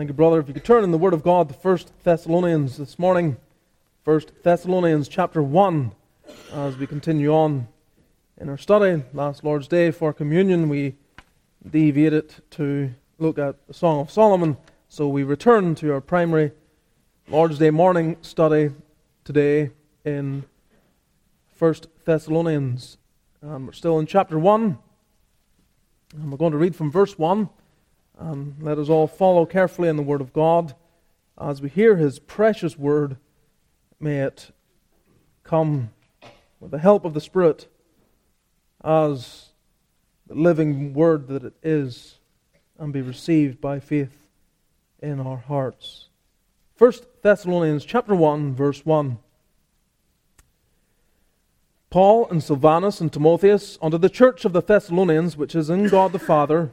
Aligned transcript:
Thank 0.00 0.08
you, 0.08 0.14
brother. 0.14 0.40
If 0.40 0.48
you 0.48 0.54
could 0.54 0.64
turn 0.64 0.82
in 0.82 0.92
the 0.92 0.96
Word 0.96 1.12
of 1.12 1.22
God 1.22 1.50
to 1.50 1.54
1 1.54 1.78
Thessalonians 2.04 2.78
this 2.78 2.98
morning. 2.98 3.36
1 4.04 4.22
Thessalonians 4.42 5.08
chapter 5.08 5.42
1, 5.42 5.92
as 6.54 6.74
we 6.78 6.86
continue 6.86 7.34
on 7.34 7.68
in 8.38 8.48
our 8.48 8.56
study. 8.56 9.02
Last 9.12 9.44
Lord's 9.44 9.68
Day 9.68 9.90
for 9.90 10.14
communion, 10.14 10.70
we 10.70 10.94
deviated 11.70 12.32
to 12.52 12.94
look 13.18 13.38
at 13.38 13.66
the 13.66 13.74
Song 13.74 14.00
of 14.00 14.10
Solomon. 14.10 14.56
So 14.88 15.06
we 15.06 15.22
return 15.22 15.74
to 15.74 15.92
our 15.92 16.00
primary 16.00 16.52
Lord's 17.28 17.58
Day 17.58 17.68
morning 17.68 18.16
study 18.22 18.70
today 19.24 19.68
in 20.06 20.44
1 21.58 21.74
Thessalonians. 22.06 22.96
And 23.42 23.66
we're 23.66 23.74
still 23.74 23.98
in 23.98 24.06
chapter 24.06 24.38
1. 24.38 24.78
And 26.14 26.30
we're 26.30 26.38
going 26.38 26.52
to 26.52 26.58
read 26.58 26.74
from 26.74 26.90
verse 26.90 27.18
1. 27.18 27.50
And 28.20 28.54
let 28.60 28.78
us 28.78 28.90
all 28.90 29.06
follow 29.06 29.46
carefully 29.46 29.88
in 29.88 29.96
the 29.96 30.02
Word 30.02 30.20
of 30.20 30.34
God 30.34 30.74
as 31.40 31.62
we 31.62 31.70
hear 31.70 31.96
His 31.96 32.18
precious 32.18 32.78
Word. 32.78 33.16
May 33.98 34.18
it 34.18 34.50
come 35.42 35.90
with 36.60 36.70
the 36.70 36.78
help 36.78 37.06
of 37.06 37.14
the 37.14 37.20
Spirit 37.20 37.66
as 38.84 39.48
the 40.26 40.34
living 40.34 40.92
Word 40.92 41.28
that 41.28 41.44
it 41.44 41.54
is 41.62 42.18
and 42.78 42.92
be 42.92 43.00
received 43.00 43.58
by 43.58 43.80
faith 43.80 44.28
in 45.00 45.18
our 45.18 45.38
hearts. 45.38 46.08
1 46.76 46.92
Thessalonians 47.22 47.86
chapter 47.86 48.14
1 48.14 48.54
verse 48.54 48.84
1 48.84 49.18
Paul 51.88 52.28
and 52.30 52.42
Silvanus 52.42 53.00
and 53.00 53.12
Timotheus 53.12 53.78
unto 53.82 53.98
the 53.98 54.08
church 54.08 54.44
of 54.44 54.52
the 54.52 54.62
Thessalonians 54.62 55.38
which 55.38 55.54
is 55.54 55.70
in 55.70 55.88
God 55.88 56.12
the 56.12 56.18
Father 56.18 56.72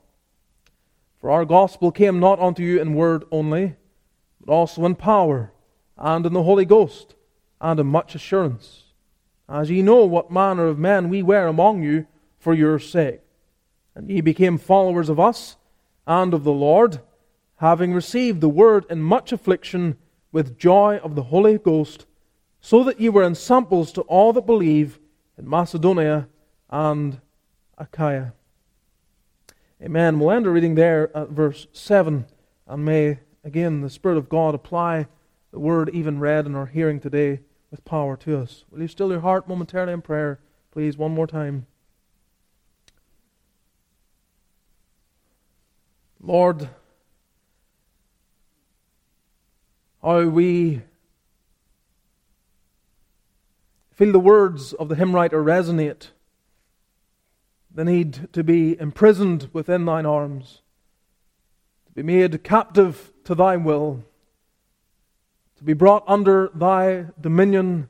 For 1.21 1.29
our 1.29 1.45
gospel 1.45 1.91
came 1.91 2.19
not 2.19 2.39
unto 2.39 2.63
you 2.63 2.81
in 2.81 2.95
word 2.95 3.25
only, 3.31 3.75
but 4.43 4.51
also 4.51 4.83
in 4.85 4.95
power, 4.95 5.53
and 5.95 6.25
in 6.25 6.33
the 6.33 6.41
Holy 6.41 6.65
Ghost, 6.65 7.13
and 7.61 7.79
in 7.79 7.85
much 7.85 8.15
assurance, 8.15 8.85
as 9.47 9.69
ye 9.69 9.83
know 9.83 10.03
what 10.03 10.31
manner 10.31 10.65
of 10.65 10.79
men 10.79 11.09
we 11.09 11.21
were 11.21 11.45
among 11.45 11.83
you 11.83 12.07
for 12.39 12.55
your 12.55 12.79
sake. 12.79 13.21
And 13.93 14.09
ye 14.09 14.21
became 14.21 14.57
followers 14.57 15.09
of 15.09 15.19
us 15.19 15.57
and 16.07 16.33
of 16.33 16.43
the 16.43 16.51
Lord, 16.51 17.01
having 17.57 17.93
received 17.93 18.41
the 18.41 18.49
word 18.49 18.87
in 18.89 19.03
much 19.03 19.31
affliction 19.31 19.97
with 20.31 20.57
joy 20.57 20.99
of 21.03 21.13
the 21.13 21.23
Holy 21.23 21.59
Ghost, 21.59 22.07
so 22.61 22.83
that 22.83 22.99
ye 22.99 23.09
were 23.09 23.23
ensamples 23.23 23.91
to 23.91 24.01
all 24.01 24.33
that 24.33 24.47
believe 24.47 24.99
in 25.37 25.47
Macedonia 25.47 26.27
and 26.71 27.21
Achaia. 27.77 28.33
Amen. 29.83 30.19
We'll 30.19 30.29
end 30.29 30.45
our 30.45 30.53
reading 30.53 30.75
there 30.75 31.09
at 31.17 31.29
verse 31.29 31.65
7, 31.73 32.27
and 32.67 32.85
may, 32.85 33.17
again, 33.43 33.81
the 33.81 33.89
Spirit 33.89 34.17
of 34.17 34.29
God 34.29 34.53
apply 34.53 35.07
the 35.51 35.59
word 35.59 35.89
even 35.91 36.19
read 36.19 36.45
in 36.45 36.53
our 36.53 36.67
hearing 36.67 36.99
today 36.99 37.39
with 37.71 37.83
power 37.83 38.15
to 38.17 38.37
us. 38.39 38.63
Will 38.69 38.81
you 38.81 38.87
still 38.87 39.09
your 39.09 39.21
heart 39.21 39.47
momentarily 39.47 39.93
in 39.93 40.03
prayer, 40.03 40.39
please, 40.71 40.97
one 40.97 41.11
more 41.15 41.25
time? 41.25 41.65
Lord, 46.19 46.69
how 50.03 50.27
we 50.27 50.83
feel 53.91 54.11
the 54.11 54.19
words 54.19 54.73
of 54.73 54.89
the 54.89 54.95
hymn 54.95 55.15
writer 55.15 55.43
resonate, 55.43 56.09
the 57.73 57.85
need 57.85 58.31
to 58.33 58.43
be 58.43 58.79
imprisoned 58.79 59.49
within 59.53 59.85
thine 59.85 60.05
arms, 60.05 60.61
to 61.85 61.91
be 61.93 62.03
made 62.03 62.43
captive 62.43 63.11
to 63.23 63.35
thy 63.35 63.57
will, 63.57 64.03
to 65.57 65.63
be 65.63 65.73
brought 65.73 66.03
under 66.07 66.49
thy 66.53 67.05
dominion, 67.19 67.87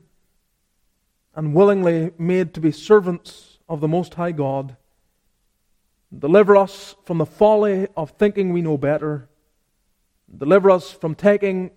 and 1.34 1.54
willingly 1.54 2.12
made 2.18 2.52
to 2.54 2.60
be 2.60 2.70
servants 2.70 3.58
of 3.68 3.80
the 3.80 3.88
Most 3.88 4.14
High 4.14 4.32
God. 4.32 4.76
Deliver 6.16 6.56
us 6.56 6.94
from 7.04 7.18
the 7.18 7.26
folly 7.26 7.88
of 7.96 8.10
thinking 8.10 8.52
we 8.52 8.60
know 8.60 8.76
better. 8.76 9.28
Deliver 10.36 10.70
us 10.70 10.92
from 10.92 11.14
taking 11.14 11.70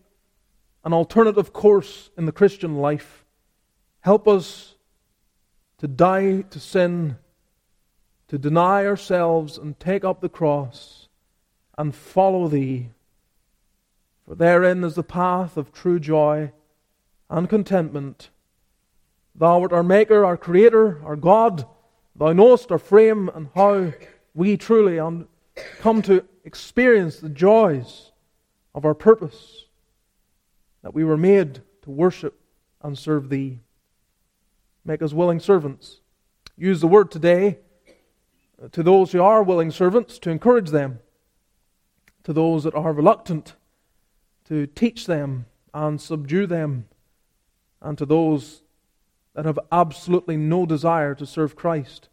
an 0.84 0.94
alternative 0.94 1.54
course 1.54 2.10
in 2.18 2.26
the 2.26 2.32
Christian 2.32 2.76
life. 2.76 3.24
Help 4.02 4.28
us 4.28 4.76
to 5.78 5.88
die 5.88 6.42
to 6.42 6.60
sin, 6.60 7.18
to 8.28 8.38
deny 8.38 8.86
ourselves 8.86 9.58
and 9.58 9.80
take 9.80 10.04
up 10.04 10.22
the 10.22 10.30
cross 10.30 11.08
and 11.78 11.94
follow 11.94 12.48
Thee. 12.48 12.90
For 14.26 14.36
therein 14.36 14.84
is 14.84 14.96
the 14.96 15.04
path 15.04 15.58
of 15.58 15.72
true 15.72 16.00
joy 16.00 16.52
and 17.30 17.50
contentment. 17.50 18.30
Thou 19.36 19.62
art 19.62 19.74
our 19.74 19.84
Maker, 19.84 20.26
our 20.26 20.38
Creator, 20.38 21.02
our 21.06 21.16
God. 21.16 21.66
Thou 22.16 22.34
knowest 22.34 22.72
our 22.72 22.80
frame 22.80 23.30
and 23.30 23.50
how 23.54 23.94
we 24.34 24.58
truly 24.58 25.00
come 25.80 26.02
to 26.04 26.26
experience 26.44 27.20
the 27.20 27.30
joys 27.30 28.12
of 28.74 28.86
our 28.86 28.94
purpose 28.94 29.66
that 30.82 30.94
we 30.94 31.04
were 31.04 31.18
made 31.18 31.62
to 31.82 31.92
worship 31.92 32.40
and 32.82 32.98
serve 32.98 33.30
Thee. 33.30 33.60
Make 34.84 35.02
us 35.02 35.14
willing 35.14 35.40
servants. 35.40 36.02
Use 36.58 36.80
the 36.80 36.88
word 36.88 37.12
today 37.12 37.60
to 38.72 38.84
those 38.84 39.12
who 39.12 39.22
are 39.22 39.44
willing 39.44 39.72
servants 39.72 40.20
to 40.20 40.30
encourage 40.30 40.70
them, 40.70 41.00
to 42.24 42.34
those 42.34 42.64
that 42.64 42.76
are 42.76 42.94
reluctant 42.94 43.56
to 44.46 44.68
teach 44.68 45.06
them 45.06 45.46
and 45.74 46.00
subdue 46.00 46.48
them, 46.48 46.88
and 47.82 47.98
to 47.98 48.06
those 48.06 48.62
that 49.34 49.46
have 49.46 49.60
absolutely 49.72 50.38
no 50.38 50.66
desire 50.66 51.14
to 51.16 51.26
serve 51.26 51.56
Christ. 51.56 52.10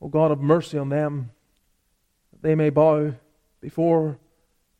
O 0.00 0.08
God, 0.08 0.30
have 0.30 0.40
mercy 0.40 0.78
on 0.78 0.88
them, 0.88 1.30
that 2.32 2.42
they 2.42 2.54
may 2.54 2.70
bow 2.70 3.14
before 3.60 4.18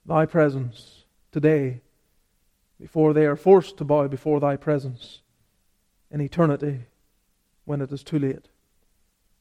Thy 0.08 0.24
presence 0.24 1.04
today 1.32 1.82
before 2.80 3.12
they 3.12 3.26
are 3.26 3.36
forced 3.36 3.76
to 3.76 3.84
bow 3.84 4.08
before 4.08 4.40
thy 4.40 4.56
presence 4.56 5.20
in 6.10 6.22
eternity 6.22 6.86
when 7.66 7.82
it 7.82 7.92
is 7.92 8.02
too 8.02 8.18
late. 8.18 8.48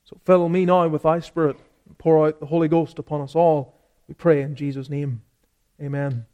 So 0.08 0.18
fill 0.24 0.48
me 0.48 0.64
now 0.64 0.88
with 0.88 1.04
thy 1.04 1.20
Spirit 1.20 1.58
and 1.86 1.98
pour 1.98 2.26
out 2.26 2.40
the 2.40 2.46
Holy 2.46 2.70
Ghost 2.70 2.98
upon 2.98 3.20
us 3.20 3.36
all, 3.36 3.76
we 4.08 4.14
pray 4.14 4.42
in 4.42 4.56
Jesus' 4.56 4.90
name. 4.90 5.22
Amen. 5.82 6.26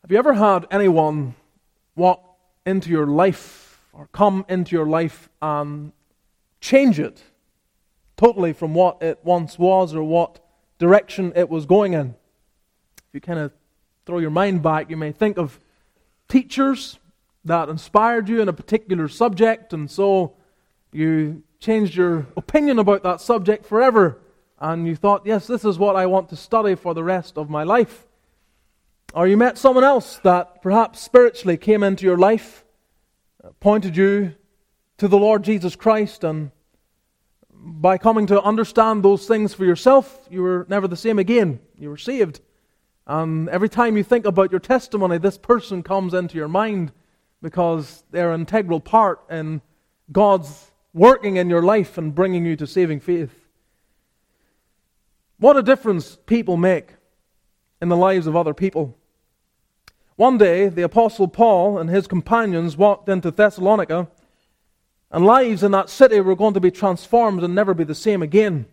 Have 0.00 0.10
you 0.10 0.16
ever 0.16 0.32
had 0.32 0.66
anyone 0.70 1.34
walk 1.96 2.38
into 2.64 2.88
your 2.88 3.06
life 3.06 3.82
or 3.92 4.08
come 4.12 4.46
into 4.48 4.74
your 4.74 4.86
life 4.86 5.28
and 5.42 5.92
change 6.62 6.98
it 6.98 7.22
totally 8.16 8.54
from 8.54 8.72
what 8.72 9.02
it 9.02 9.18
once 9.22 9.58
was 9.58 9.94
or 9.94 10.02
what 10.02 10.42
direction 10.78 11.30
it 11.36 11.50
was 11.50 11.66
going 11.66 11.92
in? 11.92 12.14
If 12.96 13.12
you 13.12 13.20
kind 13.20 13.38
of 13.38 13.52
throw 14.06 14.16
your 14.16 14.30
mind 14.30 14.62
back, 14.62 14.88
you 14.88 14.96
may 14.96 15.12
think 15.12 15.36
of 15.36 15.60
teachers 16.26 16.98
that 17.46 17.68
inspired 17.68 18.28
you 18.28 18.40
in 18.42 18.48
a 18.48 18.52
particular 18.52 19.08
subject, 19.08 19.72
and 19.72 19.90
so 19.90 20.34
you 20.92 21.44
changed 21.60 21.94
your 21.94 22.26
opinion 22.36 22.78
about 22.78 23.02
that 23.04 23.20
subject 23.20 23.64
forever, 23.64 24.18
and 24.58 24.86
you 24.86 24.96
thought, 24.96 25.24
yes, 25.24 25.46
this 25.46 25.64
is 25.64 25.78
what 25.78 25.96
I 25.96 26.06
want 26.06 26.28
to 26.30 26.36
study 26.36 26.74
for 26.74 26.92
the 26.92 27.04
rest 27.04 27.38
of 27.38 27.48
my 27.48 27.62
life. 27.62 28.06
Or 29.14 29.28
you 29.28 29.36
met 29.36 29.58
someone 29.58 29.84
else 29.84 30.18
that 30.24 30.60
perhaps 30.60 31.00
spiritually 31.00 31.56
came 31.56 31.84
into 31.84 32.04
your 32.04 32.18
life, 32.18 32.64
uh, 33.44 33.50
pointed 33.60 33.96
you 33.96 34.34
to 34.98 35.06
the 35.06 35.18
Lord 35.18 35.44
Jesus 35.44 35.76
Christ, 35.76 36.24
and 36.24 36.50
by 37.52 37.96
coming 37.96 38.26
to 38.26 38.42
understand 38.42 39.02
those 39.02 39.26
things 39.26 39.54
for 39.54 39.64
yourself, 39.64 40.26
you 40.30 40.42
were 40.42 40.66
never 40.68 40.88
the 40.88 40.96
same 40.96 41.18
again. 41.18 41.60
You 41.78 41.90
were 41.90 41.96
saved. 41.96 42.40
And 43.06 43.48
every 43.48 43.68
time 43.68 43.96
you 43.96 44.02
think 44.02 44.26
about 44.26 44.50
your 44.50 44.60
testimony, 44.60 45.18
this 45.18 45.38
person 45.38 45.82
comes 45.84 46.12
into 46.12 46.36
your 46.36 46.48
mind 46.48 46.92
because 47.46 48.02
they're 48.10 48.32
an 48.32 48.40
integral 48.40 48.80
part 48.80 49.20
in 49.30 49.60
God's 50.10 50.72
working 50.92 51.36
in 51.36 51.48
your 51.48 51.62
life 51.62 51.96
and 51.96 52.12
bringing 52.12 52.44
you 52.44 52.56
to 52.56 52.66
saving 52.66 52.98
faith. 52.98 53.30
What 55.38 55.56
a 55.56 55.62
difference 55.62 56.18
people 56.26 56.56
make 56.56 56.94
in 57.80 57.88
the 57.88 57.96
lives 57.96 58.26
of 58.26 58.34
other 58.34 58.52
people. 58.52 58.98
One 60.16 60.38
day, 60.38 60.68
the 60.68 60.82
Apostle 60.82 61.28
Paul 61.28 61.78
and 61.78 61.88
his 61.88 62.08
companions 62.08 62.76
walked 62.76 63.08
into 63.08 63.30
Thessalonica, 63.30 64.08
and 65.12 65.24
lives 65.24 65.62
in 65.62 65.70
that 65.70 65.88
city 65.88 66.18
were 66.18 66.34
going 66.34 66.54
to 66.54 66.60
be 66.60 66.72
transformed 66.72 67.44
and 67.44 67.54
never 67.54 67.74
be 67.74 67.84
the 67.84 67.94
same 67.94 68.22
again. 68.22 68.66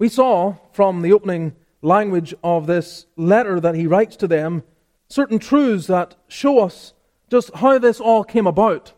We 0.00 0.08
saw 0.08 0.56
from 0.72 1.02
the 1.02 1.12
opening 1.12 1.54
language 1.80 2.34
of 2.42 2.66
this 2.66 3.06
letter 3.14 3.60
that 3.60 3.76
he 3.76 3.86
writes 3.86 4.16
to 4.16 4.26
them 4.26 4.64
certain 5.08 5.38
truths 5.38 5.86
that 5.86 6.14
show 6.28 6.60
us 6.60 6.92
just 7.30 7.54
how 7.54 7.78
this 7.78 8.00
all 8.00 8.24
came 8.24 8.46
about. 8.46 8.92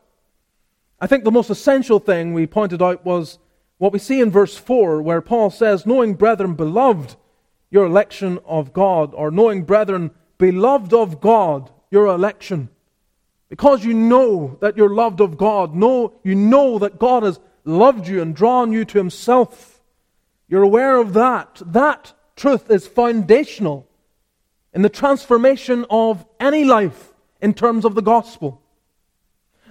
I 1.01 1.07
think 1.07 1.25
the 1.25 1.31
most 1.31 1.51
essential 1.51 1.99
thing 1.99 2.35
we 2.35 2.47
pointed 2.47 2.83
out 2.83 3.05
was 3.05 3.39
what 3.79 3.93
we 3.93 3.99
see 3.99 4.21
in 4.21 4.31
verse 4.31 4.57
4, 4.57 5.01
where 5.01 5.23
Paul 5.23 5.51
says, 5.51 5.87
Knowing, 5.87 6.15
brethren, 6.15 6.55
beloved, 6.55 7.17
your 7.71 7.87
election 7.87 8.39
of 8.45 8.73
God, 8.73 9.15
or 9.15 9.31
knowing, 9.31 9.63
brethren, 9.63 10.11
beloved 10.37 10.93
of 10.93 11.21
God, 11.21 11.71
your 11.91 12.07
election. 12.07 12.69
Because 13.49 13.85
you 13.85 13.95
know 13.95 14.59
that 14.61 14.77
you're 14.77 14.95
loved 14.95 15.21
of 15.21 15.37
God, 15.39 15.75
know, 15.75 16.13
you 16.23 16.35
know 16.35 16.79
that 16.79 16.99
God 16.99 17.23
has 17.23 17.41
loved 17.65 18.07
you 18.07 18.21
and 18.21 18.35
drawn 18.35 18.73
you 18.73 18.85
to 18.85 18.99
Himself. 18.99 19.81
You're 20.49 20.63
aware 20.63 20.97
of 20.99 21.15
that. 21.15 21.63
That 21.65 22.13
truth 22.37 22.71
is 22.71 22.87
foundational 22.87 23.89
in 24.73 24.83
the 24.83 24.89
transformation 24.89 25.85
of 25.91 26.25
any 26.39 26.65
life 26.65 27.13
in 27.41 27.55
terms 27.55 27.85
of 27.85 27.95
the 27.95 28.03
gospel. 28.03 28.63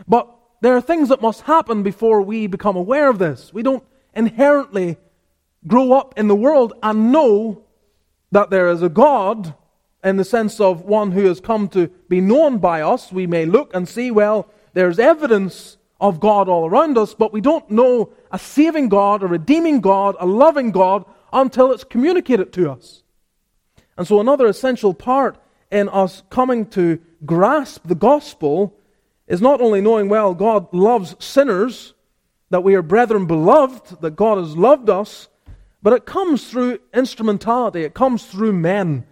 But 0.07 0.30
there 0.62 0.75
are 0.75 0.81
things 0.81 1.10
that 1.10 1.22
must 1.22 1.42
happen 1.42 1.84
before 1.84 2.22
we 2.22 2.48
become 2.48 2.75
aware 2.75 3.10
of 3.10 3.19
this. 3.19 3.54
We 3.54 3.63
don't 3.63 3.84
inherently 4.13 4.98
grow 5.68 5.94
up 5.94 6.18
in 6.18 6.28
the 6.28 6.36
world 6.36 6.74
and 6.84 7.12
know 7.12 7.63
that 8.31 8.50
there 8.50 8.69
is 8.69 8.81
a 8.81 8.90
God 8.90 9.54
in 10.04 10.18
the 10.18 10.25
sense 10.25 10.60
of 10.60 10.81
one 10.81 11.12
who 11.12 11.25
has 11.25 11.40
come 11.40 11.68
to 11.69 11.88
be 12.07 12.22
known 12.22 12.57
by 12.57 12.81
us. 12.81 13.12
We 13.12 13.28
may 13.28 13.46
look 13.46 13.74
and 13.74 13.88
see, 13.88 14.12
well, 14.12 14.50
there's 14.74 15.00
evidence 15.00 15.78
of 16.00 16.19
God 16.19 16.48
all 16.48 16.66
around 16.66 16.98
us, 16.98 17.13
but 17.13 17.34
we 17.34 17.42
don't 17.42 17.69
know 17.69 18.12
a 18.31 18.40
saving 18.40 18.90
God, 18.90 19.24
a 19.24 19.28
redeeming 19.28 19.81
God, 19.81 20.16
a 20.19 20.25
loving 20.25 20.72
God 20.72 21.04
until 21.34 21.72
it's 21.72 21.84
communicated 21.84 22.54
to 22.54 22.72
us. 22.72 23.04
And 24.00 24.07
so, 24.07 24.22
another 24.22 24.48
essential 24.48 24.94
part 24.94 25.38
in 25.69 25.90
us 25.90 26.24
coming 26.30 26.68
to 26.68 27.01
grasp 27.25 27.86
the 27.86 27.96
gospel 27.96 28.74
is 29.28 29.42
not 29.42 29.60
only 29.60 29.81
knowing, 29.81 30.07
well, 30.07 30.34
God 30.34 30.74
loves 30.74 31.18
sinners, 31.19 31.94
that 32.50 32.63
we 32.63 32.75
are 32.75 32.81
brethren 32.81 33.25
beloved, 33.25 34.00
that 34.00 34.16
God 34.16 34.38
has 34.38 34.56
loved 34.56 34.90
us, 34.90 35.28
but 35.84 35.92
it 35.92 36.06
comes 36.06 36.50
through 36.50 36.80
instrumentality, 36.94 37.84
it 37.84 37.94
comes 37.94 38.24
through 38.24 38.54
men. 38.54 39.06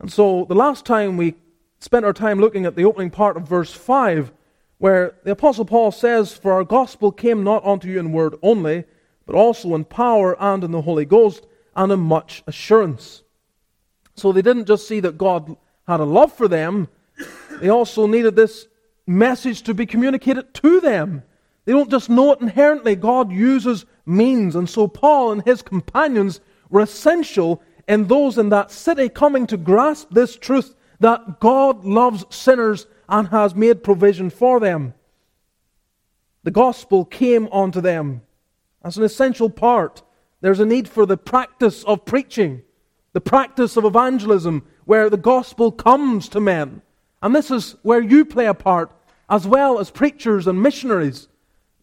And 0.00 0.10
so, 0.10 0.46
the 0.48 0.54
last 0.54 0.86
time 0.86 1.18
we 1.18 1.34
spent 1.80 2.06
our 2.06 2.14
time 2.14 2.40
looking 2.40 2.64
at 2.64 2.76
the 2.76 2.84
opening 2.86 3.10
part 3.10 3.36
of 3.36 3.46
verse 3.46 3.74
5, 3.74 4.32
where 4.78 5.16
the 5.24 5.32
Apostle 5.32 5.66
Paul 5.66 5.92
says, 5.92 6.32
For 6.32 6.54
our 6.54 6.64
gospel 6.64 7.12
came 7.12 7.44
not 7.44 7.62
unto 7.62 7.88
you 7.88 8.00
in 8.00 8.10
word 8.10 8.36
only, 8.42 8.84
but 9.26 9.36
also 9.36 9.74
in 9.74 9.84
power 9.84 10.34
and 10.40 10.64
in 10.64 10.70
the 10.70 10.80
Holy 10.80 11.04
Ghost 11.04 11.46
and 11.76 11.92
in 11.92 12.00
much 12.00 12.42
assurance. 12.46 13.23
So 14.14 14.32
they 14.32 14.42
didn't 14.42 14.66
just 14.66 14.86
see 14.86 15.00
that 15.00 15.18
God 15.18 15.56
had 15.86 16.00
a 16.00 16.04
love 16.04 16.32
for 16.32 16.48
them, 16.48 16.88
they 17.60 17.68
also 17.68 18.06
needed 18.06 18.36
this 18.36 18.66
message 19.06 19.62
to 19.62 19.74
be 19.74 19.86
communicated 19.86 20.54
to 20.54 20.80
them. 20.80 21.22
They 21.64 21.72
don't 21.72 21.90
just 21.90 22.10
know 22.10 22.32
it 22.32 22.40
inherently, 22.40 22.96
God 22.96 23.30
uses 23.30 23.86
means. 24.06 24.56
And 24.56 24.68
so 24.68 24.88
Paul 24.88 25.32
and 25.32 25.44
his 25.44 25.62
companions 25.62 26.40
were 26.68 26.80
essential 26.80 27.62
in 27.86 28.06
those 28.06 28.38
in 28.38 28.48
that 28.50 28.70
city 28.70 29.08
coming 29.08 29.46
to 29.46 29.56
grasp 29.56 30.08
this 30.10 30.36
truth 30.36 30.74
that 31.00 31.40
God 31.40 31.84
loves 31.84 32.24
sinners 32.34 32.86
and 33.08 33.28
has 33.28 33.54
made 33.54 33.84
provision 33.84 34.30
for 34.30 34.60
them. 34.60 34.94
The 36.42 36.50
gospel 36.50 37.04
came 37.04 37.48
onto 37.48 37.80
them 37.80 38.22
as 38.82 38.96
an 38.96 39.04
essential 39.04 39.48
part. 39.48 40.02
There's 40.40 40.60
a 40.60 40.66
need 40.66 40.88
for 40.88 41.06
the 41.06 41.16
practice 41.16 41.84
of 41.84 42.04
preaching 42.04 42.62
the 43.14 43.20
practice 43.20 43.76
of 43.76 43.84
evangelism 43.84 44.64
where 44.84 45.08
the 45.08 45.16
gospel 45.16 45.72
comes 45.72 46.28
to 46.28 46.40
men. 46.40 46.82
And 47.22 47.34
this 47.34 47.50
is 47.50 47.76
where 47.82 48.02
you 48.02 48.24
play 48.24 48.46
a 48.46 48.54
part 48.54 48.90
as 49.30 49.46
well 49.46 49.78
as 49.78 49.90
preachers 49.90 50.46
and 50.46 50.62
missionaries. 50.62 51.28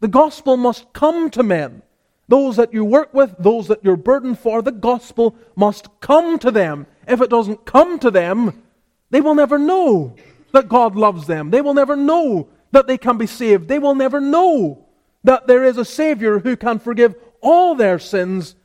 The 0.01 0.09
gospel 0.09 0.57
must 0.57 0.93
come 0.93 1.31
to 1.31 1.41
men. 1.41 1.81
Those 2.27 2.57
that 2.57 2.73
you 2.73 2.85
work 2.85 3.13
with, 3.13 3.35
those 3.39 3.67
that 3.69 3.83
you're 3.83 3.95
burdened 3.95 4.39
for, 4.39 4.61
the 4.61 4.71
gospel 4.71 5.35
must 5.55 5.87
come 6.01 6.37
to 6.39 6.51
them. 6.51 6.85
If 7.07 7.21
it 7.21 7.29
doesn't 7.29 7.65
come 7.65 7.97
to 7.99 8.11
them, 8.11 8.61
they 9.09 9.21
will 9.21 9.35
never 9.35 9.57
know 9.57 10.15
that 10.51 10.69
God 10.69 10.95
loves 10.95 11.27
them. 11.27 11.49
They 11.49 11.61
will 11.61 11.73
never 11.73 11.95
know 11.95 12.49
that 12.71 12.87
they 12.87 12.97
can 12.97 13.17
be 13.17 13.25
saved. 13.25 13.67
They 13.67 13.79
will 13.79 13.95
never 13.95 14.19
know 14.19 14.85
that 15.23 15.47
there 15.47 15.63
is 15.63 15.77
a 15.77 15.85
Savior 15.85 16.39
who 16.39 16.55
can 16.57 16.79
forgive 16.79 17.15
all 17.41 17.73
their 17.73 17.99
sins 17.99 18.55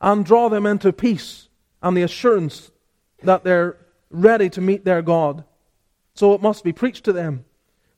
and 0.00 0.24
draw 0.24 0.48
them 0.48 0.66
into 0.66 0.92
peace 0.92 1.45
and 1.86 1.96
the 1.96 2.02
assurance 2.02 2.72
that 3.22 3.44
they're 3.44 3.76
ready 4.10 4.50
to 4.50 4.60
meet 4.60 4.84
their 4.84 5.02
God. 5.02 5.44
So 6.14 6.34
it 6.34 6.42
must 6.42 6.64
be 6.64 6.72
preached 6.72 7.04
to 7.04 7.12
them. 7.12 7.44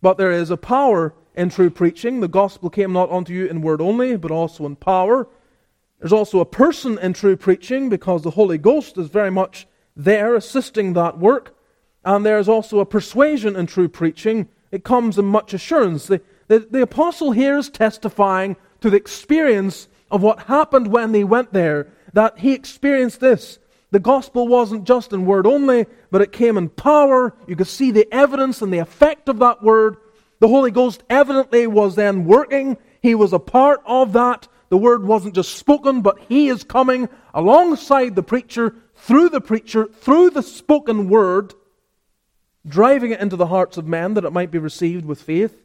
But 0.03 0.19
there 0.19 0.31
is 0.31 0.51
a 0.51 0.59
power 0.59 1.15
in 1.35 1.49
true 1.49 1.71
preaching. 1.71 2.21
The 2.21 2.29
gospel 2.29 2.69
came 2.69 2.93
not 2.93 3.11
unto 3.11 3.33
you 3.33 3.47
in 3.47 3.63
word 3.63 3.81
only, 3.81 4.19
but 4.19 4.31
also 4.31 4.67
in 4.67 4.77
power. 4.77 5.27
There's 5.99 6.13
also 6.13 6.41
a 6.41 6.45
person 6.45 6.99
in 6.99 7.15
true 7.15 7.35
preaching 7.35 7.89
because 7.89 8.23
the 8.23 8.33
Holy 8.33 8.59
Ghost 8.59 8.99
is 8.99 9.09
very 9.09 9.31
much 9.31 9.67
there 9.97 10.35
assisting 10.35 10.93
that 10.93 11.19
work. 11.19 11.57
And 12.05 12.27
there's 12.27 12.49
also 12.49 12.81
a 12.81 12.87
persuasion 12.87 13.57
in 13.57 13.67
true 13.67 13.89
preaching. 13.89 14.49
It 14.71 14.85
comes 14.85 15.17
in 15.17 15.25
much 15.25 15.55
assurance. 15.55 16.09
The, 16.09 16.21
the, 16.49 16.59
the 16.59 16.83
apostle 16.83 17.33
here 17.33 17.57
is 17.57 17.71
testifying 17.71 18.57
to 18.83 18.91
the 18.91 18.99
experience 18.99 19.89
of 20.11 20.23
what 20.23 20.41
happened 20.41 20.89
when 20.89 21.13
they 21.13 21.25
went 21.25 21.55
there, 21.55 21.89
that 22.13 22.41
he 22.41 22.53
experienced 22.53 23.21
this 23.21 23.59
the 23.91 24.01
gospel 24.01 24.47
wasn't 24.47 24.85
just 24.85 25.13
in 25.13 25.25
word 25.25 25.47
only, 25.47 25.87
but 26.11 26.21
it 26.21 26.33
came 26.33 26.59
in 26.59 26.69
power. 26.69 27.35
You 27.47 27.57
could 27.57 27.69
see 27.69 27.91
the 27.91 28.13
evidence 28.13 28.61
and 28.61 28.73
the 28.73 28.79
effect 28.79 29.29
of 29.29 29.39
that 29.39 29.63
word. 29.63 29.97
The 30.41 30.49
Holy 30.49 30.71
Ghost 30.71 31.03
evidently 31.09 31.67
was 31.67 31.95
then 31.95 32.25
working. 32.27 32.77
He 33.01 33.15
was 33.15 33.33
a 33.33 33.39
part 33.39 33.81
of 33.87 34.13
that. 34.13 34.47
The 34.69 34.77
word 34.77 35.05
wasn't 35.05 35.35
just 35.35 35.55
spoken, 35.55 36.03
but 36.03 36.19
He 36.29 36.49
is 36.49 36.65
coming 36.65 37.09
alongside 37.33 38.15
the 38.15 38.23
preacher, 38.23 38.75
through 38.95 39.31
the 39.31 39.41
preacher, 39.41 39.87
through 39.87 40.31
the 40.31 40.43
spoken 40.43 41.09
word, 41.09 41.55
driving 42.67 43.13
it 43.13 43.21
into 43.21 43.37
the 43.37 43.47
hearts 43.47 43.79
of 43.79 43.87
men 43.87 44.15
that 44.15 44.25
it 44.25 44.33
might 44.33 44.51
be 44.51 44.59
received 44.59 45.07
with 45.07 45.23
faith. 45.23 45.57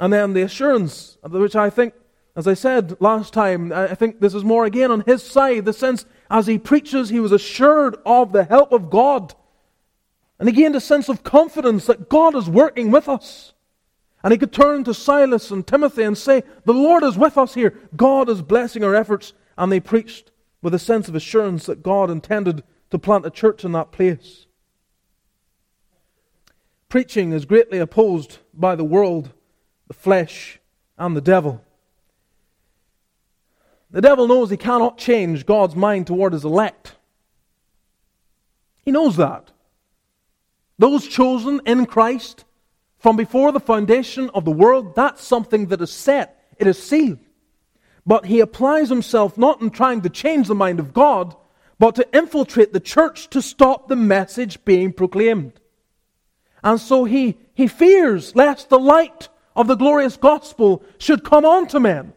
And 0.00 0.12
then 0.12 0.32
the 0.32 0.42
assurance, 0.42 1.18
which 1.22 1.54
I 1.54 1.70
think, 1.70 1.94
as 2.36 2.46
I 2.46 2.54
said 2.54 3.00
last 3.00 3.32
time, 3.32 3.72
I 3.72 3.94
think 3.94 4.20
this 4.20 4.34
is 4.34 4.44
more 4.44 4.64
again 4.64 4.90
on 4.90 5.02
His 5.06 5.22
side, 5.22 5.64
the 5.64 5.72
sense 5.72 6.04
as 6.30 6.46
he 6.46 6.58
preaches, 6.58 7.08
he 7.08 7.18
was 7.18 7.32
assured 7.32 7.96
of 8.06 8.32
the 8.32 8.44
help 8.44 8.72
of 8.72 8.88
God. 8.88 9.34
And 10.38 10.48
he 10.48 10.54
gained 10.54 10.76
a 10.76 10.80
sense 10.80 11.08
of 11.08 11.24
confidence 11.24 11.86
that 11.86 12.08
God 12.08 12.36
is 12.36 12.48
working 12.48 12.90
with 12.90 13.08
us. 13.08 13.52
And 14.22 14.32
he 14.32 14.38
could 14.38 14.52
turn 14.52 14.84
to 14.84 14.94
Silas 14.94 15.50
and 15.50 15.66
Timothy 15.66 16.04
and 16.04 16.16
say, 16.16 16.44
The 16.64 16.72
Lord 16.72 17.02
is 17.02 17.18
with 17.18 17.36
us 17.36 17.54
here. 17.54 17.76
God 17.96 18.28
is 18.28 18.42
blessing 18.42 18.84
our 18.84 18.94
efforts. 18.94 19.32
And 19.58 19.72
they 19.72 19.80
preached 19.80 20.30
with 20.62 20.72
a 20.72 20.78
sense 20.78 21.08
of 21.08 21.14
assurance 21.14 21.66
that 21.66 21.82
God 21.82 22.10
intended 22.10 22.62
to 22.90 22.98
plant 22.98 23.26
a 23.26 23.30
church 23.30 23.64
in 23.64 23.72
that 23.72 23.92
place. 23.92 24.46
Preaching 26.88 27.32
is 27.32 27.44
greatly 27.44 27.78
opposed 27.78 28.38
by 28.54 28.76
the 28.76 28.84
world, 28.84 29.32
the 29.88 29.94
flesh, 29.94 30.60
and 30.96 31.16
the 31.16 31.20
devil. 31.20 31.64
The 33.90 34.00
devil 34.00 34.28
knows 34.28 34.50
he 34.50 34.56
cannot 34.56 34.98
change 34.98 35.46
God's 35.46 35.74
mind 35.74 36.06
toward 36.06 36.32
his 36.32 36.44
elect. 36.44 36.94
He 38.82 38.92
knows 38.92 39.16
that. 39.16 39.50
Those 40.78 41.06
chosen 41.06 41.60
in 41.66 41.86
Christ 41.86 42.44
from 42.98 43.16
before 43.16 43.50
the 43.50 43.60
foundation 43.60 44.30
of 44.34 44.44
the 44.44 44.50
world, 44.50 44.94
that's 44.94 45.24
something 45.24 45.66
that 45.66 45.80
is 45.80 45.90
set, 45.90 46.44
it 46.58 46.66
is 46.66 46.80
sealed. 46.80 47.18
But 48.06 48.26
he 48.26 48.40
applies 48.40 48.88
himself 48.88 49.36
not 49.36 49.60
in 49.60 49.70
trying 49.70 50.02
to 50.02 50.08
change 50.08 50.48
the 50.48 50.54
mind 50.54 50.80
of 50.80 50.92
God, 50.92 51.34
but 51.78 51.94
to 51.94 52.16
infiltrate 52.16 52.72
the 52.72 52.80
church 52.80 53.28
to 53.30 53.40
stop 53.40 53.88
the 53.88 53.96
message 53.96 54.64
being 54.64 54.92
proclaimed. 54.92 55.60
And 56.62 56.78
so 56.78 57.04
he, 57.04 57.38
he 57.54 57.66
fears 57.66 58.36
lest 58.36 58.68
the 58.68 58.78
light 58.78 59.28
of 59.56 59.66
the 59.66 59.76
glorious 59.76 60.16
gospel 60.16 60.82
should 60.98 61.24
come 61.24 61.44
on 61.44 61.66
to 61.68 61.80
men. 61.80 62.12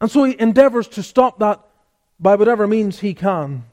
And 0.00 0.10
so 0.10 0.24
he 0.24 0.36
endeavors 0.38 0.88
to 0.88 1.02
stop 1.02 1.38
that 1.38 1.60
by 2.18 2.34
whatever 2.34 2.66
means 2.66 3.00
he 3.00 3.14
can. 3.14 3.64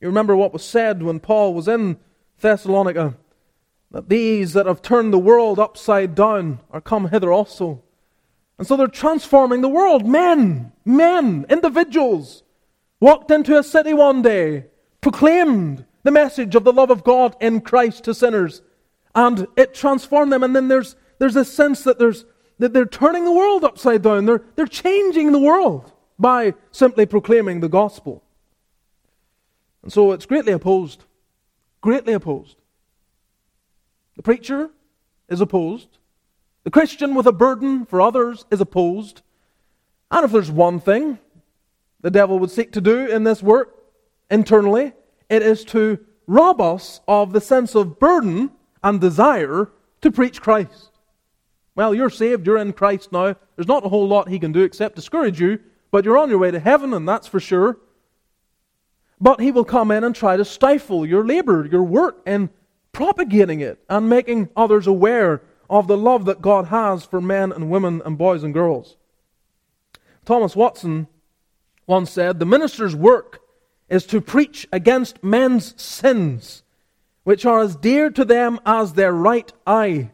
You 0.00 0.08
remember 0.08 0.36
what 0.36 0.52
was 0.52 0.64
said 0.64 1.02
when 1.02 1.20
Paul 1.20 1.54
was 1.54 1.68
in 1.68 1.98
Thessalonica 2.40 3.16
that 3.92 4.08
these 4.08 4.54
that 4.54 4.66
have 4.66 4.82
turned 4.82 5.12
the 5.12 5.18
world 5.18 5.58
upside 5.58 6.14
down 6.14 6.60
are 6.70 6.80
come 6.80 7.08
hither 7.08 7.30
also. 7.30 7.82
And 8.58 8.66
so 8.66 8.76
they're 8.76 8.86
transforming 8.86 9.60
the 9.60 9.68
world. 9.68 10.06
Men, 10.06 10.72
men, 10.84 11.46
individuals, 11.48 12.42
walked 13.00 13.30
into 13.30 13.58
a 13.58 13.62
city 13.62 13.92
one 13.92 14.22
day, 14.22 14.66
proclaimed 15.00 15.84
the 16.04 16.10
message 16.10 16.54
of 16.54 16.64
the 16.64 16.72
love 16.72 16.90
of 16.90 17.04
God 17.04 17.36
in 17.40 17.60
Christ 17.60 18.04
to 18.04 18.14
sinners. 18.14 18.62
And 19.14 19.46
it 19.56 19.74
transformed 19.74 20.32
them. 20.32 20.42
And 20.42 20.56
then 20.56 20.68
there's, 20.68 20.96
there's 21.18 21.34
this 21.34 21.52
sense 21.52 21.84
that, 21.84 21.98
there's, 21.98 22.24
that 22.62 22.72
they're 22.72 22.86
turning 22.86 23.24
the 23.24 23.32
world 23.32 23.64
upside 23.64 24.02
down. 24.02 24.24
They're, 24.24 24.40
they're 24.54 24.68
changing 24.68 25.32
the 25.32 25.40
world 25.40 25.90
by 26.16 26.54
simply 26.70 27.06
proclaiming 27.06 27.58
the 27.58 27.68
gospel. 27.68 28.22
And 29.82 29.92
so 29.92 30.12
it's 30.12 30.26
greatly 30.26 30.52
opposed. 30.52 31.02
Greatly 31.80 32.12
opposed. 32.12 32.56
The 34.14 34.22
preacher 34.22 34.70
is 35.28 35.40
opposed. 35.40 35.98
The 36.62 36.70
Christian 36.70 37.16
with 37.16 37.26
a 37.26 37.32
burden 37.32 37.84
for 37.84 38.00
others 38.00 38.44
is 38.52 38.60
opposed. 38.60 39.22
And 40.12 40.24
if 40.24 40.30
there's 40.30 40.48
one 40.48 40.78
thing 40.78 41.18
the 42.00 42.12
devil 42.12 42.38
would 42.38 42.52
seek 42.52 42.70
to 42.72 42.80
do 42.80 43.08
in 43.08 43.24
this 43.24 43.42
work 43.42 43.76
internally, 44.30 44.92
it 45.28 45.42
is 45.42 45.64
to 45.64 45.98
rob 46.28 46.60
us 46.60 47.00
of 47.08 47.32
the 47.32 47.40
sense 47.40 47.74
of 47.74 47.98
burden 47.98 48.52
and 48.84 49.00
desire 49.00 49.68
to 50.02 50.12
preach 50.12 50.40
Christ. 50.40 50.91
Well, 51.74 51.94
you're 51.94 52.10
saved, 52.10 52.46
you're 52.46 52.58
in 52.58 52.72
Christ 52.72 53.12
now. 53.12 53.36
There's 53.56 53.68
not 53.68 53.84
a 53.84 53.88
whole 53.88 54.06
lot 54.06 54.28
he 54.28 54.38
can 54.38 54.52
do 54.52 54.62
except 54.62 54.96
discourage 54.96 55.40
you, 55.40 55.58
but 55.90 56.04
you're 56.04 56.18
on 56.18 56.28
your 56.28 56.38
way 56.38 56.50
to 56.50 56.60
heaven, 56.60 56.92
and 56.92 57.08
that's 57.08 57.26
for 57.26 57.40
sure. 57.40 57.78
But 59.20 59.40
he 59.40 59.50
will 59.50 59.64
come 59.64 59.90
in 59.90 60.04
and 60.04 60.14
try 60.14 60.36
to 60.36 60.44
stifle 60.44 61.06
your 61.06 61.24
labor, 61.24 61.66
your 61.66 61.84
work, 61.84 62.20
in 62.26 62.50
propagating 62.92 63.60
it 63.60 63.82
and 63.88 64.08
making 64.08 64.50
others 64.56 64.86
aware 64.86 65.42
of 65.70 65.86
the 65.86 65.96
love 65.96 66.26
that 66.26 66.42
God 66.42 66.66
has 66.66 67.04
for 67.04 67.20
men 67.20 67.52
and 67.52 67.70
women 67.70 68.02
and 68.04 68.18
boys 68.18 68.42
and 68.42 68.52
girls. 68.52 68.96
Thomas 70.24 70.54
Watson 70.54 71.08
once 71.86 72.10
said, 72.10 72.38
The 72.38 72.46
minister's 72.46 72.94
work 72.94 73.40
is 73.88 74.06
to 74.06 74.20
preach 74.20 74.66
against 74.72 75.22
men's 75.24 75.80
sins, 75.80 76.62
which 77.24 77.46
are 77.46 77.60
as 77.60 77.76
dear 77.76 78.10
to 78.10 78.24
them 78.24 78.60
as 78.66 78.92
their 78.92 79.12
right 79.12 79.52
eye. 79.66 80.10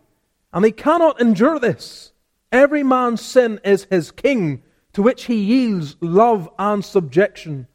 And 0.53 0.65
they 0.65 0.73
cannot 0.73 1.21
endure 1.21 1.59
this. 1.59 2.13
Every 2.51 2.83
man's 2.83 3.21
sin 3.21 3.61
is 3.65 3.85
his 3.91 4.11
king, 4.11 4.63
to 4.95 5.03
which 5.03 5.25
he 5.25 5.37
yields 5.37 5.97
love 6.01 6.49
and 6.59 6.85
subjection. 6.85 7.67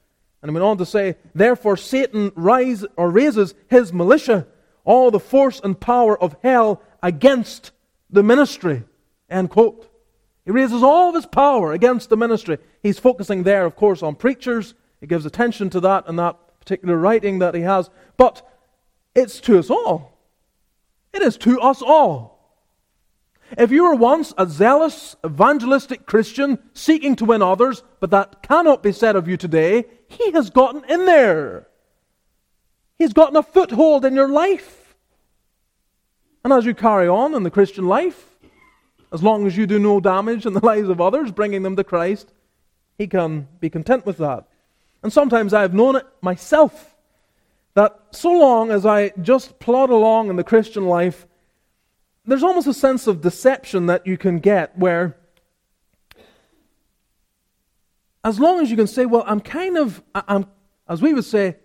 And 0.41 0.49
he 0.49 0.53
went 0.53 0.65
on 0.65 0.77
to 0.79 0.85
say, 0.85 1.15
Therefore 1.35 1.77
Satan 1.77 2.31
rise, 2.35 2.85
or 2.97 3.09
raises 3.09 3.53
his 3.69 3.93
militia, 3.93 4.47
all 4.83 5.11
the 5.11 5.19
force 5.19 5.61
and 5.63 5.79
power 5.79 6.21
of 6.21 6.35
hell 6.41 6.81
against 7.01 7.71
the 8.09 8.23
ministry. 8.23 8.83
End 9.29 9.49
quote. 9.49 9.89
He 10.45 10.51
raises 10.51 10.83
all 10.83 11.09
of 11.09 11.15
his 11.15 11.25
power 11.25 11.71
against 11.71 12.09
the 12.09 12.17
ministry. 12.17 12.57
He's 12.81 12.99
focusing 12.99 13.43
there, 13.43 13.65
of 13.65 13.75
course, 13.75 14.03
on 14.03 14.15
preachers. 14.15 14.73
He 14.99 15.07
gives 15.07 15.25
attention 15.25 15.69
to 15.71 15.79
that 15.81 16.05
and 16.07 16.19
that 16.19 16.37
particular 16.59 16.97
writing 16.97 17.39
that 17.39 17.55
he 17.55 17.61
has. 17.61 17.89
But 18.17 18.45
it's 19.15 19.39
to 19.41 19.59
us 19.59 19.69
all. 19.69 20.17
It 21.13 21.21
is 21.21 21.37
to 21.37 21.61
us 21.61 21.81
all. 21.81 22.32
If 23.57 23.71
you 23.71 23.83
were 23.83 23.95
once 23.95 24.33
a 24.37 24.47
zealous, 24.47 25.15
evangelistic 25.25 26.05
Christian 26.05 26.59
seeking 26.73 27.15
to 27.17 27.25
win 27.25 27.41
others, 27.41 27.83
but 27.99 28.11
that 28.11 28.41
cannot 28.41 28.81
be 28.81 28.91
said 28.91 29.15
of 29.15 29.27
you 29.27 29.37
today, 29.37 29.85
he 30.07 30.31
has 30.31 30.49
gotten 30.49 30.83
in 30.89 31.05
there. 31.05 31.67
He's 32.97 33.13
gotten 33.13 33.35
a 33.35 33.43
foothold 33.43 34.05
in 34.05 34.15
your 34.15 34.29
life. 34.29 34.95
And 36.43 36.51
as 36.51 36.65
you 36.65 36.73
carry 36.73 37.07
on 37.07 37.33
in 37.33 37.43
the 37.43 37.51
Christian 37.51 37.87
life, 37.87 38.35
as 39.11 39.23
long 39.23 39.45
as 39.45 39.55
you 39.55 39.67
do 39.67 39.79
no 39.79 39.99
damage 39.99 40.45
in 40.45 40.53
the 40.53 40.59
lives 40.65 40.89
of 40.89 40.99
others, 40.99 41.31
bringing 41.31 41.63
them 41.63 41.75
to 41.75 41.83
Christ, 41.83 42.33
he 42.97 43.07
can 43.07 43.47
be 43.59 43.69
content 43.69 44.05
with 44.05 44.17
that. 44.17 44.47
And 45.03 45.11
sometimes 45.11 45.53
I 45.53 45.61
have 45.61 45.73
known 45.73 45.95
it 45.95 46.05
myself 46.21 46.95
that 47.75 47.99
so 48.11 48.31
long 48.31 48.71
as 48.71 48.85
I 48.85 49.09
just 49.21 49.59
plod 49.59 49.89
along 49.89 50.29
in 50.29 50.35
the 50.35 50.43
Christian 50.43 50.85
life, 50.85 51.27
there's 52.25 52.43
almost 52.43 52.67
a 52.67 52.73
sense 52.73 53.07
of 53.07 53.21
deception 53.21 53.87
that 53.87 54.07
you 54.07 54.17
can 54.17 54.39
get 54.39 54.77
where, 54.77 55.17
as 58.23 58.39
long 58.39 58.61
as 58.61 58.71
you 58.71 58.77
can 58.77 58.87
say, 58.87 59.05
well, 59.05 59.23
I'm 59.27 59.41
kind 59.41 59.77
of, 59.77 60.01
I'm, 60.15 60.45
as 60.87 61.01
we 61.01 61.13
would 61.13 61.25
say, 61.25 61.57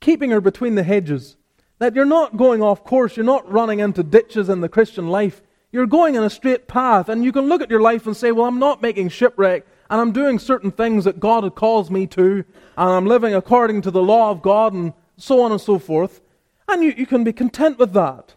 keeping 0.00 0.30
her 0.30 0.40
between 0.40 0.76
the 0.76 0.84
hedges, 0.84 1.36
that 1.78 1.96
you're 1.96 2.04
not 2.04 2.36
going 2.36 2.62
off 2.62 2.84
course, 2.84 3.16
you're 3.16 3.26
not 3.26 3.50
running 3.50 3.80
into 3.80 4.04
ditches 4.04 4.48
in 4.48 4.60
the 4.60 4.68
Christian 4.68 5.08
life, 5.08 5.42
you're 5.72 5.86
going 5.86 6.14
in 6.14 6.22
a 6.22 6.30
straight 6.30 6.68
path, 6.68 7.08
and 7.08 7.24
you 7.24 7.32
can 7.32 7.46
look 7.46 7.62
at 7.62 7.70
your 7.70 7.80
life 7.80 8.06
and 8.06 8.16
say, 8.16 8.30
well, 8.30 8.46
I'm 8.46 8.60
not 8.60 8.82
making 8.82 9.08
shipwreck, 9.08 9.66
and 9.90 10.00
I'm 10.00 10.12
doing 10.12 10.38
certain 10.38 10.70
things 10.70 11.04
that 11.04 11.18
God 11.18 11.42
had 11.42 11.56
calls 11.56 11.90
me 11.90 12.06
to, 12.08 12.44
and 12.76 12.90
I'm 12.90 13.06
living 13.06 13.34
according 13.34 13.82
to 13.82 13.90
the 13.90 14.02
law 14.02 14.30
of 14.30 14.42
God, 14.42 14.72
and 14.74 14.92
so 15.16 15.42
on 15.42 15.50
and 15.50 15.60
so 15.60 15.78
forth. 15.78 16.20
And 16.68 16.84
you, 16.84 16.94
you 16.96 17.06
can 17.06 17.24
be 17.24 17.32
content 17.32 17.78
with 17.78 17.92
that. 17.94 18.36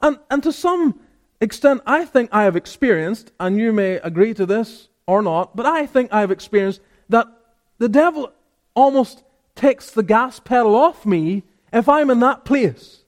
And, 0.00 0.18
and 0.30 0.42
to 0.42 0.52
some 0.52 1.00
extent, 1.40 1.82
I 1.86 2.04
think 2.04 2.30
I 2.32 2.44
have 2.44 2.56
experienced, 2.56 3.32
and 3.38 3.58
you 3.58 3.72
may 3.72 3.94
agree 3.96 4.34
to 4.34 4.46
this 4.46 4.88
or 5.06 5.22
not, 5.22 5.56
but 5.56 5.66
I 5.66 5.86
think 5.86 6.12
I 6.12 6.20
have 6.20 6.30
experienced 6.30 6.80
that 7.08 7.26
the 7.78 7.88
devil 7.88 8.32
almost 8.74 9.22
takes 9.54 9.90
the 9.90 10.02
gas 10.02 10.38
pedal 10.38 10.76
off 10.76 11.04
me 11.04 11.42
if 11.72 11.88
I'm 11.88 12.10
in 12.10 12.20
that 12.20 12.44
place. 12.44 13.04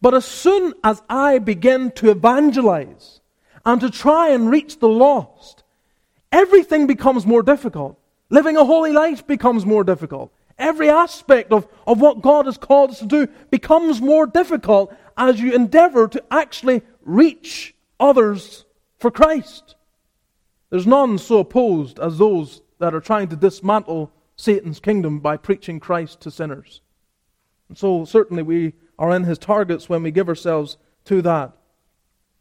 But 0.00 0.14
as 0.14 0.24
soon 0.24 0.74
as 0.82 1.02
I 1.08 1.38
begin 1.38 1.90
to 1.92 2.10
evangelize 2.10 3.20
and 3.64 3.80
to 3.80 3.90
try 3.90 4.30
and 4.30 4.50
reach 4.50 4.78
the 4.78 4.88
lost, 4.88 5.62
everything 6.30 6.86
becomes 6.86 7.26
more 7.26 7.42
difficult. 7.42 7.98
Living 8.30 8.56
a 8.56 8.64
holy 8.64 8.92
life 8.92 9.26
becomes 9.26 9.64
more 9.64 9.84
difficult. 9.84 10.32
Every 10.58 10.88
aspect 10.88 11.52
of, 11.52 11.66
of 11.86 12.00
what 12.00 12.22
God 12.22 12.46
has 12.46 12.58
called 12.58 12.90
us 12.90 13.00
to 13.00 13.06
do 13.06 13.26
becomes 13.50 14.00
more 14.00 14.26
difficult 14.26 14.94
as 15.16 15.40
you 15.40 15.52
endeavor 15.52 16.08
to 16.08 16.22
actually 16.30 16.82
reach 17.02 17.74
others 17.98 18.64
for 18.98 19.10
Christ. 19.10 19.74
There's 20.70 20.86
none 20.86 21.18
so 21.18 21.38
opposed 21.38 21.98
as 21.98 22.18
those 22.18 22.62
that 22.78 22.94
are 22.94 23.00
trying 23.00 23.28
to 23.28 23.36
dismantle 23.36 24.12
Satan's 24.36 24.80
kingdom 24.80 25.20
by 25.20 25.36
preaching 25.36 25.80
Christ 25.80 26.20
to 26.20 26.30
sinners. 26.30 26.80
And 27.68 27.78
so, 27.78 28.04
certainly, 28.04 28.42
we 28.42 28.74
are 28.98 29.14
in 29.14 29.24
his 29.24 29.38
targets 29.38 29.88
when 29.88 30.02
we 30.02 30.10
give 30.10 30.28
ourselves 30.28 30.76
to 31.06 31.22
that. 31.22 31.52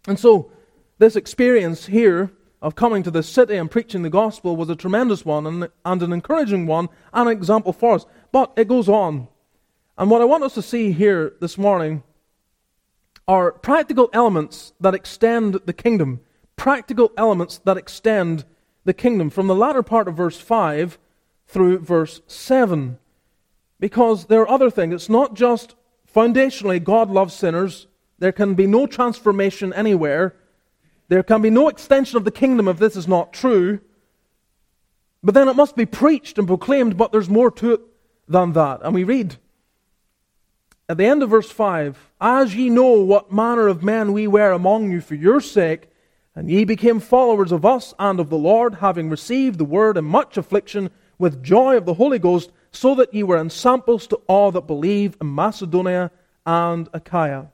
And 0.08 0.20
so, 0.20 0.51
this 0.98 1.15
experience 1.15 1.86
here 1.86 2.32
of 2.63 2.75
coming 2.75 3.03
to 3.03 3.12
this 3.12 3.27
city 3.27 3.58
and 3.58 3.70
preaching 3.70 4.03
the 4.03 4.10
gospel 4.10 4.55
was 4.55 4.70
a 4.70 4.75
tremendous 4.75 5.25
one 5.25 5.46
and, 5.46 5.70
and 5.84 6.01
an 6.01 6.13
encouraging 6.13 6.65
one 6.65 6.88
and 7.12 7.27
an 7.27 7.38
example 7.38 7.74
for 7.74 7.96
us. 7.96 8.05
But 8.32 8.53
it 8.55 8.70
goes 8.70 8.88
on. 8.88 9.27
And 9.98 10.10
what 10.10 10.22
I 10.22 10.25
want 10.25 10.46
us 10.46 10.53
to 10.53 10.62
see 10.62 10.93
here 10.93 11.34
this 11.41 11.58
morning 11.58 12.03
are 13.27 13.51
practical 13.51 14.10
elements 14.13 14.72
that 14.79 14.96
extend 14.96 15.55
the 15.65 15.74
kingdom. 15.74 16.22
Practical 16.55 17.12
elements 17.17 17.60
that 17.65 17.75
extend 17.75 18.46
the 18.86 18.93
kingdom 18.93 19.29
from 19.29 19.48
the 19.48 19.55
latter 19.55 19.84
part 19.84 20.08
of 20.08 20.15
verse 20.15 20.39
5 20.39 20.98
through 21.46 21.79
verse 21.79 22.22
7. 22.27 22.98
Because 23.77 24.27
there 24.27 24.39
are 24.39 24.50
other 24.50 24.72
things. 24.72 24.93
It's 24.93 25.10
not 25.10 25.36
just 25.36 25.75
foundationally 26.15 26.82
God 26.82 27.10
loves 27.10 27.34
sinners. 27.34 27.88
There 28.20 28.32
can 28.32 28.55
be 28.55 28.67
no 28.67 28.88
transformation 28.88 29.74
anywhere. 29.74 30.38
There 31.13 31.22
can 31.22 31.43
be 31.43 31.51
no 31.51 31.67
extension 31.67 32.17
of 32.17 32.25
the 32.25 32.32
kingdom 32.32 32.67
if 32.67 32.79
this 32.79 32.96
is 32.96 33.08
not 33.08 33.34
true. 33.34 33.82
But 35.22 35.36
then 35.36 35.48
it 35.48 35.55
must 35.55 35.75
be 35.75 35.86
preached 35.86 36.39
and 36.39 36.48
proclaimed, 36.48 36.98
but 36.98 37.12
there's 37.12 37.29
more 37.29 37.51
to 37.51 37.74
it 37.74 37.82
than 38.27 38.53
that. 38.53 38.79
And 38.82 38.96
we 38.96 39.03
read 39.03 39.36
at 40.89 40.98
the 40.98 41.05
end 41.05 41.22
of 41.22 41.29
verse 41.29 41.51
5 41.51 42.10
As 42.20 42.55
ye 42.55 42.67
know 42.67 42.93
what 42.93 43.32
manner 43.32 43.67
of 43.67 43.84
men 43.84 44.12
we 44.12 44.25
were 44.25 44.51
among 44.51 44.91
you 44.91 45.01
for 45.01 45.13
your 45.13 45.39
sake, 45.39 45.88
and 46.36 46.50
ye 46.50 46.65
became 46.65 47.00
followers 47.00 47.51
of 47.51 47.63
us 47.63 47.93
and 48.00 48.20
of 48.20 48.32
the 48.32 48.36
Lord, 48.36 48.74
having 48.82 49.12
received 49.12 49.60
the 49.60 49.65
word 49.65 49.98
in 49.98 50.05
much 50.05 50.36
affliction 50.36 50.89
with 51.20 51.43
joy 51.43 51.77
of 51.77 51.86
the 51.86 51.93
Holy 51.93 52.17
Ghost, 52.17 52.50
so 52.72 52.96
that 52.96 53.13
ye 53.13 53.22
were 53.22 53.38
ensamples 53.38 54.08
to 54.08 54.15
all 54.25 54.51
that 54.51 54.65
believe 54.65 55.15
in 55.22 55.36
Macedonia 55.36 56.10
and 56.43 56.89
Achaia. 56.91 57.51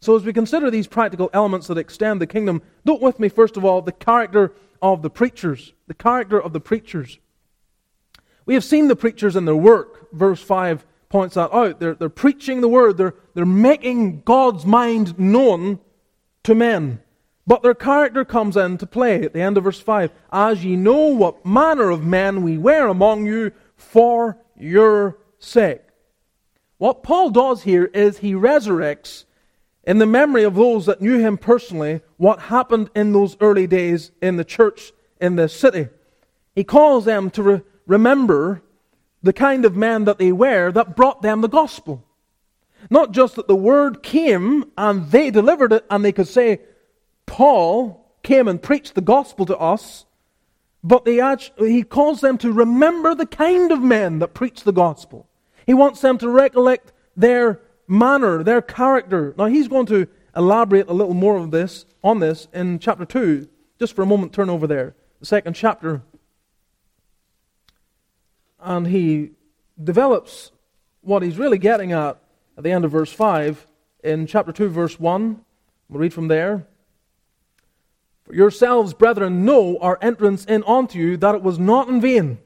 So, 0.00 0.16
as 0.16 0.24
we 0.24 0.32
consider 0.32 0.70
these 0.70 0.86
practical 0.86 1.28
elements 1.34 1.66
that 1.66 1.76
extend 1.76 2.20
the 2.20 2.26
kingdom, 2.26 2.62
note 2.84 3.02
with 3.02 3.20
me, 3.20 3.28
first 3.28 3.56
of 3.56 3.64
all, 3.64 3.82
the 3.82 3.92
character 3.92 4.52
of 4.80 5.02
the 5.02 5.10
preachers. 5.10 5.74
The 5.88 5.94
character 5.94 6.40
of 6.40 6.52
the 6.54 6.60
preachers. 6.60 7.18
We 8.46 8.54
have 8.54 8.64
seen 8.64 8.88
the 8.88 8.96
preachers 8.96 9.36
and 9.36 9.46
their 9.46 9.54
work. 9.54 10.10
Verse 10.12 10.42
5 10.42 10.86
points 11.10 11.34
that 11.34 11.52
out. 11.52 11.80
They're, 11.80 11.94
they're 11.94 12.08
preaching 12.08 12.62
the 12.62 12.68
word, 12.68 12.96
they're, 12.96 13.14
they're 13.34 13.44
making 13.44 14.22
God's 14.22 14.64
mind 14.64 15.18
known 15.18 15.80
to 16.44 16.54
men. 16.54 17.00
But 17.46 17.62
their 17.62 17.74
character 17.74 18.24
comes 18.24 18.56
into 18.56 18.86
play 18.86 19.22
at 19.22 19.32
the 19.32 19.40
end 19.42 19.58
of 19.58 19.64
verse 19.64 19.80
5. 19.80 20.12
As 20.32 20.64
ye 20.64 20.76
know 20.76 21.08
what 21.08 21.44
manner 21.44 21.90
of 21.90 22.04
men 22.04 22.42
we 22.42 22.56
were 22.56 22.86
among 22.86 23.26
you 23.26 23.52
for 23.76 24.38
your 24.56 25.18
sake. 25.38 25.82
What 26.78 27.02
Paul 27.02 27.30
does 27.30 27.64
here 27.64 27.84
is 27.86 28.18
he 28.18 28.32
resurrects 28.34 29.24
in 29.90 29.98
the 29.98 30.06
memory 30.06 30.44
of 30.44 30.54
those 30.54 30.86
that 30.86 31.00
knew 31.00 31.18
him 31.18 31.36
personally 31.36 32.00
what 32.16 32.42
happened 32.42 32.88
in 32.94 33.12
those 33.12 33.36
early 33.40 33.66
days 33.66 34.12
in 34.22 34.36
the 34.36 34.44
church 34.44 34.92
in 35.20 35.34
the 35.34 35.48
city. 35.48 35.88
He 36.54 36.62
calls 36.62 37.06
them 37.06 37.28
to 37.30 37.42
re- 37.42 37.62
remember 37.88 38.62
the 39.20 39.32
kind 39.32 39.64
of 39.64 39.74
men 39.74 40.04
that 40.04 40.18
they 40.18 40.30
were 40.30 40.70
that 40.70 40.94
brought 40.94 41.22
them 41.22 41.40
the 41.40 41.48
gospel. 41.48 42.04
Not 42.88 43.10
just 43.10 43.34
that 43.34 43.48
the 43.48 43.56
word 43.56 44.00
came 44.00 44.70
and 44.78 45.10
they 45.10 45.28
delivered 45.28 45.72
it 45.72 45.84
and 45.90 46.04
they 46.04 46.12
could 46.12 46.28
say, 46.28 46.60
Paul 47.26 48.14
came 48.22 48.46
and 48.46 48.62
preached 48.62 48.94
the 48.94 49.00
gospel 49.00 49.44
to 49.46 49.58
us, 49.58 50.06
but 50.84 51.08
actually, 51.08 51.72
he 51.72 51.82
calls 51.82 52.20
them 52.20 52.38
to 52.38 52.52
remember 52.52 53.16
the 53.16 53.26
kind 53.26 53.72
of 53.72 53.82
men 53.82 54.20
that 54.20 54.34
preached 54.34 54.64
the 54.64 54.72
gospel. 54.72 55.26
He 55.66 55.74
wants 55.74 56.00
them 56.00 56.16
to 56.18 56.28
recollect 56.28 56.92
their 57.16 57.60
manner, 57.90 58.42
their 58.42 58.62
character. 58.62 59.34
Now 59.36 59.46
he's 59.46 59.68
going 59.68 59.86
to 59.86 60.06
elaborate 60.36 60.88
a 60.88 60.92
little 60.92 61.14
more 61.14 61.36
of 61.36 61.50
this 61.50 61.84
on 62.02 62.20
this 62.20 62.48
in 62.54 62.78
chapter 62.78 63.04
2. 63.04 63.48
Just 63.78 63.94
for 63.94 64.02
a 64.02 64.06
moment, 64.06 64.32
turn 64.32 64.48
over 64.48 64.66
there. 64.66 64.94
The 65.18 65.26
second 65.26 65.54
chapter. 65.54 66.02
And 68.60 68.86
he 68.86 69.30
develops 69.82 70.52
what 71.00 71.22
he's 71.22 71.38
really 71.38 71.58
getting 71.58 71.92
at 71.92 72.18
at 72.56 72.62
the 72.62 72.70
end 72.70 72.84
of 72.84 72.90
verse 72.90 73.12
5 73.12 73.66
in 74.04 74.26
chapter 74.26 74.52
2, 74.52 74.68
verse 74.68 75.00
1. 75.00 75.40
We'll 75.88 76.00
read 76.00 76.14
from 76.14 76.28
there. 76.28 76.66
For 78.24 78.34
yourselves, 78.34 78.94
brethren, 78.94 79.44
know 79.44 79.78
our 79.78 79.98
entrance 80.00 80.44
in 80.44 80.62
unto 80.64 80.98
you, 80.98 81.16
that 81.16 81.34
it 81.34 81.42
was 81.42 81.58
not 81.58 81.88
in 81.88 82.00
vain. 82.00 82.38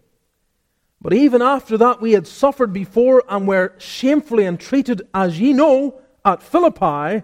But 1.04 1.12
even 1.12 1.42
after 1.42 1.76
that 1.76 2.00
we 2.00 2.12
had 2.12 2.26
suffered 2.26 2.72
before 2.72 3.22
and 3.28 3.46
were 3.46 3.74
shamefully 3.76 4.46
entreated, 4.46 5.02
as 5.12 5.38
ye 5.38 5.52
know, 5.52 6.00
at 6.24 6.42
Philippi, 6.42 7.22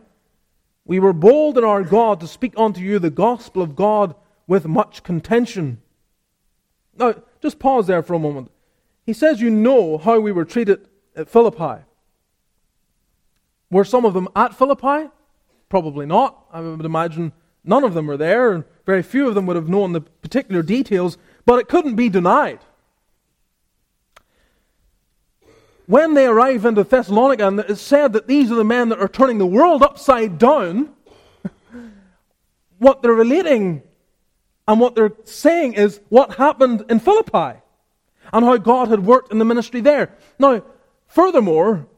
we 0.84 1.00
were 1.00 1.14
bold 1.14 1.56
in 1.56 1.64
our 1.64 1.82
God 1.82 2.20
to 2.20 2.26
speak 2.26 2.52
unto 2.58 2.82
you 2.82 2.98
the 2.98 3.08
gospel 3.08 3.62
of 3.62 3.74
God 3.74 4.14
with 4.46 4.66
much 4.66 5.02
contention. 5.02 5.80
Now, 6.98 7.14
just 7.40 7.58
pause 7.58 7.86
there 7.86 8.02
for 8.02 8.12
a 8.12 8.18
moment. 8.18 8.50
He 9.06 9.14
says, 9.14 9.40
You 9.40 9.48
know 9.48 9.96
how 9.96 10.20
we 10.20 10.30
were 10.30 10.44
treated 10.44 10.86
at 11.16 11.30
Philippi. 11.30 11.82
Were 13.70 13.86
some 13.86 14.04
of 14.04 14.12
them 14.12 14.28
at 14.36 14.54
Philippi? 14.54 15.08
Probably 15.70 16.04
not. 16.04 16.44
I 16.52 16.60
would 16.60 16.84
imagine 16.84 17.32
none 17.64 17.84
of 17.84 17.94
them 17.94 18.08
were 18.08 18.18
there, 18.18 18.52
and 18.52 18.64
very 18.84 19.02
few 19.02 19.26
of 19.26 19.34
them 19.34 19.46
would 19.46 19.56
have 19.56 19.70
known 19.70 19.94
the 19.94 20.02
particular 20.02 20.62
details, 20.62 21.16
but 21.46 21.58
it 21.58 21.68
couldn't 21.68 21.94
be 21.94 22.10
denied. 22.10 22.60
When 25.86 26.14
they 26.14 26.26
arrive 26.26 26.64
into 26.64 26.84
Thessalonica, 26.84 27.46
and 27.46 27.60
it's 27.60 27.80
said 27.80 28.12
that 28.12 28.26
these 28.26 28.50
are 28.50 28.56
the 28.56 28.64
men 28.64 28.88
that 28.90 29.00
are 29.00 29.08
turning 29.08 29.38
the 29.38 29.46
world 29.46 29.82
upside 29.82 30.38
down, 30.38 30.90
what 32.78 33.02
they're 33.02 33.12
relating 33.12 33.82
and 34.70 34.78
what 34.78 34.94
they're 34.94 35.12
saying 35.24 35.74
is 35.74 36.00
what 36.10 36.36
happened 36.36 36.84
in 36.88 37.00
Philippi 37.00 37.60
and 38.32 38.44
how 38.44 38.56
God 38.56 38.86
had 38.86 39.04
worked 39.04 39.32
in 39.32 39.38
the 39.38 39.44
ministry 39.44 39.80
there. 39.80 40.14
Now, 40.38 40.62
furthermore, 41.08 41.88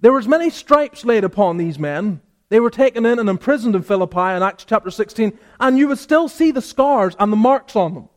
there 0.00 0.12
was 0.12 0.28
many 0.28 0.50
stripes 0.50 1.06
laid 1.06 1.24
upon 1.24 1.56
these 1.56 1.78
men. 1.78 2.20
They 2.50 2.60
were 2.60 2.70
taken 2.70 3.06
in 3.06 3.18
and 3.18 3.28
imprisoned 3.28 3.74
in 3.74 3.82
Philippi 3.82 4.36
in 4.36 4.42
Acts 4.42 4.64
chapter 4.64 4.90
16, 4.90 5.38
and 5.58 5.78
you 5.78 5.88
would 5.88 5.98
still 5.98 6.28
see 6.28 6.50
the 6.50 6.62
scars 6.62 7.16
and 7.18 7.32
the 7.32 7.36
marks 7.36 7.74
on 7.74 7.94
them. 7.94 8.08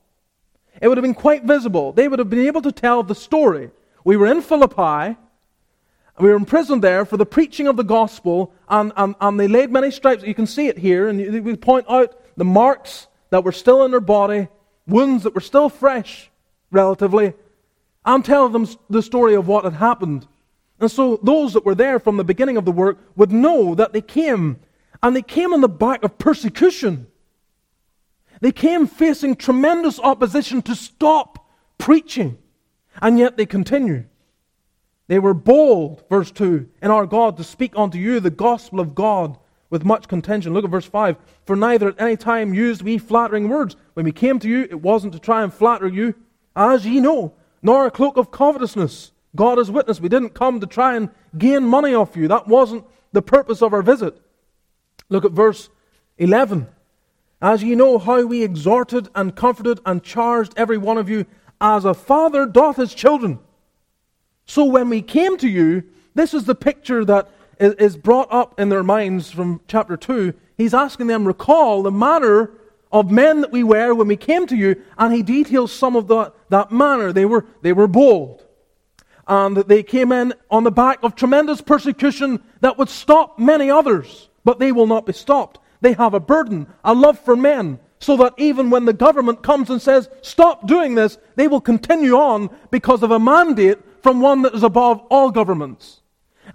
It 0.81 0.87
would 0.87 0.97
have 0.97 1.03
been 1.03 1.13
quite 1.13 1.43
visible. 1.43 1.93
They 1.93 2.07
would 2.07 2.19
have 2.19 2.29
been 2.29 2.47
able 2.47 2.61
to 2.63 2.71
tell 2.71 3.03
the 3.03 3.15
story 3.15 3.71
we 4.03 4.17
were 4.17 4.27
in 4.27 4.41
Philippi. 4.41 5.17
We 6.19 6.29
were 6.29 6.35
imprisoned 6.35 6.83
there 6.83 7.05
for 7.05 7.17
the 7.17 7.25
preaching 7.25 7.67
of 7.67 7.77
the 7.77 7.83
gospel, 7.83 8.53
and, 8.69 8.91
and, 8.95 9.15
and 9.19 9.39
they 9.39 9.47
laid 9.47 9.71
many 9.71 9.91
stripes. 9.91 10.23
You 10.23 10.35
can 10.35 10.45
see 10.45 10.67
it 10.67 10.77
here, 10.77 11.07
and 11.07 11.43
we 11.43 11.55
point 11.55 11.85
out 11.89 12.15
the 12.37 12.45
marks 12.45 13.07
that 13.31 13.43
were 13.43 13.51
still 13.51 13.83
in 13.85 13.91
their 13.91 13.99
body, 13.99 14.47
wounds 14.85 15.23
that 15.23 15.33
were 15.33 15.41
still 15.41 15.69
fresh, 15.69 16.29
relatively, 16.69 17.33
and 18.05 18.23
tell 18.23 18.49
them 18.49 18.67
the 18.89 19.01
story 19.01 19.35
of 19.35 19.47
what 19.47 19.63
had 19.63 19.73
happened. 19.73 20.27
And 20.79 20.91
so 20.91 21.19
those 21.23 21.53
that 21.53 21.65
were 21.65 21.75
there 21.75 21.99
from 21.99 22.17
the 22.17 22.23
beginning 22.23 22.57
of 22.57 22.65
the 22.65 22.71
work 22.71 22.97
would 23.15 23.31
know 23.31 23.73
that 23.75 23.93
they 23.93 24.01
came, 24.01 24.59
and 25.01 25.15
they 25.15 25.21
came 25.21 25.53
on 25.53 25.61
the 25.61 25.69
back 25.69 26.03
of 26.03 26.17
persecution. 26.17 27.07
They 28.41 28.51
came 28.51 28.87
facing 28.87 29.35
tremendous 29.35 29.99
opposition 29.99 30.61
to 30.63 30.75
stop 30.75 31.47
preaching. 31.77 32.37
And 32.99 33.19
yet 33.19 33.37
they 33.37 33.45
continue. 33.45 34.05
They 35.07 35.19
were 35.19 35.33
bold, 35.33 36.03
verse 36.09 36.31
2, 36.31 36.69
in 36.81 36.91
our 36.91 37.05
God 37.05 37.37
to 37.37 37.43
speak 37.43 37.73
unto 37.75 37.97
you 37.97 38.19
the 38.19 38.29
gospel 38.29 38.79
of 38.79 38.95
God 38.95 39.37
with 39.69 39.85
much 39.85 40.07
contention. 40.07 40.53
Look 40.53 40.65
at 40.65 40.71
verse 40.71 40.85
5. 40.85 41.17
For 41.45 41.55
neither 41.55 41.89
at 41.89 41.99
any 41.99 42.17
time 42.17 42.53
used 42.53 42.81
we 42.81 42.97
flattering 42.97 43.49
words. 43.49 43.75
When 43.93 44.05
we 44.05 44.11
came 44.11 44.39
to 44.39 44.49
you, 44.49 44.63
it 44.63 44.81
wasn't 44.81 45.13
to 45.13 45.19
try 45.19 45.43
and 45.43 45.53
flatter 45.53 45.87
you, 45.87 46.15
as 46.55 46.85
ye 46.85 46.99
know, 46.99 47.33
nor 47.61 47.85
a 47.85 47.91
cloak 47.91 48.17
of 48.17 48.31
covetousness. 48.31 49.11
God 49.35 49.59
is 49.59 49.71
witness. 49.71 49.99
We 50.01 50.09
didn't 50.09 50.33
come 50.33 50.59
to 50.59 50.67
try 50.67 50.95
and 50.95 51.09
gain 51.37 51.63
money 51.63 51.93
off 51.93 52.17
you. 52.17 52.27
That 52.27 52.47
wasn't 52.47 52.85
the 53.13 53.21
purpose 53.21 53.61
of 53.61 53.73
our 53.73 53.81
visit. 53.81 54.19
Look 55.09 55.25
at 55.25 55.31
verse 55.31 55.69
11. 56.17 56.67
As 57.41 57.63
ye 57.63 57.75
know 57.75 57.97
how 57.97 58.23
we 58.25 58.43
exhorted 58.43 59.09
and 59.15 59.35
comforted 59.35 59.79
and 59.85 60.03
charged 60.03 60.53
every 60.57 60.77
one 60.77 60.97
of 60.97 61.09
you 61.09 61.25
as 61.61 61.85
a 61.85 61.93
father 61.93 62.45
doth 62.45 62.75
his 62.75 62.93
children. 62.93 63.39
So 64.45 64.65
when 64.65 64.89
we 64.89 65.01
came 65.01 65.37
to 65.37 65.47
you, 65.47 65.83
this 66.15 66.33
is 66.33 66.43
the 66.43 66.55
picture 66.55 67.05
that 67.05 67.29
is 67.59 67.95
brought 67.95 68.27
up 68.31 68.59
in 68.59 68.69
their 68.69 68.83
minds 68.83 69.29
from 69.29 69.61
chapter 69.67 69.95
2. 69.95 70.33
He's 70.57 70.73
asking 70.73 71.07
them, 71.07 71.25
recall 71.25 71.83
the 71.83 71.91
manner 71.91 72.51
of 72.91 73.11
men 73.11 73.41
that 73.41 73.51
we 73.51 73.63
were 73.63 73.93
when 73.93 74.07
we 74.07 74.17
came 74.17 74.47
to 74.47 74.55
you, 74.55 74.83
and 74.97 75.13
he 75.13 75.21
details 75.21 75.71
some 75.71 75.95
of 75.95 76.07
that, 76.07 76.33
that 76.49 76.71
manner. 76.71 77.13
They 77.13 77.25
were, 77.25 77.45
they 77.61 77.71
were 77.71 77.87
bold. 77.87 78.45
And 79.27 79.55
they 79.55 79.83
came 79.83 80.11
in 80.11 80.33
on 80.49 80.63
the 80.63 80.71
back 80.71 80.99
of 81.03 81.15
tremendous 81.15 81.61
persecution 81.61 82.43
that 82.59 82.77
would 82.77 82.89
stop 82.89 83.39
many 83.39 83.69
others, 83.69 84.29
but 84.43 84.59
they 84.59 84.71
will 84.71 84.87
not 84.87 85.05
be 85.05 85.13
stopped. 85.13 85.59
They 85.79 85.93
have 85.93 86.13
a 86.13 86.19
burden, 86.19 86.67
a 86.83 86.93
love 86.93 87.19
for 87.19 87.35
men, 87.35 87.79
so 88.01 88.17
that 88.17 88.33
even 88.37 88.71
when 88.71 88.85
the 88.85 88.93
government 88.93 89.43
comes 89.43 89.69
and 89.69 89.79
says, 89.81 90.09
stop 90.23 90.67
doing 90.67 90.95
this, 90.95 91.19
they 91.35 91.47
will 91.47 91.61
continue 91.61 92.15
on 92.15 92.49
because 92.71 93.03
of 93.03 93.11
a 93.11 93.19
mandate 93.19 93.77
from 94.01 94.21
one 94.21 94.41
that 94.41 94.55
is 94.55 94.63
above 94.63 94.99
all 95.11 95.29
governments. 95.29 96.01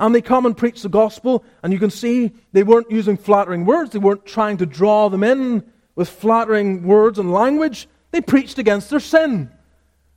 And 0.01 0.13
they 0.13 0.21
come 0.21 0.45
and 0.45 0.57
preach 0.57 0.83
the 0.83 0.89
gospel, 0.89 1.45
and 1.63 1.73
you 1.73 1.79
can 1.79 1.91
see 1.91 2.33
they 2.53 2.65
weren't 2.65 2.91
using 2.91 3.17
flattering 3.17 3.65
words. 3.65 3.93
They 3.93 4.01
weren't 4.01 4.27
trying 4.27 4.57
to 4.57 4.67
draw 4.67 5.09
them 5.09 5.23
in 5.23 5.65
with 5.95 6.09
flattering 6.09 6.83
words 6.83 7.19
and 7.19 7.33
language. 7.33 7.89
They 8.11 8.21
preached 8.21 8.59
against 8.59 8.91
their 8.91 9.01
sin. 9.01 9.51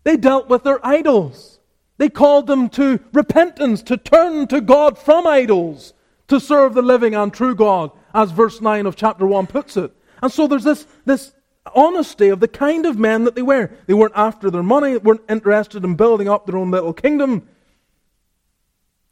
They 0.03 0.17
dealt 0.17 0.49
with 0.49 0.63
their 0.63 0.85
idols. 0.85 1.59
They 1.99 2.09
called 2.09 2.47
them 2.47 2.69
to 2.69 2.99
repentance, 3.13 3.83
to 3.83 3.97
turn 3.97 4.47
to 4.47 4.61
God 4.61 4.97
from 4.97 5.27
idols, 5.27 5.93
to 6.27 6.39
serve 6.39 6.73
the 6.73 6.81
living 6.81 7.13
and 7.13 7.31
true 7.31 7.53
God, 7.53 7.91
as 8.15 8.31
verse 8.31 8.61
9 8.61 8.87
of 8.87 8.95
chapter 8.95 9.27
1 9.27 9.45
puts 9.45 9.77
it. 9.77 9.93
And 10.21 10.32
so 10.32 10.47
there's 10.47 10.63
this, 10.63 10.86
this 11.05 11.34
honesty 11.75 12.29
of 12.29 12.39
the 12.39 12.47
kind 12.47 12.86
of 12.86 12.97
men 12.97 13.23
that 13.23 13.36
they 13.36 13.41
were. 13.41 13.71
They 13.86 13.93
weren't 13.93 14.13
after 14.15 14.49
their 14.49 14.63
money, 14.63 14.97
weren't 14.97 15.21
interested 15.29 15.84
in 15.84 15.95
building 15.95 16.27
up 16.27 16.45
their 16.45 16.58
own 16.58 16.71
little 16.71 16.93
kingdom. 16.93 17.47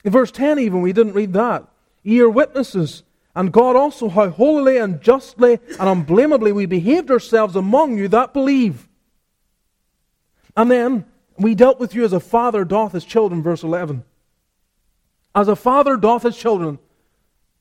In 0.03 0.11
verse 0.11 0.31
10, 0.31 0.59
even, 0.59 0.81
we 0.81 0.93
didn't 0.93 1.13
read 1.13 1.33
that. 1.33 1.67
Ye 2.03 2.19
are 2.21 2.29
witnesses, 2.29 3.03
and 3.35 3.51
God 3.51 3.75
also, 3.75 4.09
how 4.09 4.29
holily 4.29 4.77
and 4.77 5.01
justly 5.01 5.59
and 5.79 5.89
unblameably 5.89 6.51
we 6.51 6.65
behaved 6.65 7.11
ourselves 7.11 7.55
among 7.55 7.97
you 7.97 8.07
that 8.09 8.33
believe. 8.33 8.87
And 10.55 10.71
then, 10.71 11.05
we 11.37 11.53
dealt 11.53 11.79
with 11.79 11.93
you 11.93 12.03
as 12.03 12.13
a 12.13 12.19
father 12.19 12.65
doth 12.65 12.93
his 12.93 13.05
children, 13.05 13.43
verse 13.43 13.63
11. 13.63 14.03
As 15.35 15.47
a 15.47 15.55
father 15.55 15.97
doth 15.97 16.23
his 16.23 16.35
children. 16.35 16.79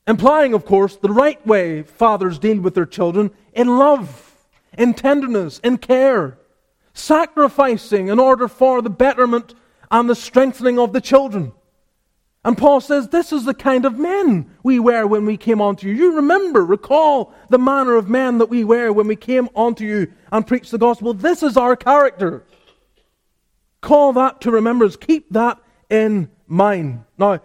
Implying, 0.07 0.55
of 0.55 0.65
course, 0.65 0.97
the 0.97 1.11
right 1.11 1.45
way 1.47 1.83
fathers 1.83 2.39
deal 2.39 2.61
with 2.61 2.75
their 2.75 2.87
children 2.87 3.31
in 3.53 3.79
love, 3.79 4.37
in 4.79 4.95
tenderness, 4.95 5.59
in 5.65 5.79
care, 5.79 6.39
sacrificing 6.95 8.09
in 8.09 8.19
order 8.19 8.47
for 8.47 8.83
the 8.83 8.91
betterment 8.91 9.55
and 9.91 10.09
the 10.09 10.15
strengthening 10.15 10.79
of 10.79 10.93
the 10.93 11.01
children. 11.01 11.53
And 12.45 12.57
Paul 12.57 12.81
says, 12.81 13.09
This 13.09 13.33
is 13.33 13.45
the 13.45 13.55
kind 13.55 13.85
of 13.85 13.99
men 13.99 14.49
we 14.63 14.79
were 14.79 15.05
when 15.05 15.27
we 15.27 15.37
came 15.37 15.61
unto 15.61 15.89
you. 15.89 15.95
You 15.95 16.15
remember, 16.15 16.65
recall 16.65 17.35
the 17.49 17.59
manner 17.59 17.97
of 17.97 18.09
men 18.09 18.39
that 18.39 18.49
we 18.49 18.63
were 18.63 18.93
when 18.93 19.09
we 19.09 19.17
came 19.17 19.49
unto 19.57 19.85
you 19.85 20.13
and 20.31 20.47
preached 20.47 20.71
the 20.71 20.79
gospel. 20.79 21.13
This 21.13 21.43
is 21.43 21.57
our 21.57 21.75
character. 21.75 22.45
Call 23.81 24.13
that 24.13 24.41
to 24.43 24.53
remembrance. 24.53 24.95
Keep 24.95 25.31
that 25.31 25.59
in 25.91 26.31
mind. 26.47 27.05
Now, 27.19 27.41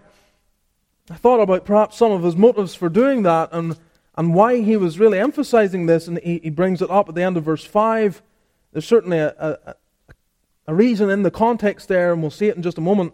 I 1.12 1.15
thought 1.15 1.41
about 1.41 1.65
perhaps 1.65 1.97
some 1.97 2.13
of 2.13 2.24
his 2.24 2.38
motives 2.38 2.74
for 2.74 2.88
doing 2.88 3.24
that 3.24 3.50
and, 3.52 3.78
and 4.15 4.34
why 4.34 4.62
he 4.62 4.78
was 4.78 4.97
really 4.97 5.19
emphasizing 5.19 5.86
this, 5.86 6.08
and 6.08 6.17
he, 6.19 6.39
he 6.41 6.50
brings 6.50 6.82
it 6.82 6.89
up 6.89 7.10
at 7.10 7.15
the 7.15 7.21
end 7.21 7.36
of 7.36 7.43
verse 7.43 7.65
5. 7.65 8.21
There's 8.71 8.88
certainly 8.88 9.17
a, 9.17 9.36
a, 9.38 9.76
a 10.67 10.74
reason 10.74 11.10
in 11.10 11.24
the 11.24 11.32
context 11.32 11.89
there, 11.89 12.13
and 12.13 12.21
we'll 12.21 12.32
see 12.32 12.47
it 12.47 12.56
in 12.56 12.62
just 12.62 12.78
a 12.78 12.82
moment. 12.82 13.13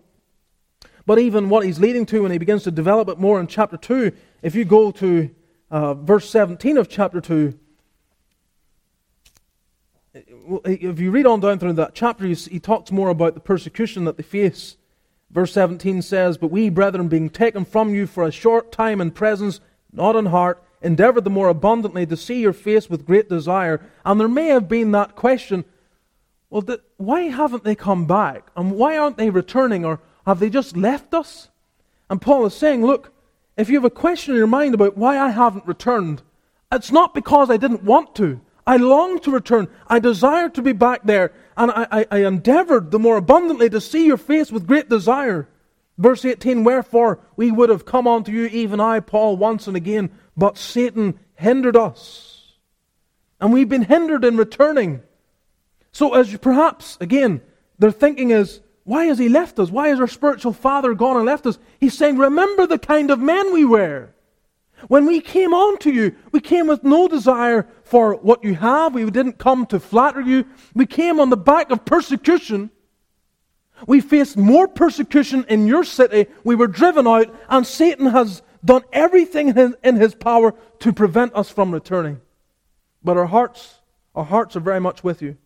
But 1.07 1.17
even 1.17 1.49
what 1.49 1.65
he's 1.65 1.79
leading 1.79 2.05
to 2.07 2.21
when 2.21 2.31
he 2.31 2.37
begins 2.37 2.61
to 2.65 2.71
develop 2.71 3.09
it 3.09 3.17
more 3.17 3.39
in 3.39 3.47
chapter 3.47 3.77
2, 3.77 4.11
if 4.43 4.53
you 4.53 4.63
go 4.63 4.91
to 4.91 5.31
uh, 5.71 5.95
verse 5.95 6.29
17 6.29 6.77
of 6.77 6.89
chapter 6.89 7.19
2, 7.19 7.57
if 10.65 10.99
you 10.99 11.09
read 11.09 11.25
on 11.25 11.39
down 11.39 11.57
through 11.57 11.73
that 11.73 11.95
chapter, 11.95 12.27
he 12.27 12.59
talks 12.59 12.91
more 12.91 13.09
about 13.09 13.33
the 13.33 13.39
persecution 13.39 14.03
that 14.05 14.17
they 14.17 14.23
face 14.23 14.77
Verse 15.29 15.51
17 15.53 16.01
says, 16.01 16.37
But 16.37 16.51
we, 16.51 16.69
brethren, 16.69 17.07
being 17.07 17.29
taken 17.29 17.65
from 17.65 17.93
you 17.93 18.07
for 18.07 18.23
a 18.23 18.31
short 18.31 18.71
time 18.71 19.01
in 19.01 19.11
presence, 19.11 19.59
not 19.91 20.15
in 20.15 20.27
heart, 20.27 20.63
endeavored 20.81 21.23
the 21.23 21.29
more 21.29 21.49
abundantly 21.49 22.05
to 22.05 22.17
see 22.17 22.39
your 22.39 22.53
face 22.53 22.89
with 22.89 23.05
great 23.05 23.29
desire. 23.29 23.81
And 24.05 24.19
there 24.19 24.27
may 24.27 24.47
have 24.47 24.69
been 24.69 24.91
that 24.91 25.15
question 25.15 25.65
well, 26.49 26.63
why 26.95 27.23
haven't 27.23 27.63
they 27.63 27.75
come 27.75 28.05
back? 28.05 28.51
And 28.55 28.71
why 28.71 28.97
aren't 28.97 29.17
they 29.17 29.29
returning? 29.29 29.83
Or 29.83 29.99
have 30.25 30.39
they 30.39 30.49
just 30.49 30.77
left 30.77 31.13
us? 31.13 31.49
And 32.09 32.21
Paul 32.21 32.45
is 32.45 32.55
saying, 32.55 32.85
Look, 32.85 33.13
if 33.57 33.69
you 33.69 33.75
have 33.75 33.85
a 33.85 33.89
question 33.89 34.33
in 34.33 34.37
your 34.37 34.47
mind 34.47 34.73
about 34.73 34.97
why 34.97 35.19
I 35.19 35.29
haven't 35.29 35.67
returned, 35.67 36.21
it's 36.71 36.91
not 36.91 37.13
because 37.13 37.49
I 37.49 37.57
didn't 37.57 37.83
want 37.83 38.15
to. 38.15 38.39
I 38.65 38.77
long 38.77 39.19
to 39.19 39.31
return. 39.31 39.67
I 39.87 39.99
desire 39.99 40.49
to 40.49 40.61
be 40.61 40.73
back 40.73 41.03
there. 41.03 41.33
And 41.57 41.71
I, 41.71 41.87
I, 41.91 42.07
I, 42.11 42.17
endeavored 42.25 42.91
the 42.91 42.99
more 42.99 43.17
abundantly 43.17 43.69
to 43.71 43.81
see 43.81 44.05
your 44.05 44.17
face 44.17 44.51
with 44.51 44.67
great 44.67 44.89
desire. 44.89 45.49
Verse 45.97 46.23
18 46.23 46.63
Wherefore 46.63 47.19
we 47.35 47.51
would 47.51 47.69
have 47.69 47.83
come 47.83 48.07
unto 48.07 48.31
you, 48.31 48.45
even 48.45 48.79
I, 48.79 48.99
Paul, 48.99 49.35
once 49.37 49.67
and 49.67 49.75
again, 49.75 50.11
but 50.37 50.57
Satan 50.57 51.19
hindered 51.35 51.75
us. 51.75 52.53
And 53.41 53.51
we've 53.51 53.67
been 53.67 53.83
hindered 53.83 54.23
in 54.23 54.37
returning. 54.37 55.01
So, 55.91 56.13
as 56.13 56.31
you, 56.31 56.37
perhaps, 56.37 56.97
again, 57.01 57.41
their 57.79 57.91
thinking 57.91 58.29
is, 58.29 58.61
why 58.83 59.05
has 59.05 59.17
he 59.17 59.27
left 59.27 59.59
us? 59.59 59.71
Why 59.71 59.89
has 59.89 59.99
our 59.99 60.07
spiritual 60.07 60.53
father 60.53 60.93
gone 60.93 61.17
and 61.17 61.25
left 61.25 61.45
us? 61.45 61.57
He's 61.79 61.97
saying, 61.97 62.17
remember 62.17 62.67
the 62.67 62.79
kind 62.79 63.11
of 63.11 63.19
men 63.19 63.51
we 63.51 63.65
were. 63.65 64.13
When 64.87 65.05
we 65.05 65.21
came 65.21 65.53
on 65.53 65.77
to 65.79 65.91
you, 65.91 66.15
we 66.31 66.39
came 66.39 66.67
with 66.67 66.83
no 66.83 67.07
desire 67.07 67.67
for 67.83 68.13
what 68.13 68.43
you 68.43 68.55
have. 68.55 68.93
We 68.93 69.09
didn't 69.09 69.39
come 69.39 69.65
to 69.67 69.79
flatter 69.79 70.21
you. 70.21 70.45
We 70.75 70.85
came 70.85 71.19
on 71.19 71.29
the 71.29 71.37
back 71.37 71.71
of 71.71 71.83
persecution. 71.83 72.69
We 73.87 74.01
faced 74.01 74.37
more 74.37 74.67
persecution 74.67 75.45
in 75.49 75.67
your 75.67 75.83
city. 75.83 76.27
We 76.43 76.55
were 76.55 76.67
driven 76.67 77.07
out, 77.07 77.33
and 77.49 77.65
Satan 77.65 78.07
has 78.07 78.41
done 78.63 78.83
everything 78.93 79.49
in 79.83 79.95
his 79.95 80.15
power 80.15 80.53
to 80.79 80.93
prevent 80.93 81.35
us 81.35 81.49
from 81.49 81.71
returning. 81.71 82.21
But 83.03 83.17
our 83.17 83.27
hearts, 83.27 83.79
our 84.15 84.25
hearts 84.25 84.55
are 84.55 84.61
very 84.61 84.79
much 84.79 85.03
with 85.03 85.21
you. 85.21 85.37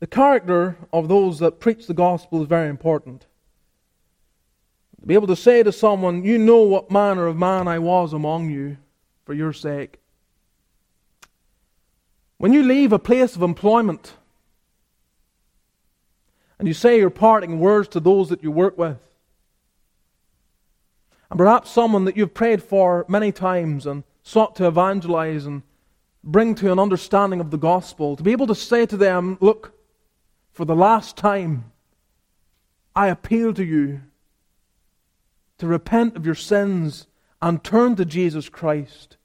The 0.00 0.06
character 0.08 0.78
of 0.92 1.08
those 1.08 1.38
that 1.38 1.60
preach 1.60 1.86
the 1.86 1.94
gospel 1.94 2.42
is 2.42 2.48
very 2.48 2.68
important. 2.68 3.26
To 5.02 5.08
be 5.08 5.14
able 5.14 5.26
to 5.26 5.36
say 5.36 5.64
to 5.64 5.72
someone, 5.72 6.22
You 6.22 6.38
know 6.38 6.60
what 6.60 6.92
manner 6.92 7.26
of 7.26 7.36
man 7.36 7.66
I 7.66 7.80
was 7.80 8.12
among 8.12 8.50
you 8.50 8.76
for 9.24 9.34
your 9.34 9.52
sake. 9.52 9.98
When 12.38 12.52
you 12.52 12.62
leave 12.62 12.92
a 12.92 13.00
place 13.00 13.34
of 13.34 13.42
employment 13.42 14.14
and 16.56 16.68
you 16.68 16.74
say 16.74 16.98
your 16.98 17.10
parting 17.10 17.58
words 17.58 17.88
to 17.88 18.00
those 18.00 18.28
that 18.28 18.44
you 18.44 18.52
work 18.52 18.78
with, 18.78 18.98
and 21.30 21.38
perhaps 21.38 21.72
someone 21.72 22.04
that 22.04 22.16
you've 22.16 22.34
prayed 22.34 22.62
for 22.62 23.04
many 23.08 23.32
times 23.32 23.86
and 23.86 24.04
sought 24.22 24.54
to 24.56 24.68
evangelize 24.68 25.46
and 25.46 25.62
bring 26.22 26.54
to 26.54 26.70
an 26.70 26.78
understanding 26.78 27.40
of 27.40 27.50
the 27.50 27.58
gospel, 27.58 28.14
to 28.14 28.22
be 28.22 28.30
able 28.30 28.46
to 28.46 28.54
say 28.54 28.86
to 28.86 28.96
them, 28.96 29.36
Look, 29.40 29.72
for 30.52 30.64
the 30.64 30.76
last 30.76 31.16
time, 31.16 31.72
I 32.94 33.08
appeal 33.08 33.52
to 33.54 33.64
you 33.64 34.02
to 35.62 35.68
repent 35.68 36.16
of 36.16 36.26
your 36.26 36.34
sins 36.34 37.06
and 37.40 37.62
turn 37.62 37.94
to 37.94 38.04
Jesus 38.04 38.48
Christ. 38.48 39.16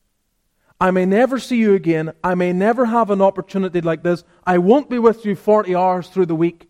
I 0.80 0.92
may 0.92 1.04
never 1.04 1.40
see 1.40 1.58
you 1.58 1.74
again. 1.74 2.14
I 2.24 2.36
may 2.36 2.54
never 2.54 2.86
have 2.86 3.10
an 3.10 3.24
opportunity 3.24 3.82
like 3.82 4.04
this. 4.04 4.24
I 4.46 4.60
won't 4.60 4.88
be 4.88 5.00
with 5.00 5.26
you 5.26 5.36
40 5.36 5.76
hours 5.76 6.10
through 6.10 6.28
the 6.28 6.36
week. 6.36 6.70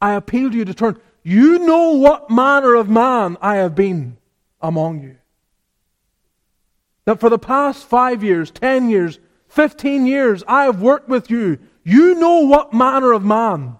I 0.00 0.14
appeal 0.14 0.50
to 0.50 0.56
you 0.56 0.64
to 0.64 0.72
turn. 0.72 0.98
You 1.22 1.58
know 1.58 1.98
what 1.98 2.30
manner 2.30 2.76
of 2.76 2.88
man 2.88 3.36
I 3.42 3.56
have 3.56 3.74
been 3.74 4.16
among 4.62 5.02
you. 5.02 5.18
That 7.04 7.20
for 7.20 7.28
the 7.28 7.38
past 7.38 7.84
five 7.84 8.24
years, 8.24 8.50
ten 8.50 8.88
years, 8.88 9.18
fifteen 9.48 10.06
years, 10.06 10.42
I 10.48 10.64
have 10.64 10.80
worked 10.80 11.10
with 11.10 11.30
you. 11.30 11.58
You 11.84 12.14
know 12.14 12.46
what 12.46 12.72
manner 12.72 13.12
of 13.12 13.22
man 13.22 13.76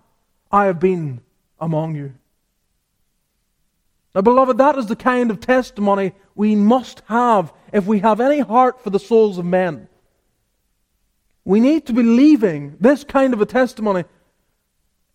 I 0.53 0.66
have 0.66 0.79
been 0.79 1.23
among 1.59 1.94
you. 1.94 2.12
Now, 4.18 4.22
beloved, 4.22 4.59
that 4.59 4.76
is 4.76 4.87
the 4.87 4.96
kind 4.96 5.31
of 5.31 5.38
testimony 5.38 6.12
we 6.35 6.57
must 6.57 7.04
have 7.07 7.52
if 7.72 7.87
we 7.87 8.00
have 8.00 8.20
any 8.20 8.40
heart 8.40 8.83
for 8.83 8.90
the 8.90 8.98
souls 8.98 9.38
of 9.38 9.44
men. 9.44 9.87
We 11.44 11.61
need 11.61 11.87
to 11.87 11.92
be 11.92 12.02
leaving 12.02 12.78
this 12.81 13.04
kind 13.04 13.33
of 13.33 13.40
a 13.40 13.46
testimony 13.46 14.07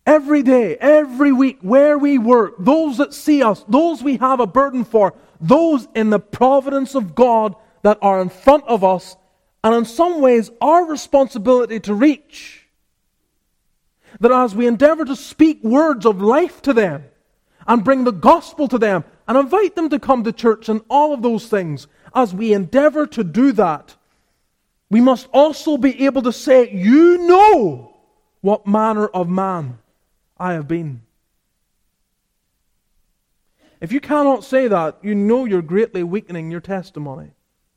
every 0.06 0.42
day, 0.42 0.78
every 0.78 1.32
week, 1.32 1.58
where 1.60 1.98
we 1.98 2.16
work, 2.16 2.54
those 2.58 2.96
that 2.96 3.12
see 3.12 3.42
us, 3.42 3.62
those 3.68 4.02
we 4.02 4.16
have 4.16 4.40
a 4.40 4.46
burden 4.46 4.86
for, 4.86 5.12
those 5.38 5.86
in 5.94 6.08
the 6.08 6.18
providence 6.18 6.94
of 6.94 7.14
God 7.14 7.56
that 7.82 7.98
are 8.00 8.22
in 8.22 8.30
front 8.30 8.64
of 8.64 8.82
us, 8.82 9.18
and 9.62 9.74
in 9.74 9.84
some 9.84 10.22
ways 10.22 10.50
our 10.62 10.86
responsibility 10.86 11.78
to 11.80 11.92
reach. 11.92 12.68
That 14.20 14.32
as 14.32 14.54
we 14.54 14.66
endeavor 14.66 15.04
to 15.04 15.14
speak 15.14 15.62
words 15.62 16.06
of 16.06 16.22
life 16.22 16.62
to 16.62 16.72
them, 16.72 17.04
and 17.66 17.84
bring 17.84 18.04
the 18.04 18.12
gospel 18.12 18.68
to 18.68 18.78
them 18.78 19.04
and 19.26 19.38
invite 19.38 19.74
them 19.74 19.88
to 19.88 19.98
come 19.98 20.24
to 20.24 20.32
church 20.32 20.68
and 20.68 20.82
all 20.88 21.12
of 21.12 21.22
those 21.22 21.46
things. 21.46 21.86
As 22.14 22.34
we 22.34 22.52
endeavor 22.52 23.06
to 23.08 23.24
do 23.24 23.52
that, 23.52 23.96
we 24.90 25.00
must 25.00 25.28
also 25.32 25.76
be 25.76 26.04
able 26.04 26.22
to 26.22 26.32
say, 26.32 26.70
You 26.70 27.18
know 27.18 27.96
what 28.40 28.66
manner 28.66 29.06
of 29.06 29.28
man 29.28 29.78
I 30.38 30.52
have 30.52 30.68
been. 30.68 31.02
If 33.80 33.92
you 33.92 34.00
cannot 34.00 34.44
say 34.44 34.68
that, 34.68 34.98
you 35.02 35.14
know 35.14 35.44
you're 35.44 35.62
greatly 35.62 36.02
weakening 36.02 36.50
your 36.50 36.60
testimony, 36.60 37.32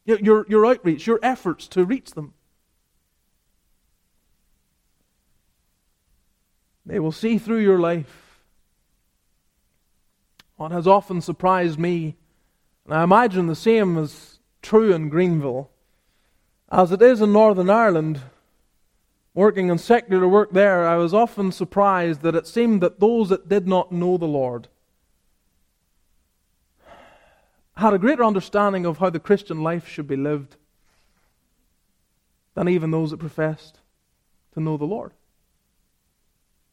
your, 0.06 0.46
your 0.48 0.66
outreach, 0.66 1.08
your 1.08 1.20
efforts 1.24 1.68
to 1.70 1.84
reach 1.84 2.12
them. 2.12 2.34
They 6.86 7.00
will 7.00 7.12
see 7.12 7.38
through 7.38 7.60
your 7.60 7.80
life 7.80 8.27
what 10.58 10.72
has 10.72 10.88
often 10.88 11.22
surprised 11.22 11.80
me, 11.80 12.16
and 12.86 12.94
I 12.94 13.04
imagine 13.04 13.48
the 13.48 13.56
same 13.56 13.98
is 13.98 14.40
true 14.62 14.92
in 14.92 15.10
Greenville, 15.10 15.70
as 16.70 16.92
it 16.92 17.02
is 17.02 17.22
in 17.22 17.32
Northern 17.32 17.70
Ireland, 17.70 18.22
working 19.34 19.70
in 19.70 19.78
secular 19.78 20.28
work 20.28 20.52
there, 20.52 20.88
I 20.88 20.98
was 20.98 21.14
often 21.14 21.52
surprised 21.52 22.22
that 22.24 22.36
it 22.36 22.48
seemed 22.48 22.82
that 22.82 23.00
those 23.00 23.30
that 23.30 23.48
did 23.48 23.68
not 23.68 23.92
know 23.92 24.18
the 24.18 24.26
Lord 24.26 24.68
had 27.78 27.94
a 27.94 28.00
greater 28.00 28.24
understanding 28.24 28.86
of 28.86 28.98
how 28.98 29.12
the 29.12 29.20
Christian 29.20 29.62
life 29.62 29.88
should 29.88 30.08
be 30.08 30.16
lived 30.16 30.56
than 32.56 32.68
even 32.68 32.90
those 32.90 33.12
that 33.12 33.18
professed 33.18 33.80
to 34.54 34.60
know 34.60 34.78
the 34.78 34.86
Lord. 34.86 35.14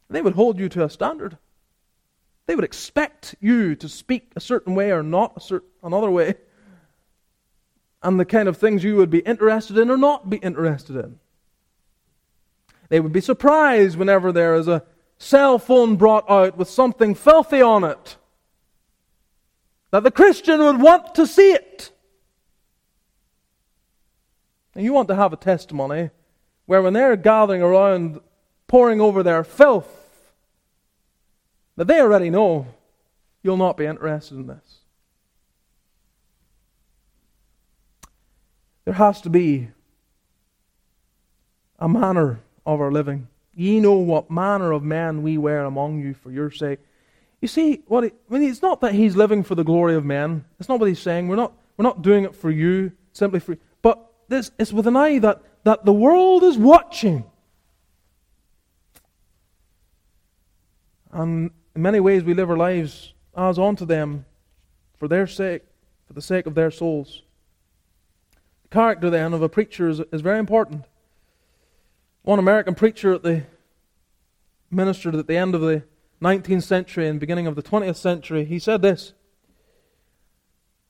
They 0.09 0.23
would 0.23 0.35
hold 0.35 0.59
you 0.59 0.71
to 0.71 0.85
a 0.85 0.89
standard. 0.89 1.37
They 2.47 2.55
would 2.55 2.65
expect 2.65 3.35
you 3.41 3.75
to 3.77 3.89
speak 3.89 4.33
a 4.37 4.41
certain 4.41 4.75
way 4.75 4.91
or 4.91 5.03
not 5.03 5.43
certain, 5.43 5.69
another 5.83 6.11
way. 6.11 6.35
And 8.03 8.21
the 8.21 8.27
kind 8.27 8.49
of 8.49 8.59
things 8.59 8.85
you 8.85 8.97
would 8.97 9.11
be 9.11 9.21
interested 9.21 9.79
in 9.79 9.91
or 9.91 9.97
not 9.97 10.29
be 10.29 10.37
interested 10.37 10.97
in. 10.97 11.19
They 12.91 13.01
would 13.01 13.13
be 13.13 13.23
surprised 13.23 13.97
whenever 13.97 14.31
there 14.31 14.55
is 14.57 14.69
a 14.69 14.85
cell 15.17 15.59
phone 15.59 15.97
brought 15.97 16.29
out 16.29 16.59
with 16.59 16.69
something 16.69 17.15
filthy 17.15 17.63
on 17.63 17.83
it. 17.83 18.17
That 19.91 20.03
the 20.03 20.11
Christian 20.11 20.61
would 20.61 20.83
want 20.83 21.15
to 21.15 21.27
see 21.27 21.53
it. 21.53 21.93
And 24.75 24.85
you 24.85 24.93
want 24.93 25.09
to 25.09 25.15
have 25.15 25.33
a 25.33 25.37
testimony 25.37 26.11
where 26.67 26.83
when 26.83 26.93
they're 26.93 27.17
gathering 27.17 27.63
around, 27.63 28.21
pouring 28.67 29.01
over 29.01 29.23
their 29.23 29.45
filth, 29.45 30.04
that 31.77 31.87
they 31.87 32.01
already 32.01 32.31
know 32.31 32.67
you'll 33.43 33.57
not 33.57 33.77
be 33.77 33.87
interested 33.87 34.37
in 34.37 34.47
this. 34.47 34.79
There 38.85 38.95
has 38.95 39.21
to 39.23 39.31
be 39.31 39.69
a 41.79 41.89
manner 41.89 42.41
of 42.67 42.81
our 42.81 42.93
living. 42.93 43.29
Ye 43.55 43.81
know 43.81 43.95
what 43.95 44.31
manner 44.31 44.73
of 44.73 44.83
men 44.83 45.23
we 45.23 45.39
were 45.39 45.65
among 45.65 46.01
you 46.01 46.15
for 46.15 46.31
your 46.31 46.51
sake. 46.51 46.81
You 47.41 47.49
see, 47.49 47.83
what 47.87 48.05
I 48.05 48.13
mean, 48.29 48.49
it's 48.49 48.63
not 48.63 48.81
that 48.81 48.95
he's 48.95 49.17
living 49.17 49.43
for 49.43 49.55
the 49.55 49.65
glory 49.65 49.95
of 49.95 50.05
men. 50.05 50.45
It's 50.59 50.69
not 50.69 50.81
what 50.81 50.89
he's 50.89 51.01
saying. 51.01 51.29
We're 51.29 51.37
not, 51.37 51.53
we're 51.77 51.83
not 51.83 52.03
doing 52.03 52.25
it 52.25 52.35
for 52.35 52.51
you, 52.51 52.93
simply 53.13 53.41
for 53.41 53.53
you. 53.53 53.59
But 53.83 54.05
this 54.29 54.51
is 54.59 54.73
with 54.73 54.87
an 54.87 54.97
eye 54.97 55.19
that, 55.19 55.43
that 55.65 55.85
the 55.85 55.93
world 55.93 56.43
is 56.43 56.57
watching. 56.57 57.25
And 61.13 61.51
in 61.75 61.83
many 61.83 62.01
ways, 62.01 62.23
we 62.23 62.35
live 62.35 62.51
our 62.51 62.57
lives 62.57 63.13
as 63.37 63.59
unto 63.59 63.85
them 63.85 64.27
for 64.97 65.09
their 65.09 65.27
sake, 65.27 65.63
for 66.07 66.13
the 66.13 66.23
sake 66.23 66.47
of 66.47 66.55
their 66.55 66.71
souls. 66.71 67.23
The 68.63 68.69
character, 68.69 69.11
then, 69.11 69.33
of 69.33 69.43
a 69.43 69.49
preacher 69.49 69.89
is, 69.89 70.01
is 70.13 70.21
very 70.21 70.39
important. 70.39 70.85
One 72.23 72.39
American 72.39 72.75
preacher 72.75 73.15
at 73.15 73.23
the 73.23 73.45
ministered 74.71 75.15
at 75.15 75.27
the 75.27 75.37
end 75.37 75.55
of 75.55 75.61
the 75.61 75.83
19th 76.23 76.63
century 76.63 77.09
and 77.09 77.21
beginning 77.21 77.47
of 77.47 77.55
the 77.55 77.63
20th 77.63 77.97
century, 77.97 78.45
he 78.45 78.59
said 78.59 78.81
this. 78.81 79.13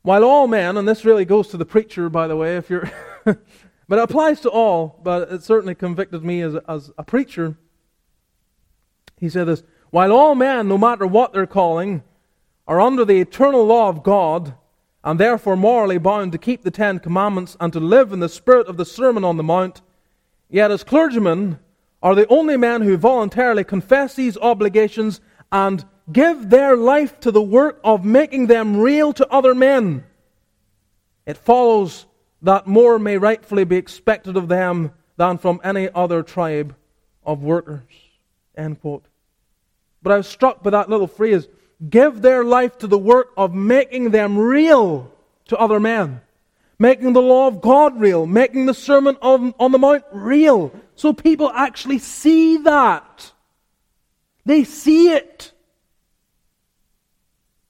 While 0.03 0.23
all 0.23 0.47
men, 0.47 0.77
and 0.77 0.87
this 0.87 1.05
really 1.05 1.25
goes 1.25 1.49
to 1.49 1.57
the 1.57 1.64
preacher, 1.64 2.11
by 2.11 2.29
the 2.29 2.37
way, 2.37 2.57
if 2.57 2.68
you're, 2.68 2.90
but 3.25 3.38
it 3.90 3.99
applies 3.99 4.40
to 4.42 4.51
all, 4.51 5.01
but 5.03 5.33
it 5.33 5.42
certainly 5.42 5.75
convicted 5.75 6.23
me 6.23 6.42
as, 6.42 6.57
as 6.68 6.92
a 6.99 7.03
preacher. 7.03 7.57
He 9.18 9.31
said 9.31 9.47
this 9.47 9.62
While 9.94 10.11
all 10.11 10.35
men, 10.35 10.66
no 10.66 10.76
matter 10.76 11.07
what 11.07 11.33
their 11.33 11.46
calling, 11.46 12.02
are 12.66 12.80
under 12.80 13.04
the 13.04 13.20
eternal 13.20 13.64
law 13.64 13.88
of 13.88 14.02
God, 14.02 14.54
and 15.04 15.20
therefore 15.20 15.54
morally 15.57 15.98
bound 15.98 16.33
to 16.33 16.38
keep 16.38 16.64
the 16.64 16.72
Ten 16.72 16.98
Commandments 16.98 17.57
and 17.61 17.72
to 17.72 17.78
live 17.78 18.12
in 18.12 18.18
the 18.18 18.28
spirit 18.28 18.66
of 18.66 18.76
the 18.76 18.85
Sermon 18.85 19.22
on 19.22 19.37
the 19.37 19.44
Mount, 19.44 19.83
yet 20.50 20.72
as 20.72 20.83
clergymen 20.83 21.61
are 22.02 22.16
the 22.16 22.26
only 22.26 22.57
men 22.57 22.83
who 22.83 22.96
voluntarily 22.96 23.62
confess 23.62 24.16
these 24.16 24.37
obligations 24.38 25.20
and 25.52 25.85
give 26.11 26.50
their 26.50 26.76
life 26.76 27.20
to 27.20 27.30
the 27.30 27.40
work 27.40 27.78
of 27.85 28.04
making 28.04 28.48
them 28.48 28.80
real 28.80 29.12
to 29.12 29.28
other 29.28 29.54
men. 29.54 30.02
It 31.24 31.37
follows 31.37 32.07
that 32.42 32.66
more 32.66 32.98
may 32.98 33.16
rightfully 33.16 33.62
be 33.62 33.76
expected 33.76 34.37
of 34.37 34.48
them 34.48 34.90
than 35.18 35.38
from 35.38 35.61
any 35.62 35.88
other 35.94 36.24
tribe 36.24 36.74
of 37.22 37.44
workers. 37.44 37.85
End 38.57 38.80
quote. 38.80 39.07
But 40.05 40.12
I 40.12 40.19
was 40.19 40.29
struck 40.29 40.62
by 40.62 40.71
that 40.71 40.90
little 40.90 41.09
phrase 41.09 41.49
give 41.88 42.23
their 42.23 42.45
life 42.45 42.79
to 42.79 42.87
the 42.87 42.99
work 42.99 43.33
of 43.37 43.55
making 43.55 44.11
them 44.11 44.38
real 44.38 45.11
to 45.47 45.57
other 45.57 45.81
men, 45.81 46.21
making 46.79 47.14
the 47.14 47.23
law 47.23 47.49
of 47.49 47.61
God 47.61 47.99
real, 47.99 48.27
making 48.27 48.67
the 48.67 48.75
Sermon 48.75 49.17
on, 49.23 49.55
on 49.59 49.73
the 49.73 49.79
Mount 49.79 50.05
real, 50.12 50.73
so 50.95 51.12
people 51.12 51.51
actually 51.51 51.99
see 51.99 52.59
that. 52.59 53.33
They 54.45 54.64
see 54.64 55.11
it. 55.11 55.53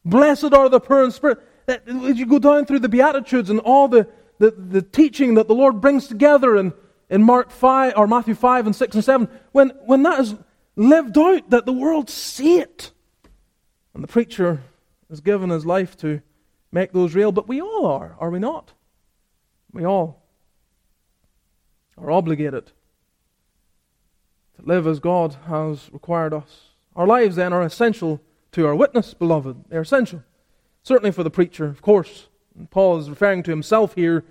Blessed 0.04 0.52
are 0.52 0.68
the 0.68 0.80
poor 0.80 1.04
in 1.04 1.12
spirit. 1.12 1.38
As 1.68 2.18
you 2.18 2.26
go 2.26 2.40
down 2.40 2.66
through 2.66 2.80
the 2.80 2.88
Beatitudes 2.88 3.48
and 3.48 3.60
all 3.60 3.88
the, 3.88 4.08
the, 4.38 4.50
the 4.50 4.82
teaching 4.82 5.34
that 5.34 5.46
the 5.46 5.54
Lord 5.54 5.80
brings 5.80 6.08
together 6.08 6.56
in, 6.56 6.72
in 7.08 7.22
Mark 7.22 7.50
5 7.50 7.94
or 7.96 8.06
Matthew 8.08 8.34
5 8.34 8.66
and 8.66 8.76
6 8.76 8.94
and 8.96 9.04
7, 9.04 9.28
when, 9.52 9.70
when 9.86 10.02
that 10.02 10.20
is 10.20 10.34
lived 10.76 11.16
out, 11.18 11.50
that 11.50 11.66
the 11.66 11.72
world 11.72 12.10
see 12.10 12.58
it. 12.58 12.92
And 13.94 14.02
the 14.02 14.08
preacher 14.08 14.62
has 15.08 15.20
given 15.20 15.50
his 15.50 15.64
life 15.64 15.96
to 15.98 16.20
make 16.72 16.92
those 16.92 17.14
real, 17.14 17.32
but 17.32 17.48
we 17.48 17.60
all 17.60 17.86
are, 17.86 18.16
are 18.18 18.30
we 18.30 18.40
not? 18.40 18.72
We 19.72 19.84
all 19.84 20.22
are 21.96 22.10
obligated 22.10 22.72
to 24.56 24.62
live 24.62 24.86
as 24.86 24.98
God 24.98 25.36
has 25.46 25.90
required 25.92 26.34
us. 26.34 26.70
Our 26.96 27.06
lives 27.06 27.36
then 27.36 27.52
are 27.52 27.62
essential 27.62 28.20
to 28.52 28.66
our 28.66 28.74
witness, 28.74 29.14
beloved. 29.14 29.64
They're 29.68 29.80
essential. 29.82 30.22
Certainly 30.82 31.12
for 31.12 31.22
the 31.22 31.30
preacher, 31.30 31.66
of 31.66 31.82
course. 31.82 32.28
And 32.56 32.70
Paul 32.70 32.98
is 32.98 33.10
referring 33.10 33.42
to 33.44 33.50
himself 33.50 33.94
here, 33.94 34.24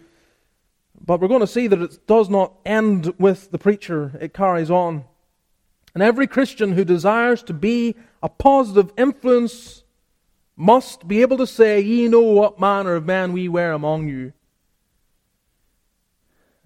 but 1.05 1.19
we're 1.19 1.27
going 1.27 1.41
to 1.41 1.47
see 1.47 1.67
that 1.67 1.81
it 1.81 2.07
does 2.07 2.29
not 2.29 2.53
end 2.65 3.13
with 3.17 3.51
the 3.51 3.57
preacher, 3.57 4.17
it 4.21 4.33
carries 4.33 4.71
on. 4.71 5.05
And 5.93 6.01
every 6.01 6.27
Christian 6.27 6.73
who 6.73 6.83
desires 6.83 7.43
to 7.43 7.53
be 7.53 7.95
a 8.21 8.29
positive 8.29 8.91
influence 8.97 9.83
must 10.55 11.07
be 11.07 11.21
able 11.21 11.37
to 11.37 11.47
say, 11.47 11.79
Ye 11.79 12.07
know 12.07 12.21
what 12.21 12.59
manner 12.59 12.95
of 12.95 13.05
man 13.05 13.33
we 13.33 13.47
were 13.47 13.71
among 13.71 14.07
you. 14.07 14.33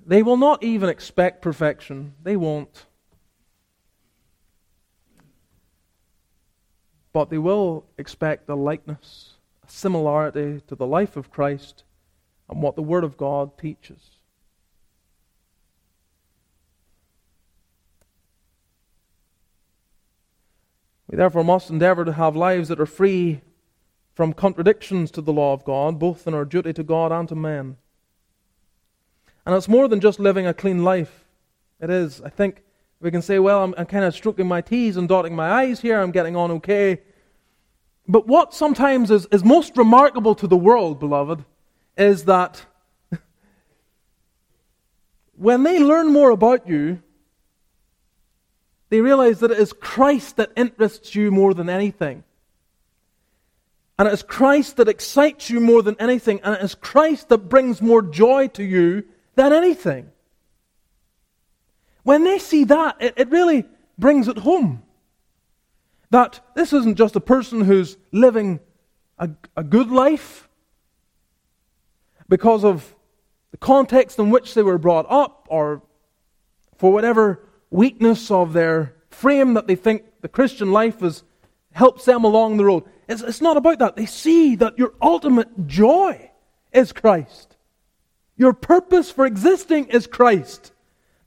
They 0.06 0.24
will 0.24 0.38
not 0.38 0.64
even 0.64 0.88
expect 0.88 1.42
perfection. 1.42 2.14
They 2.24 2.38
won't. 2.38 2.86
But 7.12 7.30
they 7.30 7.38
will 7.38 7.86
expect 7.98 8.48
a 8.48 8.56
likeness, 8.56 9.34
a 9.68 9.72
similarity 9.72 10.62
to 10.68 10.76
the 10.76 10.86
life 10.86 11.18
of 11.18 11.32
Christ 11.32 11.84
and 12.50 12.62
what 12.62 12.78
the 12.78 12.82
Word 12.82 13.04
of 13.04 13.18
God 13.18 13.58
teaches. 13.58 14.17
We 21.10 21.18
therefore 21.18 21.44
must 21.44 21.70
endeavor 21.70 22.04
to 22.06 22.14
have 22.14 22.36
lives 22.36 22.68
that 22.68 22.80
are 22.80 22.86
free 22.86 23.42
from 24.14 24.34
contradictions 24.34 25.12
to 25.12 25.22
the 25.22 25.32
law 25.32 25.54
of 25.54 25.64
God, 25.64 26.00
both 26.00 26.28
in 26.28 26.34
our 26.34 26.44
duty 26.44 26.74
to 26.74 26.84
God 26.84 27.12
and 27.12 27.30
to 27.30 27.36
men. 27.36 27.78
And 29.46 29.56
it's 29.56 29.70
more 29.70 29.88
than 29.88 30.02
just 30.02 30.20
living 30.20 30.46
a 30.46 30.54
clean 30.54 30.84
life. 30.84 31.24
It 31.80 31.90
is. 31.90 32.22
I 32.22 32.30
think 32.30 32.64
we 33.00 33.12
can 33.12 33.22
say, 33.22 33.40
well, 33.40 33.64
I'm, 33.64 33.76
I'm 33.78 33.86
kind 33.86 34.04
of 34.04 34.14
stroking 34.14 34.48
my 34.48 34.60
T's 34.62 34.98
and 34.98 35.08
dotting 35.08 35.36
my 35.36 35.50
I's 35.50 35.80
here, 35.80 36.02
I'm 36.02 36.12
getting 36.12 36.36
on 36.36 36.52
okay. 36.52 37.00
But 38.08 38.28
what 38.28 38.54
sometimes 38.54 39.12
is, 39.12 39.28
is 39.32 39.44
most 39.44 39.78
remarkable 39.78 40.34
to 40.36 40.48
the 40.48 40.58
world, 40.58 41.00
beloved, 41.00 41.46
is 41.98 42.26
that 42.26 42.66
when 45.36 45.64
they 45.64 45.80
learn 45.80 46.12
more 46.12 46.32
about 46.32 46.68
you, 46.68 47.02
they 48.90 49.02
realize 49.02 49.40
that 49.40 49.52
it 49.52 49.60
is 49.60 49.74
Christ 49.74 50.38
that 50.38 50.52
interests 50.56 51.14
you 51.16 51.32
more 51.32 51.54
than 51.54 51.70
anything. 51.70 52.24
And 54.00 54.08
it 54.08 54.14
is 54.14 54.24
Christ 54.24 54.78
that 54.78 54.88
excites 54.88 55.50
you 55.50 55.60
more 55.60 55.82
than 55.82 55.96
anything. 56.00 56.40
And 56.44 56.56
it 56.56 56.62
is 56.62 56.76
Christ 56.76 57.30
that 57.30 57.50
brings 57.50 57.82
more 57.82 58.02
joy 58.02 58.48
to 58.50 58.64
you 58.64 59.04
than 59.36 59.52
anything. 59.52 60.12
When 62.04 62.24
they 62.24 62.40
see 62.40 62.64
that, 62.66 62.98
it, 63.00 63.16
it 63.18 63.30
really 63.30 63.66
brings 63.98 64.28
it 64.28 64.38
home. 64.38 64.84
That 66.10 66.40
this 66.56 66.72
isn't 66.72 66.96
just 66.96 67.16
a 67.16 67.20
person 67.20 67.62
who's 67.62 67.98
living 68.12 68.60
a, 69.20 69.30
a 69.58 69.64
good 69.64 69.90
life 69.90 70.48
because 72.30 72.64
of 72.64 72.96
the 73.52 73.58
context 73.58 74.20
in 74.20 74.30
which 74.30 74.54
they 74.54 74.62
were 74.62 74.78
brought 74.78 75.06
up 75.10 75.48
or 75.50 75.82
for 76.78 76.94
whatever 76.94 77.42
weakness 77.70 78.32
of 78.32 78.54
their 78.54 78.96
frame 79.10 79.54
that 79.56 79.68
they 79.68 79.76
think 79.76 80.04
the 80.22 80.28
Christian 80.28 80.72
life 80.72 81.00
has 81.00 81.24
helps 81.72 82.06
them 82.06 82.24
along 82.24 82.58
the 82.58 82.66
road. 82.66 82.84
It's, 83.08 83.22
it's 83.22 83.42
not 83.42 83.56
about 83.56 83.80
that. 83.80 83.96
They 83.96 84.08
see 84.08 84.56
that 84.56 84.78
your 84.78 84.94
ultimate 85.02 85.68
joy 85.68 86.32
is 86.74 86.92
Christ. 86.92 87.56
Your 88.36 88.54
purpose 88.54 89.12
for 89.12 89.26
existing 89.26 89.86
is 89.86 90.08
Christ. 90.08 90.72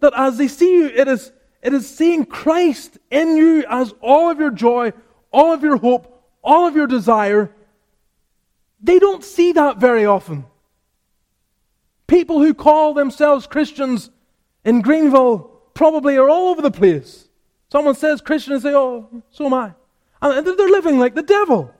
That 0.00 0.12
as 0.16 0.38
they 0.38 0.48
see 0.48 0.72
you, 0.74 0.86
it 0.86 1.08
is, 1.08 1.32
it 1.62 1.72
is 1.72 1.88
seeing 1.88 2.24
Christ 2.24 2.98
in 3.10 3.36
you 3.36 3.64
as 3.68 3.94
all 4.00 4.30
of 4.30 4.38
your 4.38 4.50
joy, 4.50 4.92
all 5.32 5.52
of 5.52 5.62
your 5.62 5.76
hope, 5.76 6.22
all 6.42 6.66
of 6.66 6.74
your 6.74 6.86
desire. 6.86 7.52
They 8.80 8.98
don't 8.98 9.24
see 9.24 9.52
that 9.52 9.78
very 9.78 10.04
often. 10.04 10.46
People 12.06 12.40
who 12.40 12.54
call 12.54 12.94
themselves 12.94 13.46
Christians 13.46 14.10
in 14.64 14.82
Greenville 14.82 15.49
probably 15.80 16.18
are 16.18 16.28
all 16.28 16.48
over 16.48 16.60
the 16.60 16.70
place. 16.70 17.26
Someone 17.72 17.94
says 17.94 18.20
Christian 18.20 18.52
and 18.52 18.60
say, 18.60 18.74
oh, 18.74 19.08
so 19.30 19.46
am 19.46 19.54
I. 19.54 19.72
And 20.20 20.46
they're 20.46 20.68
living 20.68 20.98
like 20.98 21.14
the 21.14 21.22
devil. 21.22 21.74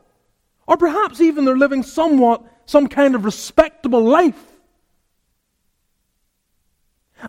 Or 0.66 0.78
perhaps 0.78 1.20
even 1.20 1.44
they're 1.44 1.54
living 1.54 1.82
somewhat, 1.82 2.42
some 2.64 2.86
kind 2.86 3.14
of 3.14 3.26
respectable 3.26 4.02
life. 4.02 4.42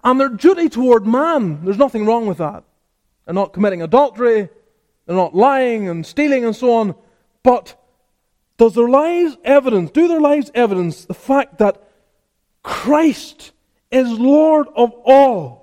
And 0.02 0.18
their 0.18 0.30
duty 0.30 0.70
toward 0.70 1.06
man, 1.06 1.66
there's 1.66 1.78
nothing 1.78 2.06
wrong 2.06 2.26
with 2.26 2.38
that. 2.38 2.64
They're 3.26 3.34
not 3.36 3.52
committing 3.52 3.82
adultery, 3.82 4.48
they're 5.06 5.16
not 5.18 5.36
lying 5.36 5.90
and 5.90 6.06
stealing 6.06 6.46
and 6.46 6.56
so 6.56 6.74
on. 6.76 6.96
But 7.44 7.76
does 8.56 8.76
their 8.76 8.88
lives 8.88 9.36
evidence, 9.44 9.92
do 9.92 10.08
their 10.08 10.22
lives 10.22 10.50
evidence 10.56 11.04
the 11.04 11.14
fact 11.14 11.58
that 11.58 11.84
Christ 12.64 13.52
is 13.92 14.10
Lord 14.10 14.68
of 14.74 14.94
all? 15.04 15.61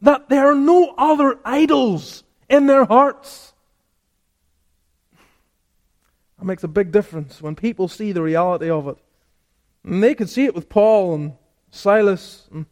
That 0.00 0.28
there 0.28 0.50
are 0.50 0.54
no 0.54 0.94
other 0.96 1.38
idols 1.44 2.24
in 2.48 2.66
their 2.66 2.84
hearts. 2.84 3.52
That 6.38 6.44
makes 6.44 6.62
a 6.62 6.68
big 6.68 6.92
difference 6.92 7.42
when 7.42 7.56
people 7.56 7.88
see 7.88 8.12
the 8.12 8.22
reality 8.22 8.70
of 8.70 8.86
it. 8.88 8.96
And 9.84 10.02
they 10.02 10.14
could 10.14 10.28
see 10.28 10.44
it 10.44 10.54
with 10.54 10.68
Paul 10.68 11.14
and 11.14 11.32
Silas 11.70 12.48
and 12.52 12.66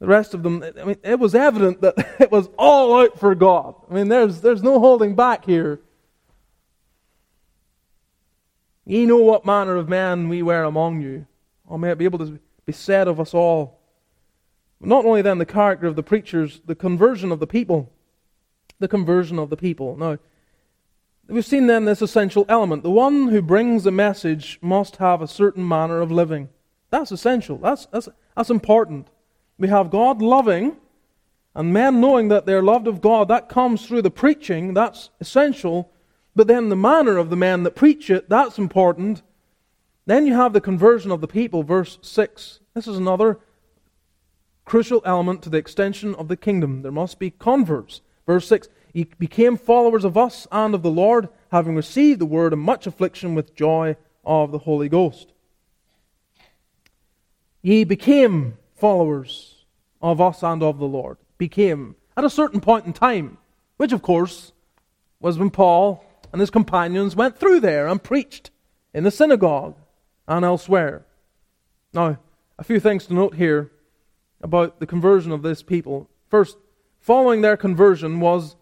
the 0.00 0.06
rest 0.06 0.34
of 0.34 0.42
them. 0.42 0.64
I 0.78 0.84
mean, 0.84 0.96
it 1.02 1.18
was 1.18 1.34
evident 1.34 1.80
that 1.82 1.94
it 2.20 2.30
was 2.30 2.48
all 2.58 3.00
out 3.00 3.18
for 3.18 3.34
God. 3.34 3.74
I 3.90 3.94
mean, 3.94 4.08
there's, 4.08 4.40
there's 4.40 4.62
no 4.62 4.80
holding 4.80 5.14
back 5.14 5.44
here. 5.44 5.80
Ye 8.84 9.06
know 9.06 9.18
what 9.18 9.44
manner 9.44 9.76
of 9.76 9.88
man 9.88 10.28
we 10.28 10.42
were 10.42 10.64
among 10.64 11.02
you. 11.02 11.26
Or 11.66 11.78
may 11.78 11.90
it 11.90 11.98
be 11.98 12.06
able 12.06 12.20
to 12.20 12.38
be 12.64 12.72
said 12.72 13.06
of 13.06 13.20
us 13.20 13.34
all. 13.34 13.77
Not 14.80 15.04
only 15.04 15.22
then 15.22 15.38
the 15.38 15.46
character 15.46 15.86
of 15.86 15.96
the 15.96 16.02
preachers, 16.02 16.60
the 16.64 16.74
conversion 16.74 17.32
of 17.32 17.40
the 17.40 17.46
people. 17.46 17.92
The 18.78 18.88
conversion 18.88 19.38
of 19.38 19.50
the 19.50 19.56
people. 19.56 19.96
Now, 19.96 20.18
we've 21.28 21.44
seen 21.44 21.66
then 21.66 21.84
this 21.84 22.00
essential 22.00 22.46
element. 22.48 22.84
The 22.84 22.90
one 22.90 23.28
who 23.28 23.42
brings 23.42 23.86
a 23.86 23.90
message 23.90 24.58
must 24.62 24.96
have 24.96 25.20
a 25.20 25.28
certain 25.28 25.66
manner 25.66 26.00
of 26.00 26.12
living. 26.12 26.48
That's 26.90 27.10
essential. 27.10 27.58
That's, 27.58 27.86
that's, 27.86 28.08
that's 28.36 28.50
important. 28.50 29.08
We 29.58 29.68
have 29.68 29.90
God 29.90 30.22
loving, 30.22 30.76
and 31.54 31.72
men 31.72 32.00
knowing 32.00 32.28
that 32.28 32.46
they're 32.46 32.62
loved 32.62 32.86
of 32.86 33.00
God. 33.00 33.26
That 33.28 33.48
comes 33.48 33.84
through 33.84 34.02
the 34.02 34.10
preaching. 34.10 34.74
That's 34.74 35.10
essential. 35.20 35.90
But 36.36 36.46
then 36.46 36.68
the 36.68 36.76
manner 36.76 37.16
of 37.16 37.30
the 37.30 37.36
men 37.36 37.64
that 37.64 37.74
preach 37.74 38.10
it, 38.10 38.28
that's 38.28 38.58
important. 38.58 39.22
Then 40.06 40.24
you 40.24 40.34
have 40.34 40.52
the 40.52 40.60
conversion 40.60 41.10
of 41.10 41.20
the 41.20 41.26
people, 41.26 41.64
verse 41.64 41.98
6. 42.00 42.60
This 42.74 42.86
is 42.86 42.96
another 42.96 43.40
crucial 44.68 45.00
element 45.06 45.40
to 45.42 45.48
the 45.48 45.56
extension 45.56 46.14
of 46.16 46.28
the 46.28 46.36
kingdom. 46.36 46.82
There 46.82 46.92
must 46.92 47.18
be 47.18 47.30
converts. 47.30 48.02
Verse 48.26 48.46
6 48.48 48.68
Ye 48.92 49.04
became 49.18 49.56
followers 49.56 50.04
of 50.04 50.16
us 50.16 50.46
and 50.52 50.74
of 50.74 50.82
the 50.82 50.90
Lord, 50.90 51.30
having 51.50 51.74
received 51.74 52.20
the 52.20 52.26
word 52.26 52.52
in 52.52 52.58
much 52.58 52.86
affliction 52.86 53.34
with 53.34 53.54
joy 53.54 53.96
of 54.24 54.52
the 54.52 54.58
Holy 54.58 54.90
Ghost. 54.90 55.32
Ye 57.62 57.84
became 57.84 58.58
followers 58.74 59.64
of 60.02 60.20
us 60.20 60.42
and 60.42 60.62
of 60.62 60.78
the 60.78 60.86
Lord. 60.86 61.16
Became. 61.38 61.96
At 62.14 62.24
a 62.24 62.30
certain 62.30 62.60
point 62.60 62.84
in 62.84 62.92
time, 62.92 63.38
which 63.78 63.92
of 63.92 64.02
course 64.02 64.52
was 65.18 65.38
when 65.38 65.50
Paul 65.50 66.04
and 66.30 66.40
his 66.40 66.50
companions 66.50 67.16
went 67.16 67.38
through 67.38 67.60
there 67.60 67.88
and 67.88 68.02
preached 68.02 68.50
in 68.92 69.04
the 69.04 69.10
synagogue 69.10 69.76
and 70.26 70.44
elsewhere. 70.44 71.06
Now, 71.94 72.18
a 72.58 72.64
few 72.64 72.80
things 72.80 73.06
to 73.06 73.14
note 73.14 73.34
here 73.34 73.70
about 74.40 74.80
the 74.80 74.86
conversion 74.86 75.32
of 75.32 75.42
this 75.42 75.62
people. 75.62 76.08
First, 76.28 76.56
following 77.00 77.40
their 77.40 77.56
conversion 77.56 78.20
was 78.20 78.56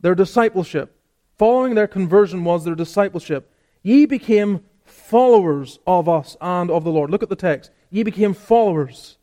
their 0.00 0.14
discipleship. 0.14 0.96
Following 1.36 1.74
their 1.74 1.88
conversion 1.88 2.44
was 2.44 2.64
their 2.64 2.74
discipleship. 2.74 3.52
Ye 3.82 4.06
became 4.06 4.60
followers 4.84 5.78
of 5.86 6.08
us 6.08 6.36
and 6.40 6.70
of 6.70 6.84
the 6.84 6.90
Lord. 6.90 7.10
Look 7.10 7.22
at 7.22 7.28
the 7.28 7.36
text. 7.36 7.70
Ye 7.90 8.02
became 8.02 8.34
followers. 8.34 9.18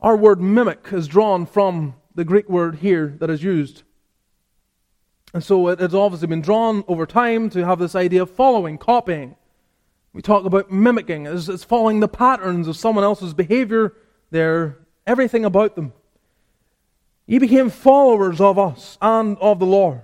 Our 0.00 0.16
word 0.16 0.40
mimic 0.40 0.88
is 0.92 1.06
drawn 1.06 1.46
from 1.46 1.94
the 2.14 2.24
Greek 2.24 2.48
word 2.48 2.76
here 2.76 3.14
that 3.18 3.30
is 3.30 3.42
used. 3.42 3.82
And 5.34 5.42
so 5.42 5.68
it 5.68 5.80
has 5.80 5.94
obviously 5.94 6.28
been 6.28 6.42
drawn 6.42 6.84
over 6.88 7.06
time 7.06 7.48
to 7.50 7.64
have 7.64 7.78
this 7.78 7.94
idea 7.94 8.22
of 8.22 8.30
following, 8.30 8.78
copying. 8.78 9.36
We 10.12 10.20
talk 10.20 10.44
about 10.44 10.70
mimicking 10.70 11.26
as, 11.26 11.48
as 11.48 11.64
following 11.64 12.00
the 12.00 12.08
patterns 12.08 12.68
of 12.68 12.76
someone 12.76 13.04
else's 13.04 13.32
behavior, 13.32 13.94
their 14.30 14.78
everything 15.06 15.44
about 15.44 15.74
them. 15.74 15.92
Ye 17.26 17.38
became 17.38 17.70
followers 17.70 18.40
of 18.40 18.58
us 18.58 18.98
and 19.00 19.38
of 19.38 19.58
the 19.58 19.66
Lord. 19.66 20.02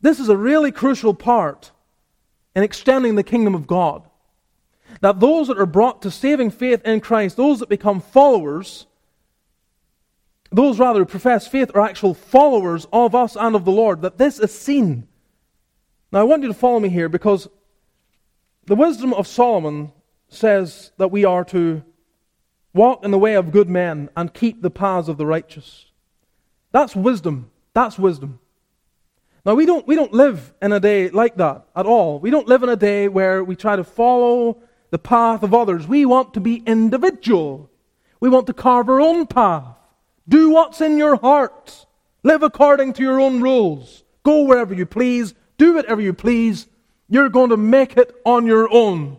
This 0.00 0.20
is 0.20 0.28
a 0.28 0.36
really 0.36 0.70
crucial 0.70 1.14
part 1.14 1.72
in 2.54 2.62
extending 2.62 3.14
the 3.14 3.22
kingdom 3.22 3.54
of 3.54 3.66
God. 3.66 4.02
That 5.00 5.20
those 5.20 5.48
that 5.48 5.58
are 5.58 5.66
brought 5.66 6.02
to 6.02 6.10
saving 6.10 6.50
faith 6.50 6.84
in 6.84 7.00
Christ, 7.00 7.36
those 7.36 7.60
that 7.60 7.68
become 7.68 8.00
followers, 8.00 8.86
those 10.50 10.78
rather 10.78 11.00
who 11.00 11.06
profess 11.06 11.46
faith 11.48 11.70
are 11.74 11.80
actual 11.80 12.14
followers 12.14 12.86
of 12.92 13.14
us 13.14 13.36
and 13.36 13.56
of 13.56 13.64
the 13.64 13.72
Lord, 13.72 14.02
that 14.02 14.18
this 14.18 14.38
is 14.38 14.56
seen. 14.56 15.08
Now 16.12 16.20
I 16.20 16.24
want 16.24 16.42
you 16.42 16.48
to 16.48 16.54
follow 16.54 16.78
me 16.78 16.90
here 16.90 17.08
because 17.08 17.48
the 18.66 18.76
wisdom 18.76 19.12
of 19.12 19.26
Solomon 19.26 19.92
says 20.28 20.92
that 20.96 21.10
we 21.10 21.24
are 21.24 21.44
to 21.46 21.82
walk 22.74 23.04
in 23.04 23.10
the 23.10 23.18
way 23.18 23.34
of 23.34 23.52
good 23.52 23.68
men 23.68 24.08
and 24.16 24.32
keep 24.32 24.62
the 24.62 24.70
paths 24.70 25.08
of 25.08 25.18
the 25.18 25.26
righteous. 25.26 25.86
That's 26.70 26.96
wisdom. 26.96 27.50
That's 27.74 27.98
wisdom. 27.98 28.38
Now, 29.44 29.54
we 29.54 29.66
don't, 29.66 29.86
we 29.86 29.96
don't 29.96 30.12
live 30.12 30.54
in 30.62 30.72
a 30.72 30.78
day 30.78 31.10
like 31.10 31.36
that 31.36 31.66
at 31.74 31.84
all. 31.84 32.20
We 32.20 32.30
don't 32.30 32.46
live 32.46 32.62
in 32.62 32.68
a 32.68 32.76
day 32.76 33.08
where 33.08 33.42
we 33.42 33.56
try 33.56 33.74
to 33.74 33.84
follow 33.84 34.62
the 34.90 34.98
path 34.98 35.42
of 35.42 35.52
others. 35.52 35.86
We 35.86 36.06
want 36.06 36.34
to 36.34 36.40
be 36.40 36.62
individual. 36.64 37.68
We 38.20 38.28
want 38.28 38.46
to 38.46 38.52
carve 38.52 38.88
our 38.88 39.00
own 39.00 39.26
path. 39.26 39.76
Do 40.28 40.50
what's 40.50 40.80
in 40.80 40.96
your 40.96 41.16
heart. 41.16 41.86
Live 42.22 42.44
according 42.44 42.92
to 42.94 43.02
your 43.02 43.20
own 43.20 43.40
rules. 43.40 44.04
Go 44.22 44.44
wherever 44.44 44.72
you 44.72 44.86
please. 44.86 45.34
Do 45.58 45.74
whatever 45.74 46.00
you 46.00 46.12
please. 46.12 46.68
You're 47.12 47.28
going 47.28 47.50
to 47.50 47.58
make 47.58 47.98
it 47.98 48.16
on 48.24 48.46
your 48.46 48.72
own. 48.72 49.18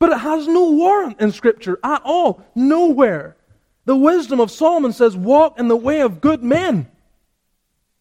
But 0.00 0.10
it 0.10 0.18
has 0.18 0.48
no 0.48 0.72
warrant 0.72 1.20
in 1.20 1.30
Scripture 1.30 1.78
at 1.84 2.02
all. 2.04 2.44
Nowhere. 2.56 3.36
The 3.84 3.94
wisdom 3.94 4.40
of 4.40 4.50
Solomon 4.50 4.92
says, 4.92 5.16
walk 5.16 5.60
in 5.60 5.68
the 5.68 5.76
way 5.76 6.00
of 6.00 6.20
good 6.20 6.42
men. 6.42 6.88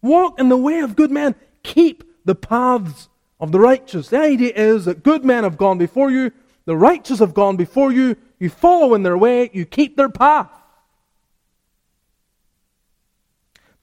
Walk 0.02 0.40
in 0.40 0.50
the 0.50 0.58
way 0.58 0.80
of 0.80 0.96
good 0.96 1.12
men. 1.12 1.36
Keep 1.62 2.04
the 2.26 2.34
paths 2.34 3.10
of 3.40 3.52
the 3.52 3.60
righteous. 3.60 4.10
The 4.10 4.22
idea 4.22 4.54
is 4.56 4.86
that 4.86 5.04
good 5.04 5.24
men 5.24 5.44
have 5.44 5.60
gone 5.60 5.78
before 5.78 6.10
you, 6.10 6.32
the 6.66 6.76
righteous 6.76 7.20
have 7.20 7.36
gone 7.36 7.58
before 7.58 7.92
you. 7.92 8.16
You 8.40 8.50
follow 8.50 8.96
in 8.96 9.04
their 9.04 9.20
way, 9.20 9.52
you 9.54 9.68
keep 9.68 9.96
their 9.98 10.10
path. 10.10 10.50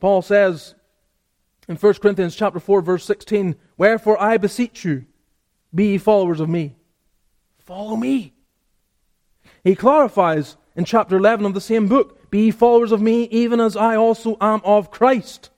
Paul 0.01 0.21
says 0.21 0.75
in 1.69 1.77
1 1.77 1.95
Corinthians 1.95 2.37
chapter 2.37 2.61
4 2.61 2.81
verse 2.81 3.05
16, 3.05 3.57
"Wherefore 3.77 4.21
I 4.21 4.37
beseech 4.37 4.85
you, 4.85 5.07
be 5.75 5.93
ye 5.93 5.99
followers 5.99 6.41
of 6.41 6.49
me." 6.49 6.77
Follow 7.59 7.97
me. 7.97 8.35
He 9.63 9.75
clarifies 9.75 10.57
in 10.77 10.85
chapter 10.85 11.17
11 11.17 11.47
of 11.47 11.55
the 11.55 11.61
same 11.61 11.89
book, 11.89 12.31
"Be 12.31 12.47
ye 12.47 12.51
followers 12.51 12.93
of 12.93 13.01
me, 13.01 13.25
even 13.25 13.61
as 13.61 13.77
I 13.77 13.97
also 13.97 14.37
am 14.41 14.61
of 14.65 14.91
Christ." 14.91 15.51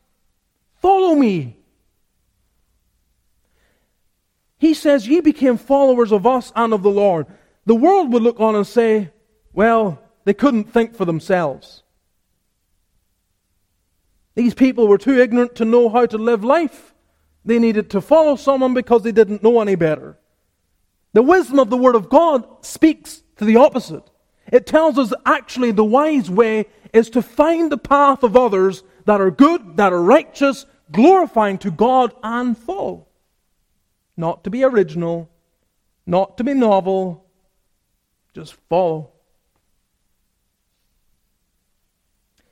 Follow 0.76 1.14
me. 1.14 1.56
He 4.58 4.74
says, 4.74 5.08
Ye 5.08 5.20
became 5.20 5.56
followers 5.56 6.12
of 6.12 6.26
us 6.26 6.52
and 6.56 6.72
of 6.72 6.82
the 6.82 6.90
Lord. 6.90 7.26
The 7.66 7.74
world 7.74 8.12
would 8.12 8.22
look 8.22 8.40
on 8.40 8.54
and 8.54 8.66
say, 8.66 9.10
Well, 9.52 9.98
they 10.24 10.34
couldn't 10.34 10.72
think 10.72 10.94
for 10.94 11.04
themselves. 11.04 11.82
These 14.36 14.54
people 14.54 14.86
were 14.86 14.98
too 14.98 15.18
ignorant 15.18 15.56
to 15.56 15.64
know 15.64 15.88
how 15.88 16.06
to 16.06 16.18
live 16.18 16.44
life. 16.44 16.94
They 17.44 17.58
needed 17.58 17.90
to 17.90 18.00
follow 18.00 18.36
someone 18.36 18.74
because 18.74 19.02
they 19.02 19.10
didn't 19.10 19.42
know 19.42 19.60
any 19.60 19.74
better. 19.74 20.18
The 21.14 21.22
wisdom 21.22 21.58
of 21.58 21.70
the 21.70 21.76
Word 21.76 21.94
of 21.94 22.10
God 22.10 22.46
speaks 22.64 23.22
to 23.36 23.46
the 23.46 23.56
opposite. 23.56 24.02
It 24.52 24.66
tells 24.66 24.98
us 24.98 25.14
actually 25.24 25.70
the 25.72 25.84
wise 25.84 26.30
way 26.30 26.66
is 26.92 27.08
to 27.10 27.22
find 27.22 27.72
the 27.72 27.78
path 27.78 28.22
of 28.22 28.36
others 28.36 28.82
that 29.06 29.22
are 29.22 29.30
good, 29.30 29.78
that 29.78 29.92
are 29.92 30.02
righteous, 30.02 30.66
glorifying 30.92 31.56
to 31.58 31.70
God 31.70 32.14
and 32.22 32.58
follow. 32.58 33.06
Not 34.18 34.44
to 34.44 34.50
be 34.50 34.64
original, 34.64 35.30
not 36.04 36.36
to 36.36 36.44
be 36.44 36.52
novel, 36.52 37.24
just 38.34 38.54
follow. 38.68 39.12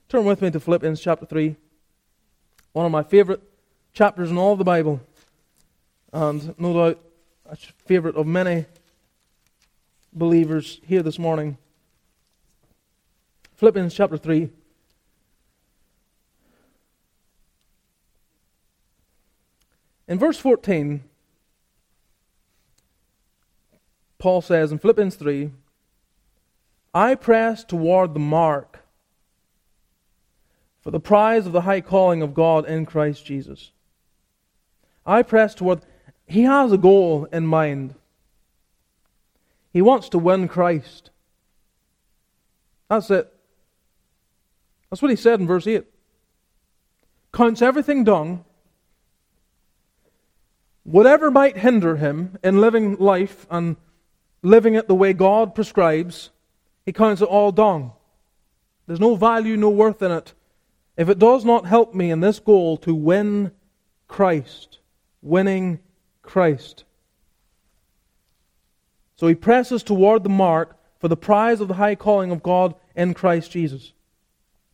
Turn 0.08 0.24
with 0.24 0.40
me 0.40 0.50
to 0.50 0.60
Philippians 0.60 1.00
chapter 1.00 1.26
3 1.26 1.56
one 2.74 2.84
of 2.84 2.92
my 2.92 3.04
favorite 3.04 3.40
chapters 3.92 4.32
in 4.32 4.36
all 4.36 4.56
the 4.56 4.64
Bible, 4.64 5.00
and 6.12 6.58
no 6.58 6.74
doubt 6.74 7.00
a 7.48 7.56
favorite 7.56 8.16
of 8.16 8.26
many 8.26 8.66
believers 10.12 10.80
here 10.84 11.00
this 11.00 11.16
morning. 11.16 11.56
Philippians 13.54 13.94
chapter 13.94 14.16
3. 14.16 14.50
In 20.08 20.18
verse 20.18 20.36
14, 20.38 21.04
Paul 24.18 24.42
says 24.42 24.72
in 24.72 24.78
Philippians 24.78 25.14
3 25.14 25.52
I 26.92 27.14
press 27.14 27.62
toward 27.62 28.14
the 28.14 28.20
mark 28.20 28.73
for 30.84 30.90
the 30.90 31.00
prize 31.00 31.46
of 31.46 31.52
the 31.52 31.62
high 31.62 31.80
calling 31.80 32.20
of 32.20 32.34
God 32.34 32.68
in 32.68 32.84
Christ 32.84 33.24
Jesus. 33.24 33.72
I 35.06 35.22
press 35.22 35.54
toward, 35.54 35.80
he 36.26 36.42
has 36.42 36.72
a 36.72 36.78
goal 36.78 37.24
in 37.32 37.46
mind. 37.46 37.94
He 39.72 39.80
wants 39.80 40.10
to 40.10 40.18
win 40.18 40.46
Christ. 40.46 41.10
That's 42.90 43.10
it. 43.10 43.32
That's 44.90 45.00
what 45.00 45.10
he 45.10 45.16
said 45.16 45.40
in 45.40 45.46
verse 45.46 45.66
8. 45.66 45.84
Counts 47.32 47.62
everything 47.62 48.04
done, 48.04 48.44
Whatever 50.84 51.30
might 51.30 51.56
hinder 51.56 51.96
him 51.96 52.36
in 52.44 52.60
living 52.60 52.96
life 52.96 53.46
and 53.50 53.76
living 54.42 54.74
it 54.74 54.86
the 54.86 54.94
way 54.94 55.14
God 55.14 55.54
prescribes, 55.54 56.28
he 56.84 56.92
counts 56.92 57.22
it 57.22 57.28
all 57.28 57.52
done. 57.52 57.92
There's 58.86 59.00
no 59.00 59.16
value, 59.16 59.56
no 59.56 59.70
worth 59.70 60.02
in 60.02 60.10
it 60.10 60.34
if 60.96 61.08
it 61.08 61.18
does 61.18 61.44
not 61.44 61.66
help 61.66 61.94
me 61.94 62.10
in 62.10 62.20
this 62.20 62.38
goal 62.38 62.76
to 62.78 62.94
win 62.94 63.52
Christ, 64.08 64.78
winning 65.22 65.80
Christ. 66.22 66.84
So 69.16 69.26
he 69.26 69.34
presses 69.34 69.82
toward 69.82 70.22
the 70.22 70.28
mark 70.28 70.76
for 70.98 71.08
the 71.08 71.16
prize 71.16 71.60
of 71.60 71.68
the 71.68 71.74
high 71.74 71.94
calling 71.94 72.30
of 72.30 72.42
God 72.42 72.74
in 72.94 73.14
Christ 73.14 73.50
Jesus. 73.50 73.92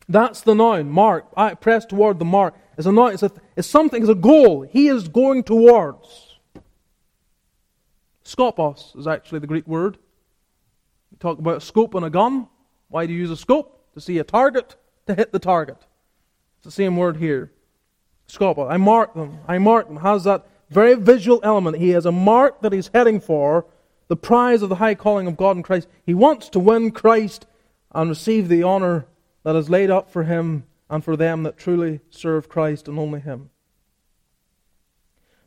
That's 0.08 0.40
the 0.40 0.54
noun, 0.54 0.90
mark. 0.90 1.26
I 1.36 1.54
press 1.54 1.86
toward 1.86 2.18
the 2.18 2.24
mark. 2.24 2.54
It's 2.76 2.86
a 2.86 2.92
noun, 2.92 3.14
it's, 3.14 3.22
a, 3.22 3.30
it's 3.56 3.68
something, 3.68 4.02
it's 4.02 4.10
a 4.10 4.14
goal. 4.14 4.62
He 4.62 4.88
is 4.88 5.08
going 5.08 5.44
towards. 5.44 6.38
Skopos 8.24 8.96
is 8.98 9.06
actually 9.06 9.38
the 9.38 9.46
Greek 9.46 9.66
word. 9.66 9.98
We 11.10 11.18
talk 11.18 11.38
about 11.38 11.58
a 11.58 11.60
scope 11.60 11.94
on 11.94 12.04
a 12.04 12.10
gun. 12.10 12.48
Why 12.88 13.06
do 13.06 13.12
you 13.12 13.20
use 13.20 13.30
a 13.30 13.36
scope? 13.36 13.76
To 13.94 14.00
see 14.00 14.18
a 14.18 14.24
target, 14.24 14.76
to 15.06 15.14
hit 15.14 15.32
the 15.32 15.38
target. 15.38 15.78
It's 16.60 16.66
the 16.66 16.70
same 16.70 16.98
word 16.98 17.16
here. 17.16 17.50
Scott, 18.26 18.58
I 18.58 18.76
mark 18.76 19.14
them. 19.14 19.38
I 19.48 19.56
mark 19.56 19.88
them. 19.88 19.96
Has 19.96 20.24
that 20.24 20.46
very 20.68 20.94
visual 20.94 21.40
element. 21.42 21.78
He 21.78 21.90
has 21.90 22.04
a 22.04 22.12
mark 22.12 22.60
that 22.60 22.74
he's 22.74 22.90
heading 22.92 23.18
for, 23.18 23.64
the 24.08 24.16
prize 24.16 24.60
of 24.60 24.68
the 24.68 24.76
high 24.76 24.94
calling 24.94 25.26
of 25.26 25.38
God 25.38 25.56
in 25.56 25.62
Christ. 25.62 25.88
He 26.04 26.14
wants 26.14 26.50
to 26.50 26.58
win 26.58 26.90
Christ 26.90 27.46
and 27.92 28.10
receive 28.10 28.48
the 28.48 28.62
honor 28.62 29.06
that 29.42 29.56
is 29.56 29.70
laid 29.70 29.90
up 29.90 30.10
for 30.10 30.24
him 30.24 30.64
and 30.90 31.02
for 31.02 31.16
them 31.16 31.44
that 31.44 31.56
truly 31.56 32.00
serve 32.10 32.48
Christ 32.48 32.88
and 32.88 32.98
only 32.98 33.20
him. 33.20 33.48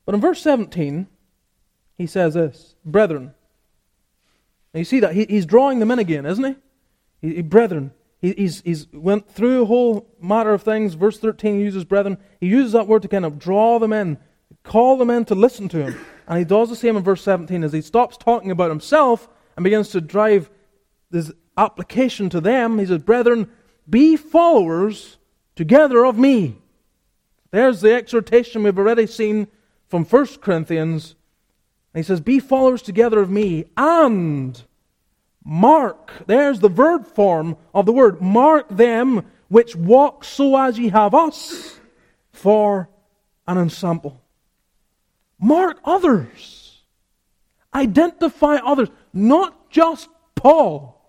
But 0.05 0.16
in 0.16 0.22
verse 0.22 0.41
17, 0.41 1.07
he 1.95 2.07
says 2.07 2.34
this 2.34 2.76
Brethren. 2.84 3.36
And 4.74 4.80
you 4.80 4.86
see 4.86 4.99
that? 5.01 5.14
He, 5.14 5.26
he's 5.30 5.45
drawing 5.45 5.80
them 5.80 5.91
in 5.91 5.99
again, 5.99 6.26
isn't 6.26 6.43
he? 6.43 6.55
he, 7.22 7.36
he 7.36 7.41
brethren. 7.43 7.91
He, 8.24 8.34
he's, 8.38 8.62
he's 8.62 8.88
went 8.94 9.30
through 9.30 9.64
a 9.64 9.66
whole 9.66 10.08
matter 10.20 10.54
of 10.54 10.64
things. 10.64 10.94
Verse 10.94 11.20
13 11.20 11.58
he 11.58 11.64
uses 11.64 11.84
brethren. 11.84 12.18
He 12.40 12.48
uses 12.48 12.72
that 12.72 12.88
word 12.88 13.02
to 13.02 13.10
kind 13.10 13.26
of 13.26 13.38
draw 13.38 13.78
them 13.80 13.92
in, 13.92 14.18
call 14.64 14.98
them 14.98 15.10
in 15.10 15.26
to 15.26 15.36
listen 15.36 15.68
to 15.70 15.86
him. 15.86 16.06
And 16.26 16.40
he 16.40 16.46
does 16.46 16.70
the 16.70 16.76
same 16.78 16.96
in 16.96 17.04
verse 17.04 17.22
17 17.22 17.66
as 17.66 17.74
he 17.74 17.82
stops 17.82 18.16
talking 18.16 18.50
about 18.50 18.70
himself 18.70 19.28
and 19.58 19.64
begins 19.66 19.90
to 19.90 20.00
drive 20.00 20.50
this 21.12 21.34
application 21.58 22.30
to 22.30 22.40
them. 22.40 22.80
He 22.80 22.86
says, 22.86 23.04
Brethren, 23.04 23.50
be 23.90 24.16
followers 24.16 25.18
together 25.56 26.06
of 26.06 26.18
me. 26.18 26.56
There's 27.52 27.82
the 27.82 27.94
exhortation 27.94 28.64
we've 28.64 28.80
already 28.80 29.06
seen 29.06 29.50
from 29.90 30.06
1 30.06 30.26
Corinthians. 30.42 31.16
And 31.94 32.04
he 32.04 32.08
says, 32.08 32.22
Be 32.22 32.40
followers 32.40 32.82
together 32.82 33.20
of 33.20 33.30
me 33.30 33.66
and 33.76 34.64
mark. 35.44 36.12
There's 36.28 36.60
the 36.60 36.70
verb 36.70 37.08
form 37.08 37.58
of 37.74 37.86
the 37.86 37.91
word. 37.91 38.22
Mark 38.22 38.68
them 38.70 39.26
which 39.50 39.76
walk 39.76 40.24
so 40.24 40.58
as 40.58 40.80
ye 40.80 40.89
have 40.89 41.14
us 41.14 41.80
for 42.32 42.89
an 43.48 43.58
ensample. 43.58 44.22
Mark 45.39 45.80
others. 45.84 46.82
Identify 47.74 48.56
others. 48.56 48.89
Not 49.14 49.70
just 49.70 50.10
Paul, 50.36 51.02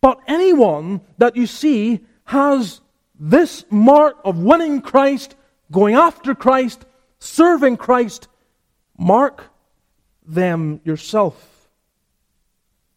but 0.00 0.20
anyone 0.26 1.00
that 1.18 1.36
you 1.36 1.46
see 1.46 2.00
has 2.24 2.80
this 3.18 3.64
mark 3.70 4.16
of 4.24 4.38
winning 4.38 4.80
Christ, 4.80 5.34
going 5.70 5.94
after 5.94 6.34
Christ, 6.34 6.84
serving 7.18 7.76
Christ, 7.76 8.28
mark 8.98 9.44
them 10.26 10.80
yourself. 10.84 11.55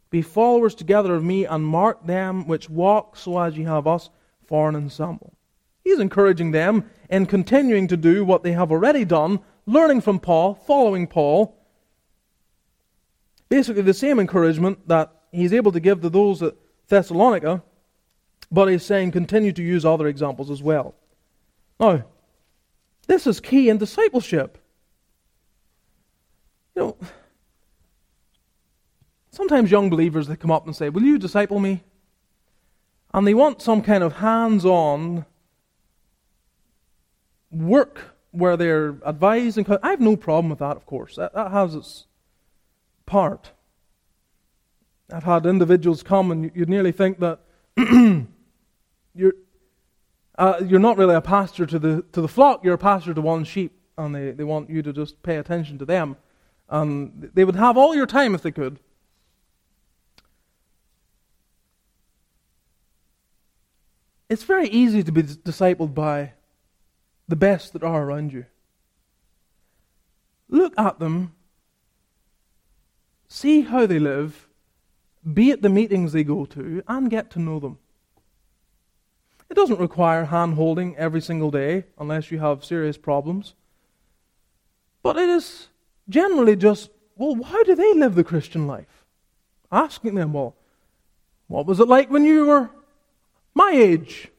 Be 0.10 0.22
followers 0.22 0.76
together 0.76 1.14
of 1.16 1.24
me, 1.24 1.46
and 1.46 1.64
mark 1.64 2.06
them 2.06 2.48
which 2.48 2.70
walk 2.70 3.16
so 3.16 3.40
as 3.40 3.58
ye 3.58 3.64
have 3.64 3.88
us 3.88 4.10
for 4.46 4.68
an 4.70 4.76
ensample. 4.76 5.34
He's 5.84 6.00
encouraging 6.00 6.52
them 6.52 6.90
in 7.10 7.26
continuing 7.26 7.88
to 7.88 7.98
do 7.98 8.26
what 8.26 8.44
they 8.44 8.52
have 8.54 8.72
already 8.72 9.06
done, 9.06 9.40
learning 9.66 10.02
from 10.02 10.20
Paul, 10.20 10.56
following 10.56 11.08
Paul. 11.08 11.56
Basically, 13.50 13.82
the 13.82 13.94
same 13.94 14.20
encouragement 14.20 14.88
that 14.88 15.12
he's 15.32 15.54
able 15.54 15.72
to 15.72 15.80
give 15.80 16.02
to 16.02 16.10
those 16.10 16.42
at 16.44 16.56
Thessalonica 16.88 17.64
but 18.52 18.68
he's 18.68 18.84
saying 18.84 19.12
continue 19.12 19.52
to 19.52 19.64
use 19.64 19.86
other 19.86 20.08
examples 20.08 20.50
as 20.50 20.64
well. 20.64 20.96
Now, 21.80 22.04
this 23.08 23.28
is 23.28 23.40
key 23.40 23.70
in 23.70 23.78
discipleship. 23.78 24.58
You 26.76 26.82
know, 26.82 26.98
sometimes 29.32 29.72
young 29.72 29.90
believers 29.90 30.28
they 30.28 30.36
come 30.36 30.52
up 30.52 30.66
and 30.66 30.76
say, 30.76 30.90
"Will 30.90 31.04
you 31.04 31.18
disciple 31.18 31.60
me?" 31.60 31.84
And 33.14 33.26
they 33.26 33.34
want 33.34 33.62
some 33.62 33.82
kind 33.82 34.04
of 34.04 34.18
hands-on 34.18 35.26
work 37.52 38.16
where 38.32 38.56
they're 38.56 38.96
advising. 39.06 39.66
I 39.82 39.90
have 39.90 40.00
no 40.00 40.16
problem 40.16 40.50
with 40.50 40.60
that, 40.60 40.78
of 40.78 40.86
course. 40.86 41.16
That, 41.16 41.34
that 41.34 41.52
has 41.52 41.76
its 41.76 42.06
part. 43.06 43.52
I've 45.12 45.24
had 45.24 45.46
individuals 45.46 46.04
come 46.04 46.32
and 46.32 46.52
you'd 46.54 46.70
nearly 46.70 46.92
think 46.92 47.20
that 47.20 47.40
you're, 49.16 49.34
uh, 50.38 50.62
you're 50.66 50.80
not 50.80 50.98
really 50.98 51.16
a 51.16 51.22
pastor 51.22 51.66
to 51.66 51.80
the, 51.80 52.04
to 52.12 52.22
the 52.22 52.28
flock, 52.28 52.64
you're 52.64 52.76
a 52.76 52.78
pastor 52.78 53.14
to 53.14 53.22
one 53.22 53.44
sheep, 53.44 53.72
and 53.98 54.14
they, 54.14 54.32
they 54.32 54.44
want 54.44 54.70
you 54.70 54.84
to 54.84 54.94
just 54.94 55.22
pay 55.24 55.38
attention 55.38 55.80
to 55.80 55.86
them. 55.86 56.18
And 56.70 57.32
they 57.34 57.44
would 57.44 57.56
have 57.56 57.78
all 57.78 57.96
your 57.96 58.06
time 58.06 58.36
if 58.36 58.44
they 58.44 58.52
could. 58.52 58.80
It's 64.30 64.44
very 64.44 64.68
easy 64.68 65.02
to 65.04 65.12
be 65.12 65.24
discipled 65.24 65.96
by 65.96 66.34
the 67.28 67.36
best 67.36 67.74
that 67.74 67.84
are 67.84 68.04
around 68.04 68.32
you. 68.32 68.46
Look 70.48 70.74
at 70.78 71.00
them, 71.00 71.34
see 73.28 73.62
how 73.62 73.86
they 73.86 74.00
live, 74.00 74.48
be 75.34 75.52
at 75.52 75.62
the 75.62 75.70
meetings 75.70 76.12
they 76.12 76.24
go 76.24 76.46
to, 76.46 76.84
and 76.88 77.10
get 77.10 77.32
to 77.32 77.40
know 77.40 77.60
them. 77.60 77.80
It 79.50 79.56
doesn't 79.56 79.80
require 79.80 80.26
hand 80.26 80.54
holding 80.54 80.96
every 80.96 81.22
single 81.22 81.50
day 81.50 81.86
unless 81.98 82.30
you 82.32 82.38
have 82.40 82.64
serious 82.64 82.98
problems. 82.98 83.56
But 85.02 85.18
it 85.18 85.30
is 85.30 85.70
generally 86.08 86.56
just, 86.56 86.92
well, 87.16 87.42
how 87.44 87.64
do 87.64 87.74
they 87.74 87.94
live 87.94 88.14
the 88.14 88.24
Christian 88.24 88.68
life? 88.68 89.06
Asking 89.72 90.16
them, 90.16 90.34
well, 90.34 90.56
what 91.48 91.66
was 91.66 91.80
it 91.80 91.88
like 91.88 92.12
when 92.12 92.26
you 92.26 92.46
were 92.46 92.70
my 93.60 93.72
age? 93.74 94.30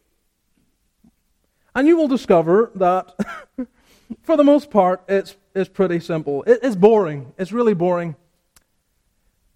And 1.74 1.86
you 1.86 1.96
will 1.96 2.08
discover 2.08 2.72
that, 2.74 3.14
for 4.22 4.36
the 4.36 4.44
most 4.44 4.70
part, 4.70 5.02
it's, 5.08 5.36
it's 5.54 5.68
pretty 5.68 6.00
simple. 6.00 6.42
It, 6.44 6.60
it's 6.62 6.76
boring. 6.76 7.32
It's 7.38 7.52
really 7.52 7.74
boring 7.74 8.16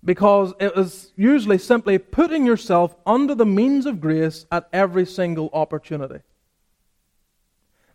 because 0.04 0.52
it 0.60 0.72
is 0.76 1.12
usually 1.16 1.58
simply 1.58 1.98
putting 1.98 2.44
yourself 2.44 2.94
under 3.06 3.34
the 3.34 3.46
means 3.46 3.86
of 3.86 4.00
grace 4.00 4.44
at 4.52 4.68
every 4.72 5.06
single 5.06 5.48
opportunity. 5.52 6.20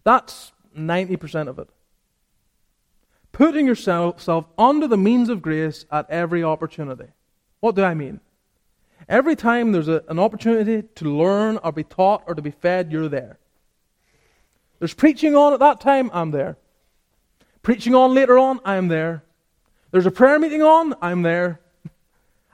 That's 0.03 0.51
90% 0.75 1.47
of 1.47 1.59
it. 1.59 1.69
Putting 3.31 3.67
yourself 3.67 4.47
under 4.57 4.87
the 4.87 4.97
means 4.97 5.29
of 5.29 5.41
grace 5.41 5.85
at 5.91 6.09
every 6.09 6.43
opportunity. 6.43 7.09
What 7.59 7.75
do 7.75 7.83
I 7.83 7.93
mean? 7.93 8.19
Every 9.09 9.35
time 9.35 9.71
there's 9.71 9.87
a, 9.87 10.03
an 10.07 10.19
opportunity 10.19 10.87
to 10.95 11.17
learn 11.17 11.57
or 11.57 11.71
be 11.71 11.83
taught 11.83 12.23
or 12.27 12.35
to 12.35 12.41
be 12.43 12.51
fed, 12.51 12.91
you're 12.91 13.09
there. 13.09 13.39
There's 14.77 14.93
preaching 14.93 15.35
on 15.35 15.51
at 15.51 15.59
that 15.59 15.81
time, 15.81 16.11
I'm 16.13 16.29
there. 16.29 16.57
Preaching 17.63 17.95
on 17.95 18.13
later 18.13 18.37
on, 18.37 18.59
I'm 18.63 18.87
there. 18.87 19.23
There's 19.91 20.05
a 20.05 20.11
prayer 20.11 20.37
meeting 20.37 20.61
on, 20.61 20.93
I'm 21.01 21.23
there. 21.23 21.59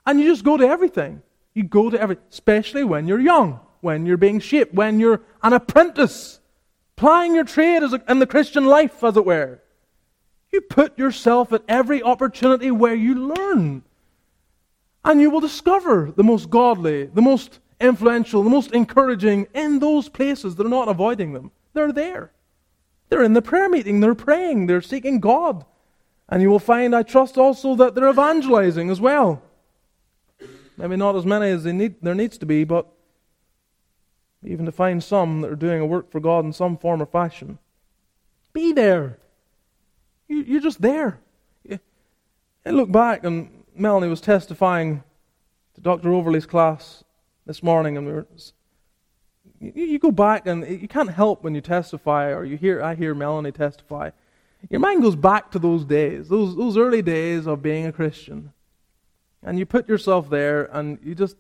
And 0.08 0.20
you 0.20 0.28
just 0.30 0.44
go 0.44 0.56
to 0.56 0.68
everything. 0.68 1.24
You 1.56 1.64
go 1.64 1.90
to 1.90 2.00
everything, 2.00 2.24
especially 2.30 2.84
when 2.84 3.08
you're 3.08 3.20
young, 3.20 3.60
when 3.82 4.06
you're 4.06 4.18
being 4.18 4.40
shaped, 4.40 4.72
when 4.72 5.00
you're 5.00 5.24
an 5.42 5.54
apprentice, 5.54 6.40
plying 6.96 7.34
your 7.34 7.44
trade 7.44 7.82
as 7.82 7.92
a, 7.92 8.04
in 8.08 8.20
the 8.20 8.28
Christian 8.28 8.66
life, 8.66 9.04
as 9.04 9.18
it 9.18 9.26
were. 9.26 9.62
You 10.52 10.62
put 10.62 11.00
yourself 11.00 11.52
at 11.54 11.64
every 11.68 12.04
opportunity 12.04 12.70
where 12.70 12.94
you 12.94 13.16
learn. 13.34 13.84
And 15.06 15.22
you 15.22 15.30
will 15.30 15.40
discover 15.40 16.12
the 16.16 16.24
most 16.24 16.50
godly, 16.50 17.06
the 17.06 17.22
most 17.22 17.60
influential, 17.80 18.42
the 18.42 18.50
most 18.50 18.72
encouraging 18.72 19.48
in 19.54 19.78
those 19.80 20.10
places. 20.10 20.56
They're 20.56 20.68
not 20.68 20.90
avoiding 20.90 21.34
them, 21.34 21.52
they're 21.74 21.94
there. 21.94 22.32
They're 23.10 23.24
in 23.24 23.34
the 23.34 23.42
prayer 23.42 23.70
meeting, 23.70 24.00
they're 24.00 24.16
praying, 24.16 24.66
they're 24.66 24.82
seeking 24.82 25.20
God. 25.20 25.64
And 26.28 26.42
you 26.42 26.50
will 26.50 26.60
find, 26.60 26.96
I 26.96 27.04
trust 27.04 27.38
also, 27.38 27.76
that 27.76 27.94
they're 27.94 28.10
evangelizing 28.10 28.90
as 28.90 29.00
well. 29.00 29.44
Maybe 30.76 30.96
not 30.96 31.16
as 31.16 31.26
many 31.26 31.52
as 31.52 31.66
need, 31.66 31.96
there 32.02 32.16
needs 32.16 32.40
to 32.40 32.48
be, 32.48 32.64
but 32.64 32.88
even 34.44 34.66
to 34.66 34.72
find 34.72 35.04
some 35.04 35.42
that 35.42 35.52
are 35.52 35.56
doing 35.56 35.82
a 35.82 35.86
work 35.86 36.12
for 36.12 36.20
God 36.20 36.46
in 36.46 36.52
some 36.52 36.78
form 36.78 37.00
or 37.00 37.06
fashion. 37.06 37.60
Be 38.54 38.72
there. 38.72 39.20
You, 40.28 40.42
you're 40.42 40.62
just 40.62 40.82
there. 40.82 41.20
I 41.70 42.72
look 42.72 42.92
back, 42.92 43.24
and 43.24 43.55
Melanie 43.76 44.08
was 44.08 44.22
testifying 44.22 45.04
to 45.76 45.82
Dr. 45.82 46.14
Overley's 46.14 46.46
class 46.46 47.04
this 47.46 47.62
morning, 47.62 47.98
and 47.98 48.08
we 48.08 48.14
were. 48.14 48.28
You, 49.60 49.72
you 49.86 50.00
go 50.00 50.12
back, 50.12 50.48
and 50.48 50.68
you 50.68 50.88
can't 50.88 51.12
help 51.12 51.44
when 51.44 51.56
you 51.56 51.62
testify, 51.62 52.32
or 52.32 52.46
you 52.46 52.58
hear. 52.58 52.82
I 52.82 52.96
hear 52.96 53.14
Melanie 53.14 53.52
testify. 53.52 54.12
Your 54.70 54.80
mind 54.80 55.04
goes 55.04 55.16
back 55.16 55.52
to 55.52 55.60
those 55.60 55.86
days, 55.86 56.28
those 56.30 56.56
those 56.56 56.78
early 56.78 57.02
days 57.02 57.48
of 57.48 57.62
being 57.62 57.86
a 57.86 57.92
Christian. 57.92 58.52
And 59.46 59.60
you 59.60 59.66
put 59.66 59.88
yourself 59.88 60.30
there 60.30 60.64
and 60.76 60.98
you 61.04 61.14
just, 61.14 61.36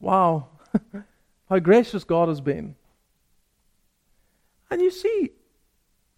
wow, 0.00 0.48
how 1.48 1.60
gracious 1.60 2.02
God 2.02 2.28
has 2.28 2.40
been. 2.40 2.74
And 4.68 4.80
you 4.80 4.90
see 4.90 5.30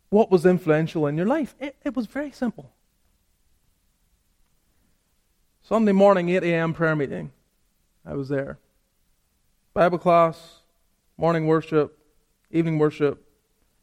what 0.08 0.30
was 0.30 0.46
influential 0.46 1.06
in 1.06 1.18
your 1.18 1.26
life. 1.26 1.54
It, 1.60 1.76
it 1.84 1.94
was 1.94 2.06
very 2.06 2.30
simple. 2.30 2.72
Sunday 5.68 5.92
morning, 5.92 6.30
8 6.30 6.44
a.m. 6.44 6.72
prayer 6.72 6.96
meeting. 6.96 7.30
I 8.06 8.14
was 8.14 8.30
there. 8.30 8.58
Bible 9.74 9.98
class, 9.98 10.60
morning 11.18 11.46
worship, 11.46 11.98
evening 12.50 12.78
worship, 12.78 13.22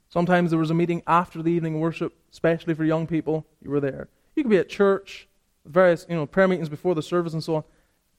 Sometimes 0.10 0.50
there 0.50 0.60
was 0.60 0.70
a 0.70 0.74
meeting 0.74 1.04
after 1.08 1.42
the 1.42 1.52
evening 1.52 1.80
worship, 1.80 2.14
especially 2.32 2.74
for 2.74 2.86
young 2.86 3.06
people. 3.08 3.46
You 3.62 3.70
were 3.70 3.80
there. 3.80 4.08
You 4.36 4.44
could 4.44 4.50
be 4.50 4.58
at 4.58 4.70
church, 4.70 5.28
various 5.66 6.06
you 6.08 6.16
know 6.16 6.26
prayer 6.26 6.48
meetings 6.48 6.70
before 6.70 6.96
the 6.96 7.02
service 7.02 7.34
and 7.34 7.44
so 7.44 7.58
on. 7.58 7.64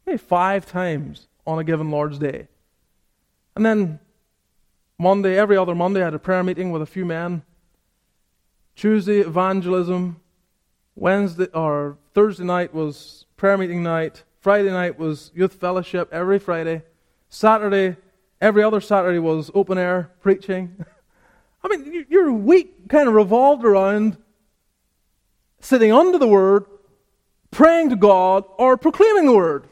Maybe 0.05 0.19
five 0.19 0.67
times 0.67 1.29
on 1.47 1.59
a 1.59 1.65
given 1.65 1.91
Lord's 1.91 2.19
Day. 2.19 2.49
And 3.55 3.65
then 3.65 3.99
Monday, 4.99 5.39
every 5.39 5.57
other 5.57 5.75
Monday, 5.75 6.03
I 6.03 6.05
had 6.05 6.15
a 6.15 6.19
prayer 6.19 6.43
meeting 6.43 6.71
with 6.71 6.83
a 6.83 6.87
few 6.87 7.05
men. 7.05 7.43
Tuesday, 8.75 9.21
evangelism. 9.21 10.21
Wednesday 10.95 11.47
or 11.53 11.99
Thursday 12.15 12.45
night 12.45 12.73
was 12.73 13.26
prayer 13.37 13.59
meeting 13.59 13.83
night. 13.83 14.25
Friday 14.41 14.71
night 14.71 14.99
was 14.99 15.31
youth 15.35 15.55
fellowship 15.55 16.09
every 16.13 16.39
Friday. 16.39 16.83
Saturday, 17.29 17.97
every 18.41 18.63
other 18.63 18.81
Saturday 18.81 19.19
was 19.19 19.51
open 19.55 19.77
air 19.77 20.11
preaching. 20.21 20.77
I 21.63 21.69
mean, 21.69 22.07
your 22.09 22.33
week 22.33 22.89
kind 22.89 23.09
of 23.09 23.15
revolved 23.15 23.65
around 23.65 24.17
sitting 25.61 25.93
under 25.93 26.17
the 26.17 26.29
Word, 26.29 26.65
praying 27.51 27.91
to 27.91 27.97
God, 27.97 28.45
or 28.57 28.77
proclaiming 28.77 29.27
the 29.27 29.35
Word. 29.35 29.69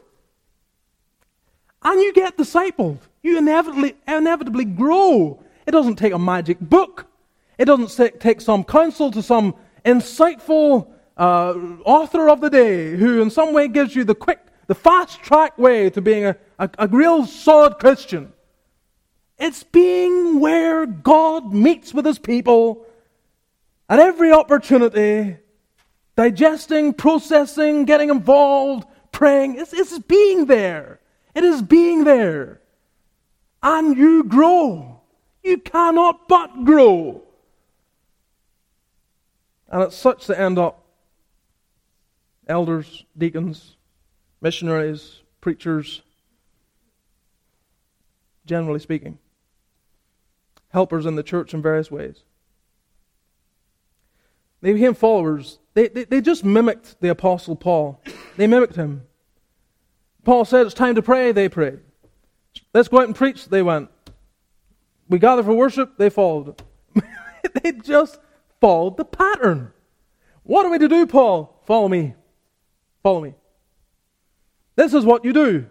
And 1.81 2.01
you 2.01 2.13
get 2.13 2.37
discipled. 2.37 2.99
You 3.23 3.37
inevitably, 3.37 3.95
inevitably 4.07 4.65
grow. 4.65 5.41
It 5.65 5.71
doesn't 5.71 5.95
take 5.95 6.13
a 6.13 6.19
magic 6.19 6.59
book. 6.59 7.07
It 7.57 7.65
doesn't 7.65 8.19
take 8.19 8.41
some 8.41 8.63
counsel 8.63 9.09
to 9.11 9.23
some 9.23 9.55
insightful 9.85 10.87
uh, 11.17 11.53
author 11.85 12.29
of 12.29 12.41
the 12.41 12.49
day 12.49 12.95
who, 12.95 13.21
in 13.21 13.29
some 13.29 13.53
way, 13.53 13.67
gives 13.67 13.95
you 13.95 14.03
the 14.03 14.15
quick, 14.15 14.39
the 14.67 14.75
fast 14.75 15.21
track 15.21 15.57
way 15.57 15.89
to 15.89 16.01
being 16.01 16.25
a, 16.25 16.35
a, 16.59 16.69
a 16.79 16.87
real 16.87 17.25
solid 17.25 17.79
Christian. 17.79 18.33
It's 19.37 19.63
being 19.63 20.39
where 20.39 20.85
God 20.85 21.53
meets 21.53 21.93
with 21.93 22.05
his 22.05 22.19
people 22.19 22.85
at 23.89 23.99
every 23.99 24.31
opportunity, 24.31 25.37
digesting, 26.15 26.93
processing, 26.93 27.85
getting 27.85 28.09
involved, 28.09 28.87
praying. 29.11 29.57
It's, 29.57 29.73
it's 29.73 29.99
being 29.99 30.45
there. 30.45 30.99
It 31.33 31.43
is 31.43 31.61
being 31.61 32.03
there. 32.03 32.61
And 33.61 33.97
you 33.97 34.23
grow. 34.23 35.01
You 35.43 35.57
cannot 35.57 36.27
but 36.27 36.63
grow. 36.63 37.23
And 39.69 39.83
it's 39.83 39.95
such 39.95 40.27
that 40.27 40.39
end 40.39 40.57
up 40.57 40.84
elders, 42.47 43.05
deacons, 43.17 43.75
missionaries, 44.41 45.21
preachers, 45.41 46.01
generally 48.45 48.79
speaking 48.79 49.17
helpers 50.75 51.05
in 51.05 51.15
the 51.15 51.23
church 51.23 51.53
in 51.53 51.61
various 51.61 51.89
ways. 51.89 52.23
They 54.59 54.73
became 54.73 54.93
followers. 54.93 55.57
They, 55.73 55.87
they, 55.87 56.03
they 56.03 56.19
just 56.19 56.43
mimicked 56.43 56.99
the 56.99 57.07
Apostle 57.07 57.55
Paul, 57.55 58.01
they 58.35 58.45
mimicked 58.45 58.75
him. 58.75 59.03
Paul 60.25 60.43
said, 60.43 60.65
It's 60.65 60.75
time 60.75 60.95
to 60.95 61.01
pray, 61.01 61.31
they 61.31 61.47
prayed. 61.47 61.79
Let's 62.73 62.89
go 62.89 62.99
out 62.99 63.05
and 63.05 63.15
preach, 63.15 63.47
they 63.47 63.61
went. 63.61 63.89
We 65.07 65.17
gather 65.17 65.43
for 65.43 65.53
worship, 65.53 65.97
they 65.97 66.09
followed. 66.09 66.61
they 67.63 67.71
just 67.71 68.19
followed 68.59 68.97
the 68.97 69.05
pattern. 69.05 69.71
What 70.43 70.65
are 70.65 70.69
we 70.69 70.79
to 70.79 70.89
do, 70.89 71.07
Paul? 71.07 71.61
Follow 71.65 71.87
me. 71.87 72.15
Follow 73.05 73.21
me. 73.21 73.35
This 74.75 74.95
is 74.95 75.05
what 75.05 75.23
you 75.23 75.31
do. 75.31 75.67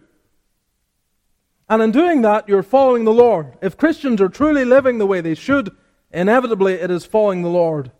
And 1.68 1.82
in 1.82 1.90
doing 1.90 2.22
that, 2.22 2.48
you're 2.48 2.62
following 2.62 3.02
the 3.02 3.12
Lord. 3.12 3.58
If 3.60 3.76
Christians 3.76 4.20
are 4.20 4.28
truly 4.28 4.64
living 4.64 4.98
the 4.98 5.06
way 5.06 5.20
they 5.20 5.34
should, 5.34 5.74
inevitably 6.12 6.74
it 6.74 6.92
is 6.92 7.04
following 7.04 7.42
the 7.42 7.48
Lord. 7.48 7.90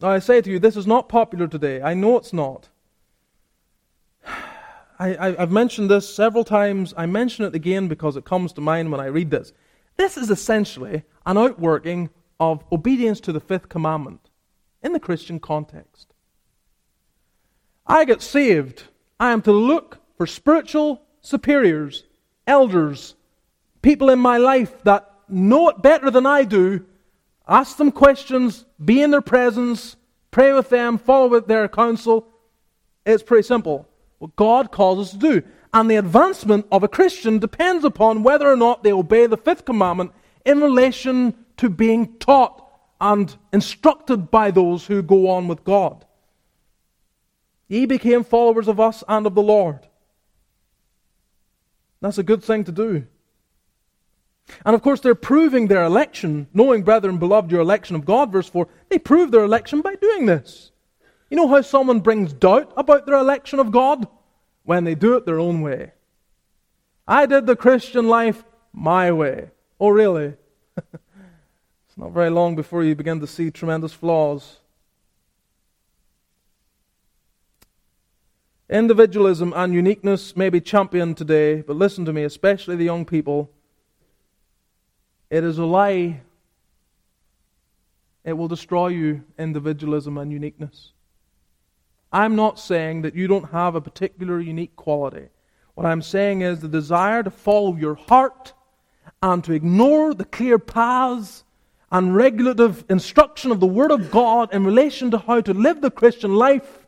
Now, 0.00 0.10
I 0.10 0.20
say 0.20 0.40
to 0.40 0.48
you, 0.48 0.60
this 0.60 0.76
is 0.76 0.86
not 0.86 1.08
popular 1.08 1.48
today. 1.48 1.82
I 1.82 1.94
know 1.94 2.16
it's 2.16 2.32
not. 2.32 2.68
I, 5.00 5.34
have 5.36 5.50
mentioned 5.50 5.90
this 5.90 6.08
several 6.08 6.44
times. 6.44 6.94
I 6.96 7.06
mention 7.06 7.44
it 7.44 7.56
again 7.56 7.88
because 7.88 8.16
it 8.16 8.24
comes 8.24 8.52
to 8.52 8.60
mind 8.60 8.92
when 8.92 9.00
I 9.00 9.06
read 9.06 9.32
this. 9.32 9.52
This 9.96 10.16
is 10.16 10.30
essentially 10.30 11.02
an 11.26 11.38
outworking 11.38 12.08
of 12.38 12.62
obedience 12.70 13.18
to 13.22 13.32
the 13.32 13.40
fifth 13.40 13.68
commandment 13.68 14.30
in 14.80 14.92
the 14.92 15.00
Christian 15.00 15.40
context. 15.40 16.09
I 17.90 18.04
get 18.04 18.22
saved. 18.22 18.84
I 19.18 19.32
am 19.32 19.42
to 19.42 19.52
look 19.52 19.98
for 20.16 20.24
spiritual 20.24 21.02
superiors, 21.22 22.04
elders, 22.46 23.16
people 23.82 24.10
in 24.10 24.20
my 24.20 24.36
life 24.36 24.80
that 24.84 25.10
know 25.28 25.68
it 25.70 25.82
better 25.82 26.08
than 26.08 26.24
I 26.24 26.44
do, 26.44 26.86
ask 27.48 27.76
them 27.78 27.90
questions, 27.90 28.64
be 28.82 29.02
in 29.02 29.10
their 29.10 29.20
presence, 29.20 29.96
pray 30.30 30.52
with 30.52 30.68
them, 30.68 30.98
follow 30.98 31.26
with 31.26 31.48
their 31.48 31.66
counsel. 31.66 32.28
It's 33.04 33.24
pretty 33.24 33.42
simple. 33.42 33.88
What 34.18 34.36
God 34.36 34.70
calls 34.70 35.08
us 35.08 35.10
to 35.10 35.18
do. 35.18 35.42
And 35.74 35.90
the 35.90 35.96
advancement 35.96 36.66
of 36.70 36.84
a 36.84 36.88
Christian 36.88 37.40
depends 37.40 37.84
upon 37.84 38.22
whether 38.22 38.48
or 38.48 38.56
not 38.56 38.84
they 38.84 38.92
obey 38.92 39.26
the 39.26 39.36
fifth 39.36 39.64
commandment 39.64 40.12
in 40.44 40.60
relation 40.60 41.34
to 41.56 41.68
being 41.68 42.18
taught 42.18 42.64
and 43.00 43.36
instructed 43.52 44.30
by 44.30 44.52
those 44.52 44.86
who 44.86 45.02
go 45.02 45.28
on 45.28 45.48
with 45.48 45.64
God. 45.64 46.04
Ye 47.70 47.86
became 47.86 48.24
followers 48.24 48.66
of 48.66 48.80
us 48.80 49.04
and 49.06 49.24
of 49.26 49.36
the 49.36 49.42
Lord. 49.42 49.86
That's 52.00 52.18
a 52.18 52.24
good 52.24 52.42
thing 52.42 52.64
to 52.64 52.72
do. 52.72 53.06
And 54.66 54.74
of 54.74 54.82
course, 54.82 54.98
they're 54.98 55.14
proving 55.14 55.68
their 55.68 55.84
election, 55.84 56.48
knowing, 56.52 56.82
brethren, 56.82 57.18
beloved, 57.18 57.52
your 57.52 57.60
election 57.60 57.94
of 57.94 58.04
God, 58.04 58.32
verse 58.32 58.48
4. 58.48 58.66
They 58.88 58.98
prove 58.98 59.30
their 59.30 59.44
election 59.44 59.82
by 59.82 59.94
doing 59.94 60.26
this. 60.26 60.72
You 61.30 61.36
know 61.36 61.46
how 61.46 61.60
someone 61.60 62.00
brings 62.00 62.32
doubt 62.32 62.72
about 62.76 63.06
their 63.06 63.14
election 63.14 63.60
of 63.60 63.70
God? 63.70 64.08
When 64.64 64.82
they 64.82 64.96
do 64.96 65.14
it 65.14 65.24
their 65.24 65.38
own 65.38 65.60
way. 65.60 65.92
I 67.06 67.26
did 67.26 67.46
the 67.46 67.54
Christian 67.54 68.08
life 68.08 68.42
my 68.72 69.12
way. 69.12 69.50
Oh, 69.78 69.90
really? 69.90 70.34
it's 70.76 71.96
not 71.96 72.10
very 72.10 72.30
long 72.30 72.56
before 72.56 72.82
you 72.82 72.96
begin 72.96 73.20
to 73.20 73.28
see 73.28 73.52
tremendous 73.52 73.92
flaws. 73.92 74.59
Individualism 78.70 79.52
and 79.56 79.74
uniqueness 79.74 80.36
may 80.36 80.48
be 80.48 80.60
championed 80.60 81.16
today, 81.16 81.60
but 81.60 81.74
listen 81.74 82.04
to 82.04 82.12
me, 82.12 82.22
especially 82.22 82.76
the 82.76 82.84
young 82.84 83.04
people. 83.04 83.50
It 85.28 85.42
is 85.42 85.58
a 85.58 85.64
lie. 85.64 86.20
It 88.24 88.34
will 88.34 88.46
destroy 88.46 88.88
you, 88.88 89.24
individualism 89.36 90.16
and 90.18 90.30
uniqueness. 90.30 90.92
I'm 92.12 92.36
not 92.36 92.60
saying 92.60 93.02
that 93.02 93.16
you 93.16 93.26
don't 93.26 93.50
have 93.50 93.74
a 93.74 93.80
particular 93.80 94.38
unique 94.38 94.76
quality. 94.76 95.30
What 95.74 95.86
I'm 95.86 96.02
saying 96.02 96.42
is 96.42 96.60
the 96.60 96.68
desire 96.68 97.24
to 97.24 97.30
follow 97.30 97.74
your 97.74 97.96
heart 97.96 98.52
and 99.20 99.42
to 99.44 99.52
ignore 99.52 100.14
the 100.14 100.24
clear 100.24 100.60
paths 100.60 101.42
and 101.90 102.14
regulative 102.14 102.84
instruction 102.88 103.50
of 103.50 103.58
the 103.58 103.66
Word 103.66 103.90
of 103.90 104.12
God 104.12 104.54
in 104.54 104.64
relation 104.64 105.10
to 105.10 105.18
how 105.18 105.40
to 105.40 105.52
live 105.52 105.80
the 105.80 105.90
Christian 105.90 106.36
life 106.36 106.86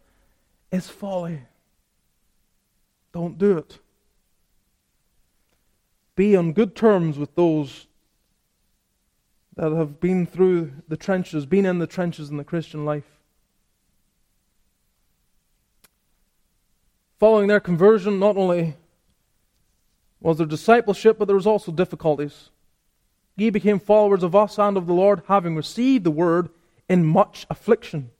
is 0.70 0.86
folly. 0.86 1.40
Don't 3.12 3.38
do 3.38 3.58
it. 3.58 3.78
Be 6.16 6.36
on 6.36 6.52
good 6.52 6.74
terms 6.74 7.18
with 7.18 7.34
those 7.34 7.86
that 9.56 9.72
have 9.72 10.00
been 10.00 10.26
through 10.26 10.72
the 10.88 10.96
trenches, 10.96 11.46
been 11.46 11.66
in 11.66 11.78
the 11.78 11.86
trenches 11.86 12.30
in 12.30 12.36
the 12.38 12.44
Christian 12.44 12.84
life. 12.84 13.20
Following 17.18 17.48
their 17.48 17.60
conversion, 17.60 18.18
not 18.18 18.36
only 18.36 18.76
was 20.20 20.38
there 20.38 20.46
discipleship, 20.46 21.18
but 21.18 21.26
there 21.26 21.36
was 21.36 21.46
also 21.46 21.70
difficulties. 21.70 22.50
Ye 23.36 23.50
became 23.50 23.78
followers 23.78 24.22
of 24.22 24.34
us 24.34 24.58
and 24.58 24.76
of 24.76 24.86
the 24.86 24.92
Lord, 24.92 25.22
having 25.28 25.54
received 25.56 26.04
the 26.04 26.10
word 26.10 26.48
in 26.88 27.04
much 27.04 27.46
affliction. 27.48 28.10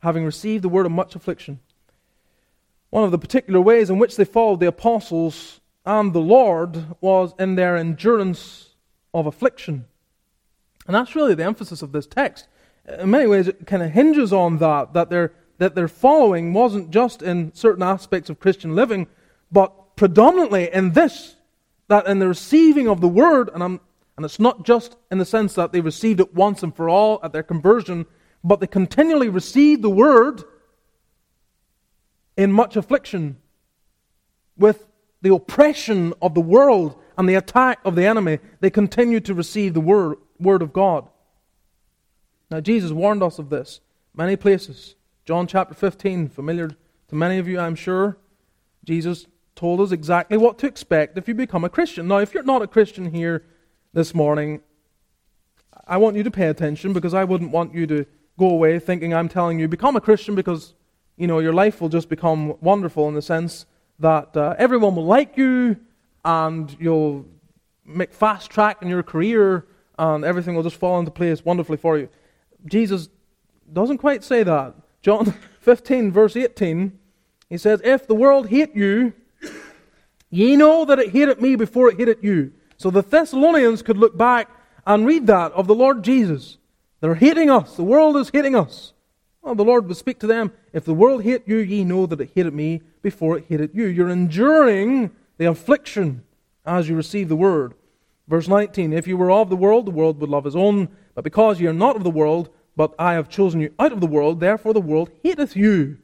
Having 0.00 0.24
received 0.24 0.62
the 0.62 0.68
word 0.68 0.86
of 0.86 0.92
much 0.92 1.14
affliction. 1.14 1.60
One 2.90 3.04
of 3.04 3.10
the 3.10 3.18
particular 3.18 3.60
ways 3.60 3.90
in 3.90 3.98
which 3.98 4.16
they 4.16 4.24
followed 4.24 4.60
the 4.60 4.68
apostles 4.68 5.60
and 5.84 6.12
the 6.12 6.20
Lord 6.20 6.96
was 7.00 7.32
in 7.38 7.54
their 7.54 7.76
endurance 7.76 8.74
of 9.14 9.26
affliction. 9.26 9.86
And 10.86 10.94
that's 10.94 11.14
really 11.14 11.34
the 11.34 11.44
emphasis 11.44 11.82
of 11.82 11.92
this 11.92 12.06
text. 12.06 12.46
In 12.98 13.10
many 13.10 13.26
ways, 13.26 13.48
it 13.48 13.66
kind 13.66 13.82
of 13.82 13.90
hinges 13.90 14.32
on 14.32 14.58
that, 14.58 14.94
that 14.94 15.10
their, 15.10 15.32
that 15.58 15.74
their 15.74 15.88
following 15.88 16.54
wasn't 16.54 16.90
just 16.90 17.22
in 17.22 17.54
certain 17.54 17.82
aspects 17.82 18.30
of 18.30 18.40
Christian 18.40 18.74
living, 18.74 19.06
but 19.52 19.96
predominantly 19.96 20.72
in 20.72 20.92
this, 20.92 21.36
that 21.88 22.06
in 22.06 22.18
the 22.18 22.28
receiving 22.28 22.88
of 22.88 23.00
the 23.00 23.08
word, 23.08 23.50
and, 23.52 23.62
I'm, 23.62 23.80
and 24.16 24.24
it's 24.24 24.40
not 24.40 24.64
just 24.64 24.96
in 25.10 25.18
the 25.18 25.26
sense 25.26 25.54
that 25.54 25.72
they 25.72 25.80
received 25.80 26.20
it 26.20 26.34
once 26.34 26.62
and 26.62 26.74
for 26.74 26.88
all 26.88 27.20
at 27.22 27.32
their 27.32 27.42
conversion, 27.42 28.06
but 28.42 28.60
they 28.60 28.66
continually 28.66 29.28
received 29.28 29.82
the 29.82 29.90
word 29.90 30.42
in 32.38 32.52
much 32.52 32.76
affliction 32.76 33.36
with 34.56 34.86
the 35.20 35.34
oppression 35.34 36.14
of 36.22 36.34
the 36.34 36.40
world 36.40 36.96
and 37.18 37.28
the 37.28 37.34
attack 37.34 37.80
of 37.84 37.96
the 37.96 38.06
enemy, 38.06 38.38
they 38.60 38.70
continued 38.70 39.24
to 39.24 39.34
receive 39.34 39.74
the 39.74 39.80
word, 39.80 40.16
word 40.38 40.62
of 40.62 40.72
God. 40.72 41.08
Now, 42.48 42.60
Jesus 42.60 42.92
warned 42.92 43.24
us 43.24 43.40
of 43.40 43.50
this 43.50 43.80
many 44.14 44.36
places. 44.36 44.94
John 45.26 45.46
chapter 45.48 45.74
15, 45.74 46.28
familiar 46.28 46.68
to 47.08 47.14
many 47.14 47.38
of 47.38 47.48
you, 47.48 47.58
I'm 47.58 47.74
sure. 47.74 48.16
Jesus 48.84 49.26
told 49.56 49.80
us 49.80 49.90
exactly 49.90 50.38
what 50.38 50.58
to 50.58 50.68
expect 50.68 51.18
if 51.18 51.26
you 51.26 51.34
become 51.34 51.64
a 51.64 51.68
Christian. 51.68 52.06
Now, 52.06 52.18
if 52.18 52.32
you're 52.32 52.44
not 52.44 52.62
a 52.62 52.68
Christian 52.68 53.10
here 53.12 53.44
this 53.92 54.14
morning, 54.14 54.60
I 55.88 55.96
want 55.96 56.16
you 56.16 56.22
to 56.22 56.30
pay 56.30 56.46
attention 56.46 56.92
because 56.92 57.14
I 57.14 57.24
wouldn't 57.24 57.50
want 57.50 57.74
you 57.74 57.86
to 57.88 58.06
go 58.38 58.48
away 58.48 58.78
thinking 58.78 59.12
I'm 59.12 59.28
telling 59.28 59.58
you 59.58 59.66
become 59.66 59.96
a 59.96 60.00
Christian 60.00 60.36
because 60.36 60.74
you 61.18 61.26
know 61.26 61.40
your 61.40 61.52
life 61.52 61.80
will 61.80 61.88
just 61.88 62.08
become 62.08 62.54
wonderful 62.60 63.08
in 63.08 63.14
the 63.14 63.22
sense 63.22 63.66
that 63.98 64.36
uh, 64.36 64.54
everyone 64.58 64.94
will 64.94 65.04
like 65.04 65.36
you 65.36 65.76
and 66.24 66.76
you'll 66.80 67.26
make 67.84 68.12
fast 68.12 68.50
track 68.50 68.80
in 68.82 68.88
your 68.88 69.02
career 69.02 69.66
and 69.98 70.24
everything 70.24 70.54
will 70.54 70.62
just 70.62 70.76
fall 70.76 70.98
into 70.98 71.10
place 71.10 71.44
wonderfully 71.44 71.76
for 71.76 71.98
you. 71.98 72.08
Jesus 72.66 73.08
doesn't 73.72 73.98
quite 73.98 74.22
say 74.22 74.42
that. 74.44 74.74
John 75.02 75.34
15, 75.60 76.12
verse 76.12 76.36
18, 76.36 76.96
he 77.48 77.58
says, 77.58 77.80
If 77.82 78.06
the 78.06 78.14
world 78.14 78.48
hate 78.48 78.74
you, 78.76 79.12
ye 80.30 80.56
know 80.56 80.84
that 80.84 80.98
it 80.98 81.10
hated 81.10 81.42
me 81.42 81.56
before 81.56 81.90
it 81.90 81.98
hated 81.98 82.18
you. 82.22 82.52
So 82.76 82.90
the 82.90 83.02
Thessalonians 83.02 83.82
could 83.82 83.98
look 83.98 84.16
back 84.16 84.48
and 84.86 85.04
read 85.04 85.26
that 85.26 85.52
of 85.52 85.66
the 85.66 85.74
Lord 85.74 86.04
Jesus. 86.04 86.58
They're 87.00 87.16
hating 87.16 87.50
us. 87.50 87.76
The 87.76 87.82
world 87.82 88.16
is 88.16 88.30
hating 88.32 88.54
us. 88.54 88.92
Well, 89.48 89.54
the 89.54 89.64
Lord 89.64 89.88
would 89.88 89.96
speak 89.96 90.18
to 90.18 90.26
them, 90.26 90.52
If 90.74 90.84
the 90.84 90.92
world 90.92 91.22
hate 91.22 91.48
you, 91.48 91.56
ye 91.56 91.82
know 91.82 92.04
that 92.04 92.20
it 92.20 92.32
hated 92.34 92.52
me 92.52 92.82
before 93.00 93.38
it 93.38 93.46
hated 93.48 93.70
you. 93.72 93.86
You're 93.86 94.10
enduring 94.10 95.10
the 95.38 95.46
affliction 95.46 96.22
as 96.66 96.86
you 96.86 96.94
receive 96.94 97.30
the 97.30 97.34
word. 97.36 97.72
Verse 98.26 98.46
19 98.46 98.92
If 98.92 99.06
you 99.06 99.16
were 99.16 99.30
of 99.30 99.48
the 99.48 99.56
world, 99.56 99.86
the 99.86 99.90
world 99.90 100.20
would 100.20 100.28
love 100.28 100.44
his 100.44 100.54
own. 100.54 100.88
But 101.14 101.24
because 101.24 101.62
ye 101.62 101.66
are 101.66 101.72
not 101.72 101.96
of 101.96 102.04
the 102.04 102.10
world, 102.10 102.50
but 102.76 102.94
I 102.98 103.14
have 103.14 103.30
chosen 103.30 103.62
you 103.62 103.72
out 103.78 103.90
of 103.90 104.02
the 104.02 104.06
world, 104.06 104.38
therefore 104.38 104.74
the 104.74 104.82
world 104.82 105.10
hateth 105.24 105.56
you. 105.56 105.96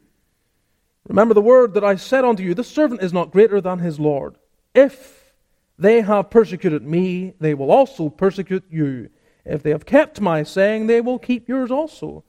Remember 1.06 1.34
the 1.34 1.42
word 1.42 1.74
that 1.74 1.84
I 1.84 1.96
said 1.96 2.24
unto 2.24 2.42
you, 2.42 2.54
The 2.54 2.64
servant 2.64 3.02
is 3.02 3.12
not 3.12 3.30
greater 3.30 3.60
than 3.60 3.80
his 3.80 4.00
Lord. 4.00 4.36
If 4.74 5.34
they 5.78 6.00
have 6.00 6.30
persecuted 6.30 6.82
me, 6.82 7.34
they 7.40 7.52
will 7.52 7.70
also 7.70 8.08
persecute 8.08 8.64
you. 8.70 9.10
If 9.44 9.62
they 9.62 9.68
have 9.68 9.84
kept 9.84 10.18
my 10.18 10.44
saying, 10.44 10.86
they 10.86 11.02
will 11.02 11.18
keep 11.18 11.46
yours 11.46 11.70
also. 11.70 12.24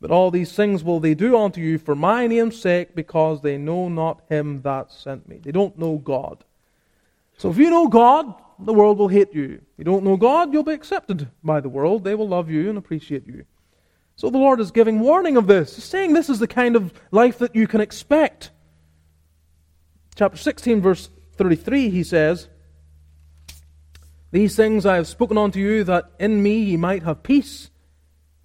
But 0.00 0.10
all 0.10 0.30
these 0.30 0.52
things 0.52 0.84
will 0.84 1.00
they 1.00 1.14
do 1.14 1.36
unto 1.36 1.60
you 1.60 1.78
for 1.78 1.94
my 1.94 2.26
name's 2.26 2.60
sake, 2.60 2.94
because 2.94 3.42
they 3.42 3.58
know 3.58 3.88
not 3.88 4.22
him 4.28 4.62
that 4.62 4.92
sent 4.92 5.28
me. 5.28 5.40
They 5.42 5.52
don't 5.52 5.78
know 5.78 5.98
God. 5.98 6.44
So 7.36 7.50
if 7.50 7.56
you 7.56 7.70
know 7.70 7.88
God, 7.88 8.34
the 8.58 8.72
world 8.72 8.98
will 8.98 9.08
hate 9.08 9.34
you. 9.34 9.54
If 9.54 9.78
you 9.78 9.84
don't 9.84 10.04
know 10.04 10.16
God, 10.16 10.52
you'll 10.52 10.62
be 10.62 10.72
accepted 10.72 11.28
by 11.42 11.60
the 11.60 11.68
world. 11.68 12.04
They 12.04 12.14
will 12.14 12.28
love 12.28 12.50
you 12.50 12.68
and 12.68 12.78
appreciate 12.78 13.26
you. 13.26 13.44
So 14.16 14.30
the 14.30 14.38
Lord 14.38 14.58
is 14.58 14.72
giving 14.72 14.98
warning 14.98 15.36
of 15.36 15.46
this. 15.46 15.76
He's 15.76 15.84
saying 15.84 16.12
this 16.12 16.28
is 16.28 16.40
the 16.40 16.48
kind 16.48 16.74
of 16.74 16.92
life 17.12 17.38
that 17.38 17.54
you 17.54 17.68
can 17.68 17.80
expect. 17.80 18.50
Chapter 20.16 20.36
16, 20.36 20.80
verse 20.80 21.10
33, 21.36 21.90
he 21.90 22.02
says, 22.02 22.48
These 24.32 24.56
things 24.56 24.84
I 24.84 24.96
have 24.96 25.06
spoken 25.06 25.38
unto 25.38 25.60
you, 25.60 25.84
that 25.84 26.10
in 26.18 26.42
me 26.42 26.58
ye 26.58 26.76
might 26.76 27.04
have 27.04 27.22
peace. 27.22 27.70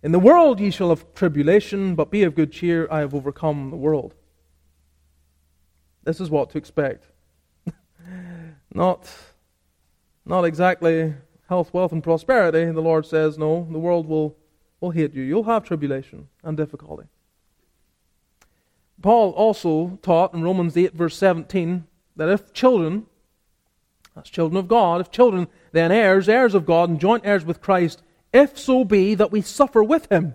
In 0.03 0.11
the 0.11 0.19
world 0.19 0.59
ye 0.59 0.69
shall 0.69 0.89
have 0.89 1.13
tribulation, 1.13 1.95
but 1.95 2.11
be 2.11 2.23
of 2.23 2.35
good 2.35 2.51
cheer, 2.51 2.89
I 2.91 2.99
have 2.99 3.15
overcome 3.15 3.69
the 3.69 3.77
world. 3.77 4.13
This 6.03 6.19
is 6.19 6.29
what 6.29 6.49
to 6.49 6.57
expect. 6.57 7.05
not, 8.73 9.09
not 10.25 10.43
exactly 10.43 11.13
health, 11.47 11.73
wealth, 11.73 11.93
and 11.93 12.03
prosperity. 12.03 12.65
The 12.65 12.81
Lord 12.81 13.05
says, 13.05 13.37
no, 13.37 13.65
the 13.71 13.79
world 13.79 14.05
will, 14.05 14.35
will 14.81 14.91
hate 14.91 15.13
you. 15.13 15.23
You'll 15.23 15.43
have 15.43 15.63
tribulation 15.63 16.27
and 16.43 16.57
difficulty. 16.57 17.07
Paul 19.01 19.31
also 19.31 19.97
taught 20.01 20.33
in 20.33 20.43
Romans 20.43 20.75
8, 20.75 20.93
verse 20.93 21.15
17, 21.15 21.85
that 22.17 22.27
if 22.27 22.51
children, 22.51 23.05
as 24.17 24.29
children 24.29 24.57
of 24.57 24.67
God, 24.67 24.99
if 24.99 25.11
children, 25.11 25.47
then 25.71 25.93
heirs, 25.93 26.27
heirs 26.27 26.53
of 26.53 26.65
God, 26.65 26.89
and 26.89 26.99
joint 26.99 27.25
heirs 27.25 27.45
with 27.45 27.61
Christ, 27.61 28.02
if 28.33 28.57
so 28.57 28.83
be 28.83 29.15
that 29.15 29.31
we 29.31 29.41
suffer 29.41 29.83
with 29.83 30.11
him, 30.11 30.33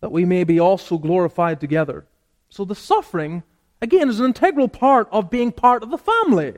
that 0.00 0.12
we 0.12 0.24
may 0.24 0.44
be 0.44 0.60
also 0.60 0.98
glorified 0.98 1.60
together. 1.60 2.06
So 2.50 2.64
the 2.64 2.74
suffering, 2.74 3.42
again, 3.80 4.08
is 4.08 4.20
an 4.20 4.26
integral 4.26 4.68
part 4.68 5.08
of 5.10 5.30
being 5.30 5.52
part 5.52 5.82
of 5.82 5.90
the 5.90 5.98
family. 5.98 6.54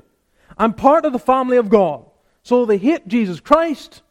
I'm 0.58 0.72
part 0.74 1.04
of 1.04 1.12
the 1.12 1.18
family 1.18 1.56
of 1.56 1.68
God. 1.68 2.04
So 2.42 2.66
they 2.66 2.78
hate 2.78 3.06
Jesus 3.06 3.40
Christ 3.40 4.02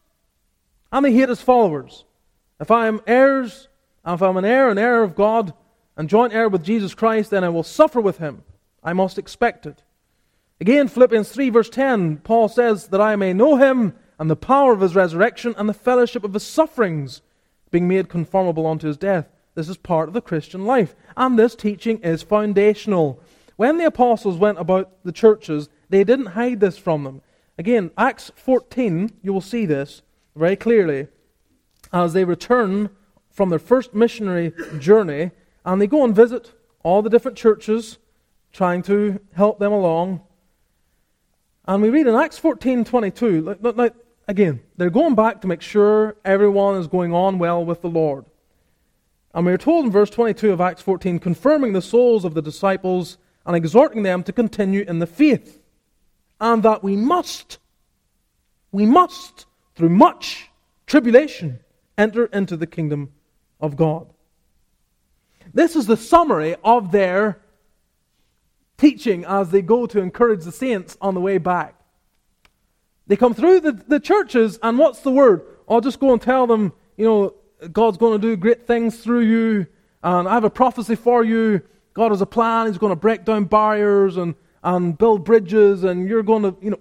and 0.92 1.06
they 1.06 1.14
hate 1.14 1.30
his 1.30 1.42
followers. 1.42 2.06
If 2.60 2.72
I 2.72 2.88
am 2.88 3.02
heirs, 3.06 3.68
if 4.06 4.22
I'm 4.22 4.38
an 4.38 4.46
heir, 4.46 4.70
an 4.70 4.78
heir 4.78 5.04
of 5.04 5.16
God, 5.16 5.54
and 5.98 6.10
joint 6.10 6.34
heir 6.34 6.50
with 6.50 6.64
Jesus 6.64 6.94
Christ, 6.94 7.32
then 7.32 7.44
I 7.44 7.50
will 7.50 7.64
suffer 7.64 8.00
with 8.00 8.18
him. 8.18 8.44
I 8.84 8.94
must 8.94 9.18
expect 9.18 9.66
it. 9.66 9.84
Again, 10.60 10.88
Philippians 10.88 11.30
3, 11.30 11.50
verse 11.50 11.70
10, 11.70 12.18
Paul 12.18 12.48
says 12.48 12.88
that 12.88 13.02
I 13.02 13.16
may 13.16 13.34
know 13.34 13.58
him 13.58 13.94
and 14.22 14.30
the 14.30 14.36
power 14.36 14.72
of 14.72 14.82
his 14.82 14.94
resurrection 14.94 15.56
and 15.58 15.68
the 15.68 15.74
fellowship 15.74 16.24
of 16.24 16.36
his 16.36 16.44
sufferings, 16.44 17.24
being 17.72 17.88
made 17.88 18.08
conformable 18.08 18.68
unto 18.68 18.86
his 18.86 18.96
death. 18.96 19.28
This 19.56 19.68
is 19.68 19.78
part 19.78 20.08
of 20.08 20.14
the 20.14 20.22
Christian 20.22 20.64
life. 20.64 20.96
And 21.18 21.40
this 21.40 21.56
teaching 21.56 21.98
is 22.04 22.22
foundational. 22.22 23.20
When 23.56 23.80
the 23.80 23.88
apostles 23.88 24.38
went 24.38 24.60
about 24.60 25.04
the 25.04 25.12
churches, 25.12 25.70
they 25.90 26.04
didn't 26.04 26.28
hide 26.28 26.60
this 26.60 26.78
from 26.78 27.04
them. 27.04 27.24
Again, 27.58 27.90
Acts 27.98 28.32
14, 28.36 29.12
you 29.24 29.34
will 29.34 29.42
see 29.42 29.66
this 29.66 30.04
very 30.36 30.56
clearly 30.56 31.08
as 31.92 32.14
they 32.14 32.24
return 32.24 32.92
from 33.32 33.50
their 33.50 33.58
first 33.58 33.96
missionary 33.96 34.54
journey 34.78 35.32
and 35.66 35.82
they 35.82 35.88
go 35.88 36.04
and 36.04 36.16
visit 36.16 36.52
all 36.84 37.02
the 37.02 37.10
different 37.10 37.40
churches, 37.40 37.98
trying 38.54 38.84
to 38.84 39.20
help 39.34 39.58
them 39.58 39.72
along. 39.72 40.22
And 41.66 41.82
we 41.82 41.90
read 41.90 42.06
in 42.06 42.14
Acts 42.14 42.38
14 42.38 42.86
22, 42.86 43.58
like, 43.64 43.94
Again, 44.32 44.62
they're 44.78 44.90
going 44.90 45.14
back 45.14 45.42
to 45.42 45.48
make 45.48 45.62
sure 45.62 46.16
everyone 46.24 46.78
is 46.78 46.88
going 46.88 47.14
on 47.14 47.38
well 47.38 47.66
with 47.66 47.82
the 47.82 47.90
Lord. 47.90 48.24
And 49.34 49.46
we 49.46 49.52
are 49.52 49.58
told 49.58 49.84
in 49.84 49.92
verse 49.92 50.10
22 50.10 50.54
of 50.54 50.62
Acts 50.62 50.82
14, 50.82 51.20
confirming 51.20 51.74
the 51.74 51.82
souls 51.82 52.24
of 52.24 52.34
the 52.34 52.42
disciples 52.42 53.18
and 53.46 53.58
exhorting 53.58 54.04
them 54.04 54.24
to 54.24 54.32
continue 54.32 54.86
in 54.88 55.00
the 55.00 55.06
faith, 55.06 55.62
and 56.40 56.64
that 56.64 56.82
we 56.82 56.96
must, 56.96 57.58
we 58.72 58.86
must, 58.86 59.48
through 59.76 59.90
much 59.90 60.50
tribulation, 60.88 61.60
enter 61.98 62.28
into 62.28 62.56
the 62.56 62.68
kingdom 62.68 63.12
of 63.60 63.76
God. 63.76 64.08
This 65.54 65.76
is 65.76 65.88
the 65.88 65.98
summary 65.98 66.56
of 66.64 66.94
their 66.94 67.42
teaching 68.78 69.26
as 69.26 69.52
they 69.52 69.62
go 69.62 69.86
to 69.88 70.00
encourage 70.00 70.46
the 70.46 70.54
saints 70.54 70.98
on 71.02 71.16
the 71.16 71.20
way 71.20 71.38
back. 71.38 71.81
They 73.12 73.18
come 73.18 73.34
through 73.34 73.60
the, 73.60 73.74
the 73.74 74.00
churches, 74.00 74.58
and 74.64 74.78
what's 74.78 75.02
the 75.02 75.12
word? 75.12 75.42
I'll 75.68 75.82
just 75.82 76.00
go 76.00 76.14
and 76.14 76.22
tell 76.22 76.48
them, 76.48 76.72
you 76.96 77.04
know, 77.04 77.34
God's 77.74 77.98
going 77.98 78.14
to 78.14 78.26
do 78.26 78.38
great 78.38 78.66
things 78.66 79.04
through 79.04 79.26
you, 79.26 79.68
and 80.02 80.30
I 80.30 80.34
have 80.34 80.46
a 80.46 80.50
prophecy 80.50 80.96
for 80.96 81.22
you. 81.22 81.62
God 81.94 82.12
has 82.12 82.22
a 82.22 82.26
plan. 82.26 82.68
He's 82.68 82.78
going 82.78 82.94
to 82.94 82.96
break 82.96 83.26
down 83.26 83.44
barriers 83.44 84.16
and, 84.16 84.34
and 84.64 84.98
build 84.98 85.26
bridges, 85.26 85.84
and 85.84 86.08
you're 86.08 86.24
going 86.24 86.44
to, 86.44 86.56
you 86.62 86.70
know, 86.70 86.80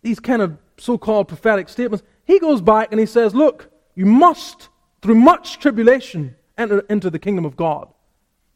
these 0.00 0.18
kind 0.18 0.40
of 0.40 0.56
so 0.78 0.96
called 0.96 1.28
prophetic 1.28 1.68
statements. 1.68 2.02
He 2.24 2.38
goes 2.38 2.62
back 2.62 2.88
and 2.90 2.98
he 2.98 3.04
says, 3.04 3.34
Look, 3.34 3.70
you 3.94 4.06
must, 4.06 4.70
through 5.02 5.16
much 5.16 5.58
tribulation, 5.58 6.36
enter 6.56 6.86
into 6.88 7.10
the 7.10 7.18
kingdom 7.18 7.44
of 7.44 7.54
God. 7.54 7.86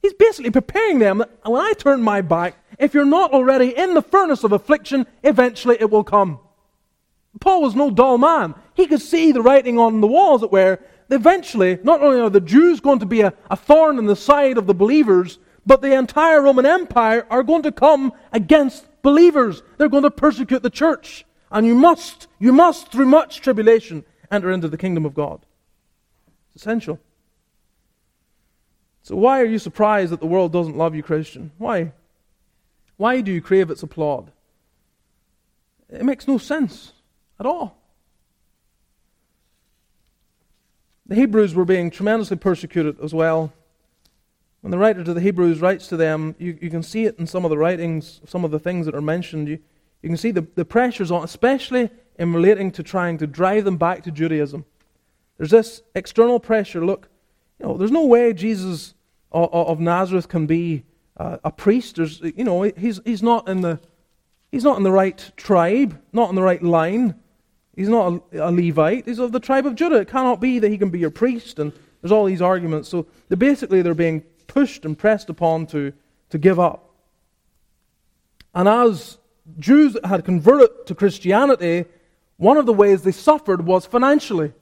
He's 0.01 0.15
basically 0.15 0.53
preparing 0.53 1.01
them 1.01 1.19
that 1.19 1.29
when 1.45 1.61
I 1.61 1.75
turn 1.75 2.01
my 2.01 2.23
back, 2.23 2.57
if 2.79 2.95
you're 2.95 3.05
not 3.05 3.35
already 3.35 3.77
in 3.77 3.93
the 3.93 4.01
furnace 4.01 4.43
of 4.43 4.53
affliction, 4.53 5.07
eventually 5.23 5.77
it 5.79 5.91
will 5.91 6.03
come. 6.03 6.41
Paul 7.39 7.63
was 7.63 7.77
no 7.77 7.91
dull 7.91 8.19
man. 8.19 8.55
He 8.75 8.87
could 8.87 9.01
see 9.01 9.31
the 9.31 9.43
writing 9.43 9.79
on 9.79 10.01
the 10.01 10.07
walls 10.07 10.41
that 10.41 10.51
were 10.51 10.81
eventually, 11.11 11.79
not 11.83 12.03
only 12.03 12.21
are 12.21 12.31
the 12.31 12.41
Jews 12.41 12.81
going 12.81 12.99
to 13.01 13.07
be 13.07 13.21
a, 13.21 13.33
a 13.51 13.57
thorn 13.57 13.99
in 13.99 14.07
the 14.07 14.17
side 14.17 14.59
of 14.59 14.67
the 14.67 14.75
believers, 14.75 15.39
but 15.65 15.83
the 15.83 15.95
entire 15.95 16.43
Roman 16.43 16.67
Empire 16.67 17.27
are 17.31 17.43
going 17.43 17.63
to 17.63 17.73
come 17.73 18.13
against 18.33 18.87
believers. 19.03 19.63
They're 19.77 19.89
going 19.89 20.03
to 20.03 20.11
persecute 20.11 20.63
the 20.63 20.71
church. 20.71 21.25
And 21.51 21.67
you 21.67 21.75
must, 21.75 22.29
you 22.39 22.53
must, 22.53 22.91
through 22.91 23.07
much 23.07 23.41
tribulation, 23.41 24.05
enter 24.31 24.51
into 24.51 24.69
the 24.69 24.79
kingdom 24.79 25.05
of 25.05 25.15
God. 25.15 25.41
It's 26.55 26.63
essential. 26.63 26.99
So, 29.03 29.17
why 29.17 29.41
are 29.41 29.47
you 29.47 29.59
surprised 29.59 30.13
that 30.13 30.21
the 30.21 30.27
world 30.27 30.53
doesn't 30.53 30.77
love 30.77 30.95
you, 30.95 31.03
Christian? 31.03 31.51
Why? 31.59 31.93
Why 32.97 33.21
do 33.21 33.33
you 33.33 33.41
crave 33.41 33.71
its 33.71 33.83
applaud? 33.83 34.31
It 35.89 36.05
makes 36.05 36.29
no 36.29 36.39
sense 36.39 36.93
at 37.41 37.47
all. 37.47 37.77
The 41.07 41.17
Hebrews 41.17 41.55
were 41.55 41.65
being 41.65 41.91
tremendously 41.91 42.37
persecuted 42.37 43.01
as 43.03 43.13
well. 43.13 43.53
When 44.61 44.71
the 44.71 44.79
writer 44.79 45.03
to 45.03 45.15
the 45.15 45.21
Hebrews 45.21 45.61
writes 45.61 45.89
to 45.89 45.97
them, 45.97 46.37
you, 46.39 46.57
you 46.61 46.71
can 46.71 46.83
see 46.83 47.07
it 47.07 47.19
in 47.19 47.27
some 47.27 47.45
of 47.45 47.51
the 47.51 47.59
writings, 47.59 48.21
some 48.27 48.45
of 48.45 48.51
the 48.51 48.59
things 48.59 48.87
that 48.87 48.95
are 48.95 49.01
mentioned. 49.01 49.49
You, 49.49 49.59
You 50.03 50.11
can 50.11 50.17
see 50.17 50.31
the, 50.31 50.47
the 50.55 50.65
pressures 50.65 51.11
on, 51.11 51.25
especially 51.25 51.91
in 52.19 52.33
relating 52.33 52.71
to 52.73 52.83
trying 52.83 53.19
to 53.19 53.27
drive 53.27 53.65
them 53.65 53.79
back 53.79 54.05
to 54.05 54.11
Judaism. 54.11 54.65
There's 55.39 55.51
this 55.51 55.83
external 55.95 56.39
pressure. 56.39 56.85
Look, 56.85 57.09
you 57.59 57.67
know, 57.67 57.77
there's 57.77 57.91
no 57.91 58.05
way 58.05 58.33
Jesus 58.35 58.95
of, 59.33 59.53
of 59.53 59.81
Nazareth 59.81 60.29
can 60.29 60.47
be 60.47 60.85
uh, 61.17 61.39
a 61.43 61.51
priest. 61.51 61.97
There's, 61.97 62.21
you 62.21 62.45
know, 62.45 62.63
he's, 62.63 63.01
he's, 63.05 63.23
not 63.23 63.49
in 63.49 63.63
the, 63.63 63.81
he's 64.53 64.65
not 64.65 64.77
in 64.77 64.83
the 64.83 64.93
right 64.93 65.33
tribe, 65.37 66.01
not 66.13 66.29
in 66.29 66.37
the 66.37 66.43
right 66.43 66.63
line. 66.63 67.15
He's 67.81 67.89
not 67.89 68.23
a, 68.35 68.51
a 68.51 68.53
Levite. 68.53 69.07
He's 69.07 69.19
of 69.19 69.33
the 69.33 69.41
tribe 69.41 69.65
of 69.65 69.75
Judah. 69.75 70.01
It 70.01 70.09
cannot 70.09 70.39
be 70.39 70.59
that 70.59 70.71
he 70.71 70.77
can 70.77 70.91
be 70.91 70.99
your 70.99 71.09
priest. 71.09 71.59
And 71.59 71.73
there's 72.03 72.13
all 72.13 72.27
these 72.27 72.43
arguments. 72.43 72.91
So 72.91 73.07
they're 73.29 73.39
basically 73.39 73.81
they're 73.81 73.95
being 73.95 74.21
pushed 74.49 74.85
and 74.85 74.99
pressed 74.99 75.31
upon 75.31 75.67
to, 75.69 75.95
to 76.29 76.37
give 76.37 76.61
up. 76.61 76.95
And 78.55 78.69
as 78.69 79.17
Jews 79.59 79.97
had 80.05 80.27
converted 80.27 80.89
to 80.89 80.95
Christianity, 80.95 81.87
one 82.37 82.59
of 82.59 82.67
the 82.67 82.75
ways 82.75 83.01
they 83.01 83.13
suffered 83.13 83.65
was 83.65 83.87
financially. 83.87 84.53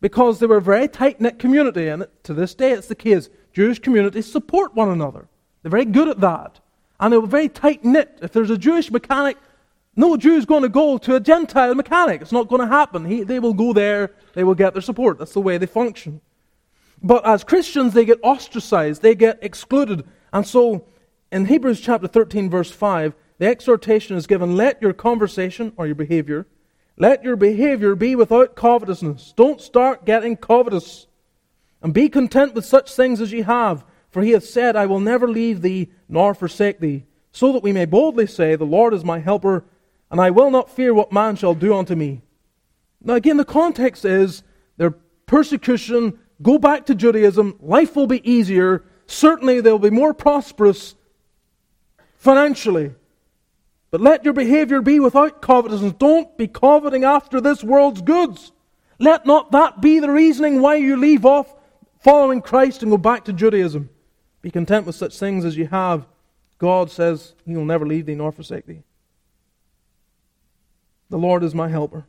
Because 0.00 0.40
they 0.40 0.46
were 0.46 0.56
a 0.56 0.60
very 0.60 0.88
tight 0.88 1.20
knit 1.20 1.38
community, 1.38 1.86
and 1.86 2.08
to 2.24 2.34
this 2.34 2.56
day 2.56 2.72
it's 2.72 2.88
the 2.88 2.96
case. 2.96 3.28
Jewish 3.52 3.78
communities 3.78 4.28
support 4.28 4.74
one 4.74 4.88
another. 4.88 5.28
They're 5.62 5.70
very 5.70 5.84
good 5.84 6.08
at 6.08 6.18
that. 6.22 6.58
And 6.98 7.12
they 7.12 7.18
were 7.18 7.28
very 7.28 7.48
tight 7.48 7.84
knit. 7.84 8.18
If 8.20 8.32
there's 8.32 8.50
a 8.50 8.58
Jewish 8.58 8.90
mechanic, 8.90 9.36
no 9.96 10.16
Jew 10.16 10.34
is 10.34 10.44
going 10.44 10.62
to 10.62 10.68
go 10.68 10.98
to 10.98 11.16
a 11.16 11.20
Gentile 11.20 11.74
mechanic. 11.74 12.20
It's 12.20 12.32
not 12.32 12.48
going 12.48 12.60
to 12.60 12.68
happen. 12.68 13.06
He, 13.06 13.22
they 13.22 13.40
will 13.40 13.54
go 13.54 13.72
there, 13.72 14.12
they 14.34 14.44
will 14.44 14.54
get 14.54 14.74
their 14.74 14.82
support. 14.82 15.18
That's 15.18 15.32
the 15.32 15.40
way 15.40 15.56
they 15.56 15.66
function. 15.66 16.20
But 17.02 17.26
as 17.26 17.44
Christians, 17.44 17.94
they 17.94 18.04
get 18.04 18.18
ostracized, 18.22 19.02
they 19.02 19.14
get 19.14 19.38
excluded. 19.42 20.06
And 20.32 20.46
so, 20.46 20.86
in 21.32 21.46
Hebrews 21.46 21.80
chapter 21.80 22.06
13, 22.06 22.50
verse 22.50 22.70
5, 22.70 23.14
the 23.38 23.46
exhortation 23.46 24.16
is 24.16 24.26
given 24.26 24.56
let 24.56 24.80
your 24.80 24.92
conversation 24.92 25.72
or 25.76 25.86
your 25.86 25.94
behavior, 25.94 26.46
let 26.98 27.22
your 27.24 27.36
behavior 27.36 27.94
be 27.94 28.16
without 28.16 28.56
covetousness. 28.56 29.34
Don't 29.36 29.60
start 29.60 30.06
getting 30.06 30.36
covetous. 30.36 31.06
And 31.82 31.92
be 31.92 32.08
content 32.08 32.54
with 32.54 32.64
such 32.64 32.94
things 32.94 33.20
as 33.20 33.32
ye 33.32 33.42
have. 33.42 33.84
For 34.10 34.22
he 34.22 34.30
hath 34.30 34.44
said, 34.44 34.76
I 34.76 34.86
will 34.86 35.00
never 35.00 35.28
leave 35.28 35.60
thee 35.60 35.90
nor 36.08 36.34
forsake 36.34 36.80
thee. 36.80 37.04
So 37.32 37.52
that 37.52 37.62
we 37.62 37.72
may 37.72 37.84
boldly 37.84 38.26
say, 38.26 38.56
The 38.56 38.64
Lord 38.64 38.94
is 38.94 39.04
my 39.04 39.18
helper, 39.18 39.64
and 40.10 40.20
I 40.20 40.30
will 40.30 40.50
not 40.50 40.70
fear 40.70 40.94
what 40.94 41.12
man 41.12 41.36
shall 41.36 41.54
do 41.54 41.74
unto 41.74 41.94
me. 41.94 42.22
Now, 43.02 43.14
again, 43.14 43.36
the 43.36 43.44
context 43.44 44.04
is 44.04 44.42
their 44.76 44.92
persecution, 45.26 46.18
go 46.42 46.58
back 46.58 46.86
to 46.86 46.94
Judaism, 46.94 47.56
life 47.60 47.96
will 47.96 48.06
be 48.06 48.28
easier, 48.28 48.84
certainly 49.06 49.60
they'll 49.60 49.78
be 49.78 49.90
more 49.90 50.14
prosperous 50.14 50.94
financially. 52.16 52.94
But 53.90 54.00
let 54.00 54.24
your 54.24 54.34
behavior 54.34 54.82
be 54.82 55.00
without 55.00 55.40
covetousness. 55.40 55.94
Don't 55.94 56.36
be 56.36 56.48
coveting 56.48 57.04
after 57.04 57.40
this 57.40 57.62
world's 57.62 58.02
goods. 58.02 58.52
Let 58.98 59.26
not 59.26 59.52
that 59.52 59.80
be 59.80 60.00
the 60.00 60.10
reasoning 60.10 60.60
why 60.60 60.76
you 60.76 60.96
leave 60.96 61.24
off 61.24 61.54
following 62.00 62.42
Christ 62.42 62.82
and 62.82 62.90
go 62.90 62.98
back 62.98 63.24
to 63.26 63.32
Judaism. 63.32 63.88
Be 64.42 64.50
content 64.50 64.86
with 64.86 64.96
such 64.96 65.18
things 65.18 65.44
as 65.44 65.56
you 65.56 65.66
have. 65.68 66.06
God 66.58 66.90
says 66.90 67.34
He 67.44 67.56
will 67.56 67.64
never 67.64 67.86
leave 67.86 68.06
thee 68.06 68.14
nor 68.14 68.32
forsake 68.32 68.66
thee. 68.66 68.82
The 71.10 71.18
Lord 71.18 71.44
is 71.44 71.54
my 71.54 71.68
helper. 71.68 72.06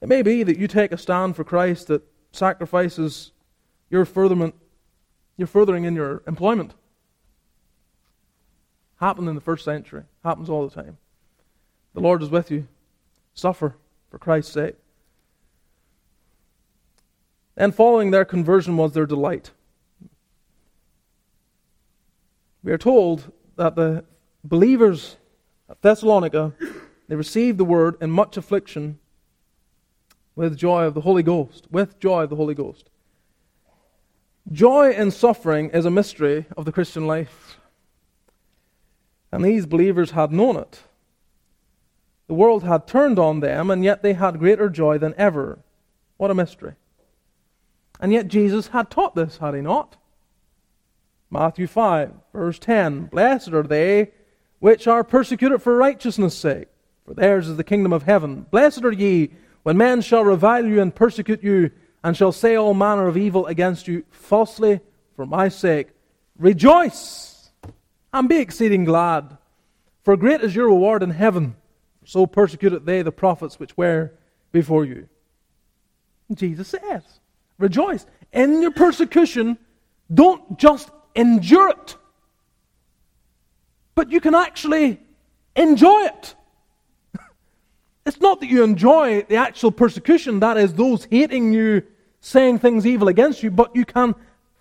It 0.00 0.08
may 0.08 0.22
be 0.22 0.42
that 0.42 0.58
you 0.58 0.66
take 0.66 0.92
a 0.92 0.98
stand 0.98 1.36
for 1.36 1.44
Christ 1.44 1.88
that 1.88 2.02
sacrifices 2.32 3.32
your 3.90 4.04
furtherment, 4.04 4.54
your 5.36 5.46
furthering 5.46 5.84
in 5.84 5.94
your 5.94 6.22
employment. 6.26 6.74
Happened 8.96 9.28
in 9.28 9.34
the 9.34 9.40
first 9.40 9.64
century. 9.64 10.04
Happens 10.24 10.48
all 10.48 10.66
the 10.66 10.74
time. 10.74 10.96
The 11.94 12.00
Lord 12.00 12.22
is 12.22 12.30
with 12.30 12.50
you. 12.50 12.66
Suffer 13.34 13.76
for 14.10 14.18
Christ's 14.18 14.52
sake. 14.52 14.76
And 17.56 17.74
following 17.74 18.10
their 18.10 18.24
conversion 18.24 18.76
was 18.76 18.92
their 18.92 19.06
delight. 19.06 19.50
We 22.62 22.72
are 22.72 22.78
told 22.78 23.32
that 23.56 23.74
the 23.74 24.04
believers 24.44 25.16
Thessalonica 25.82 26.52
they 27.10 27.16
received 27.16 27.58
the 27.58 27.64
word 27.64 27.96
in 28.00 28.10
much 28.12 28.36
affliction 28.36 29.00
with 30.36 30.56
joy 30.56 30.84
of 30.84 30.94
the 30.94 31.00
Holy 31.00 31.24
Ghost, 31.24 31.66
with 31.68 31.98
joy 31.98 32.22
of 32.22 32.30
the 32.30 32.36
Holy 32.36 32.54
Ghost. 32.54 32.88
Joy 34.52 34.92
in 34.92 35.10
suffering 35.10 35.70
is 35.70 35.84
a 35.84 35.90
mystery 35.90 36.46
of 36.56 36.64
the 36.64 36.72
Christian 36.72 37.08
life. 37.08 37.58
And 39.32 39.44
these 39.44 39.66
believers 39.66 40.12
had 40.12 40.30
known 40.30 40.56
it. 40.56 40.84
The 42.28 42.34
world 42.34 42.62
had 42.62 42.86
turned 42.86 43.18
on 43.18 43.40
them, 43.40 43.72
and 43.72 43.82
yet 43.82 44.04
they 44.04 44.12
had 44.12 44.38
greater 44.38 44.68
joy 44.68 44.98
than 44.98 45.14
ever. 45.18 45.58
What 46.16 46.30
a 46.30 46.34
mystery. 46.34 46.74
And 47.98 48.12
yet 48.12 48.28
Jesus 48.28 48.68
had 48.68 48.88
taught 48.88 49.16
this, 49.16 49.38
had 49.38 49.54
he 49.54 49.60
not? 49.62 49.96
Matthew 51.28 51.66
5, 51.66 52.12
verse 52.32 52.60
10 52.60 53.06
Blessed 53.06 53.48
are 53.48 53.64
they 53.64 54.12
which 54.60 54.86
are 54.86 55.04
persecuted 55.04 55.60
for 55.60 55.76
righteousness' 55.76 56.36
sake, 56.36 56.68
for 57.04 57.14
theirs 57.14 57.48
is 57.48 57.56
the 57.56 57.64
kingdom 57.64 57.92
of 57.92 58.04
heaven. 58.04 58.46
Blessed 58.50 58.84
are 58.84 58.92
ye 58.92 59.32
when 59.62 59.76
men 59.76 60.00
shall 60.00 60.24
revile 60.24 60.66
you 60.66 60.80
and 60.80 60.94
persecute 60.94 61.42
you, 61.42 61.70
and 62.02 62.16
shall 62.16 62.32
say 62.32 62.56
all 62.56 62.72
manner 62.72 63.08
of 63.08 63.16
evil 63.16 63.46
against 63.46 63.88
you 63.88 64.04
falsely 64.10 64.80
for 65.16 65.26
my 65.26 65.48
sake. 65.48 65.88
Rejoice! 66.38 67.30
and 68.12 68.28
be 68.28 68.38
exceeding 68.38 68.84
glad, 68.84 69.36
for 70.02 70.16
great 70.16 70.40
is 70.40 70.54
your 70.54 70.66
reward 70.66 71.02
in 71.02 71.10
heaven. 71.10 71.56
So 72.04 72.26
persecuted 72.26 72.86
they 72.86 73.02
the 73.02 73.12
prophets 73.12 73.58
which 73.60 73.76
were 73.76 74.12
before 74.52 74.84
you. 74.84 75.08
Jesus 76.34 76.68
says, 76.68 77.02
Rejoice. 77.58 78.06
In 78.32 78.62
your 78.62 78.70
persecution, 78.70 79.58
don't 80.12 80.58
just 80.58 80.90
endure 81.14 81.68
it, 81.70 81.96
but 84.00 84.10
you 84.10 84.18
can 84.18 84.34
actually 84.34 84.98
enjoy 85.54 86.04
it. 86.04 86.34
It's 88.06 88.18
not 88.18 88.40
that 88.40 88.48
you 88.48 88.64
enjoy 88.64 89.26
the 89.28 89.36
actual 89.36 89.70
persecution, 89.70 90.40
that 90.40 90.56
is, 90.56 90.72
those 90.72 91.04
hating 91.04 91.52
you, 91.52 91.82
saying 92.20 92.60
things 92.60 92.86
evil 92.86 93.08
against 93.08 93.42
you, 93.42 93.50
but 93.50 93.76
you 93.76 93.84
can 93.84 94.14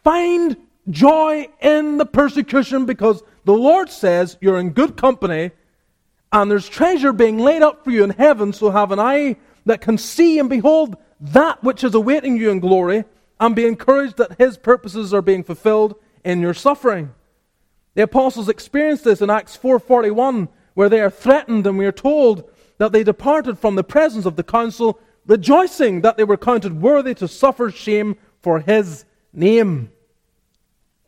find 0.04 0.58
joy 0.90 1.48
in 1.62 1.98
the 1.98 2.06
persecution 2.06 2.86
because 2.86 3.24
the 3.46 3.54
Lord 3.54 3.90
says 3.90 4.38
you're 4.42 4.60
in 4.60 4.72
good 4.72 4.98
company 4.98 5.52
and 6.34 6.52
there's 6.52 6.68
treasure 6.68 7.14
being 7.14 7.38
laid 7.40 7.62
up 7.62 7.86
for 7.86 7.92
you 7.92 8.04
in 8.04 8.10
heaven, 8.10 8.52
so 8.52 8.72
have 8.72 8.92
an 8.92 9.00
eye 9.00 9.38
that 9.66 9.80
can 9.80 9.98
see 9.98 10.38
and 10.38 10.50
behold 10.50 10.98
that 11.22 11.64
which 11.64 11.86
is 11.86 11.96
awaiting 11.96 12.36
you 12.36 12.50
in 12.52 12.60
glory 12.60 13.06
and 13.40 13.56
be 13.56 13.66
encouraged 13.66 14.18
that 14.18 14.38
His 14.38 14.58
purposes 14.58 15.14
are 15.14 15.22
being 15.22 15.46
fulfilled 15.46 15.96
in 16.26 16.42
your 16.42 16.54
suffering. 16.54 17.14
The 18.00 18.04
apostles 18.04 18.48
experienced 18.48 19.04
this 19.04 19.20
in 19.20 19.30
Acts 19.30 19.58
4:41 19.58 20.48
where 20.74 20.88
they 20.88 21.02
are 21.02 21.10
threatened 21.10 21.68
and 21.68 21.78
we 21.78 21.86
are 21.86 21.92
told 21.92 22.50
that 22.78 22.94
they 22.94 23.04
departed 23.04 23.60
from 23.60 23.76
the 23.76 23.84
presence 23.84 24.26
of 24.26 24.38
the 24.38 24.44
council 24.58 24.98
rejoicing 25.28 26.00
that 26.00 26.16
they 26.16 26.24
were 26.24 26.38
counted 26.38 26.82
worthy 26.82 27.14
to 27.16 27.28
suffer 27.28 27.70
shame 27.70 28.16
for 28.42 28.62
his 28.62 29.04
name. 29.34 29.92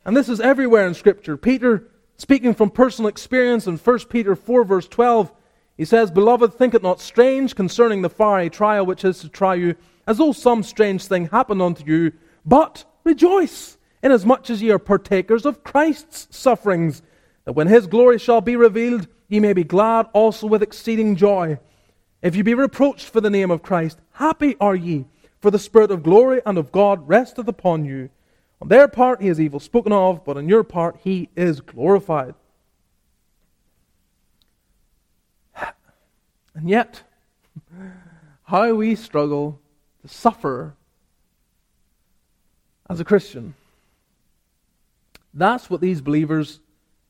And 0.03 0.17
this 0.17 0.27
is 0.27 0.41
everywhere 0.41 0.85
in 0.85 0.93
scripture. 0.93 1.37
Peter 1.37 1.87
Speaking 2.17 2.53
from 2.53 2.69
personal 2.69 3.07
experience 3.07 3.67
in 3.67 3.77
1 3.77 3.99
Peter 4.09 4.35
4, 4.35 4.65
verse 4.65 4.89
12, 4.89 5.31
he 5.77 5.85
says, 5.85 6.11
Beloved, 6.11 6.55
think 6.55 6.73
it 6.73 6.83
not 6.83 6.99
strange 6.99 7.55
concerning 7.55 8.01
the 8.01 8.09
fiery 8.09 8.49
trial 8.49 8.85
which 8.85 9.05
is 9.05 9.19
to 9.19 9.29
try 9.29 9.55
you, 9.55 9.75
as 10.05 10.17
though 10.17 10.33
some 10.33 10.61
strange 10.61 11.05
thing 11.05 11.29
happened 11.29 11.61
unto 11.61 11.85
you, 11.85 12.11
but 12.45 12.83
rejoice, 13.05 13.77
inasmuch 14.03 14.49
as 14.49 14.61
ye 14.61 14.71
are 14.71 14.79
partakers 14.79 15.45
of 15.45 15.63
Christ's 15.63 16.27
sufferings, 16.35 17.01
that 17.45 17.53
when 17.53 17.67
his 17.67 17.87
glory 17.87 18.17
shall 18.17 18.41
be 18.41 18.55
revealed, 18.55 19.07
ye 19.27 19.39
may 19.39 19.53
be 19.53 19.63
glad 19.63 20.07
also 20.13 20.47
with 20.47 20.61
exceeding 20.61 21.15
joy. 21.15 21.59
If 22.21 22.35
ye 22.35 22.41
be 22.41 22.53
reproached 22.53 23.09
for 23.09 23.21
the 23.21 23.29
name 23.29 23.49
of 23.49 23.63
Christ, 23.63 23.99
happy 24.13 24.55
are 24.59 24.75
ye, 24.75 25.05
for 25.39 25.49
the 25.51 25.59
Spirit 25.59 25.91
of 25.91 26.03
glory 26.03 26.41
and 26.45 26.57
of 26.57 26.71
God 26.71 27.07
resteth 27.07 27.47
upon 27.47 27.85
you. 27.85 28.09
On 28.61 28.67
their 28.67 28.87
part, 28.87 29.21
he 29.21 29.27
is 29.27 29.39
evil 29.39 29.59
spoken 29.59 29.91
of, 29.91 30.23
but 30.23 30.37
on 30.37 30.47
your 30.47 30.63
part, 30.63 30.97
he 31.03 31.29
is 31.35 31.61
glorified. 31.61 32.35
And 36.53 36.69
yet, 36.69 37.03
how 38.43 38.73
we 38.73 38.95
struggle 38.95 39.61
to 40.01 40.07
suffer 40.09 40.75
as 42.89 42.99
a 42.99 43.05
Christian. 43.05 43.55
That's 45.33 45.69
what 45.69 45.81
these 45.81 46.01
believers 46.01 46.59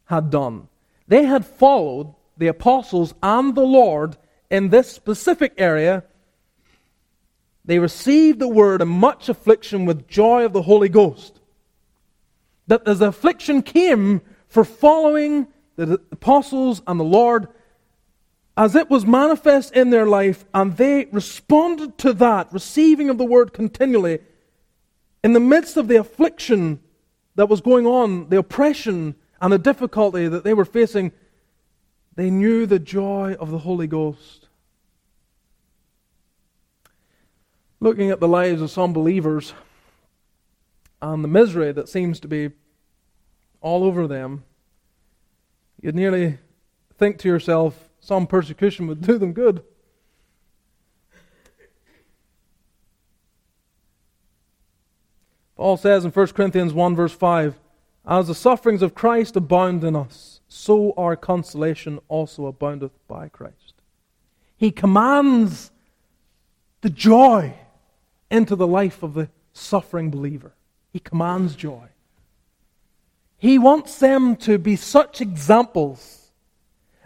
had 0.05 0.29
done. 0.29 0.67
They 1.07 1.25
had 1.25 1.45
followed 1.45 2.13
the 2.37 2.47
apostles 2.47 3.13
and 3.21 3.55
the 3.55 3.61
Lord 3.61 4.17
in 4.49 4.69
this 4.69 4.91
specific 4.91 5.53
area. 5.57 6.03
They 7.65 7.79
received 7.79 8.39
the 8.39 8.47
word 8.47 8.81
in 8.81 8.87
much 8.87 9.29
affliction 9.29 9.85
with 9.85 10.07
joy 10.07 10.45
of 10.45 10.53
the 10.53 10.63
Holy 10.63 10.89
Ghost 10.89 11.39
that 12.67 12.87
as 12.87 13.01
affliction 13.01 13.61
came 13.61 14.21
for 14.47 14.63
following 14.63 15.47
the 15.75 15.99
apostles 16.11 16.81
and 16.87 16.99
the 16.99 17.03
Lord 17.03 17.47
as 18.55 18.75
it 18.75 18.89
was 18.89 19.05
manifest 19.05 19.73
in 19.73 19.89
their 19.89 20.05
life, 20.05 20.45
and 20.53 20.77
they 20.77 21.05
responded 21.05 21.97
to 21.97 22.13
that, 22.13 22.51
receiving 22.51 23.09
of 23.09 23.17
the 23.17 23.25
word 23.25 23.53
continually, 23.53 24.19
in 25.23 25.33
the 25.33 25.39
midst 25.39 25.77
of 25.77 25.87
the 25.87 25.95
affliction 25.95 26.79
that 27.35 27.49
was 27.49 27.61
going 27.61 27.85
on, 27.85 28.29
the 28.29 28.37
oppression 28.37 29.15
and 29.39 29.51
the 29.51 29.57
difficulty 29.57 30.27
that 30.27 30.43
they 30.43 30.53
were 30.53 30.65
facing, 30.65 31.11
they 32.15 32.29
knew 32.29 32.65
the 32.65 32.79
joy 32.79 33.35
of 33.39 33.51
the 33.51 33.59
Holy 33.59 33.87
Ghost. 33.87 34.47
Looking 37.79 38.11
at 38.11 38.19
the 38.19 38.27
lives 38.27 38.61
of 38.61 38.69
some 38.69 38.93
believers 38.93 39.53
and 41.01 41.23
the 41.23 41.27
misery 41.27 41.71
that 41.71 41.89
seems 41.89 42.19
to 42.19 42.27
be 42.27 42.51
all 43.59 43.83
over 43.83 44.07
them, 44.07 44.43
you'd 45.81 45.95
nearly 45.95 46.37
think 46.97 47.17
to 47.19 47.27
yourself, 47.27 47.89
some 47.99 48.27
persecution 48.27 48.85
would 48.87 49.01
do 49.01 49.17
them 49.17 49.33
good. 49.33 49.63
Paul 55.61 55.77
says 55.77 56.05
in 56.05 56.09
1 56.09 56.27
Corinthians 56.29 56.73
1, 56.73 56.95
verse 56.95 57.13
5 57.13 57.53
As 58.03 58.27
the 58.27 58.33
sufferings 58.33 58.81
of 58.81 58.95
Christ 58.95 59.35
abound 59.35 59.83
in 59.83 59.95
us, 59.95 60.41
so 60.47 60.91
our 60.97 61.15
consolation 61.15 61.99
also 62.07 62.47
aboundeth 62.47 62.93
by 63.07 63.29
Christ. 63.29 63.75
He 64.57 64.71
commands 64.71 65.69
the 66.81 66.89
joy 66.89 67.53
into 68.31 68.55
the 68.55 68.65
life 68.65 69.03
of 69.03 69.13
the 69.13 69.29
suffering 69.53 70.09
believer. 70.09 70.53
He 70.91 70.97
commands 70.97 71.55
joy. 71.55 71.89
He 73.37 73.59
wants 73.59 73.99
them 73.99 74.37
to 74.37 74.57
be 74.57 74.75
such 74.75 75.21
examples 75.21 76.31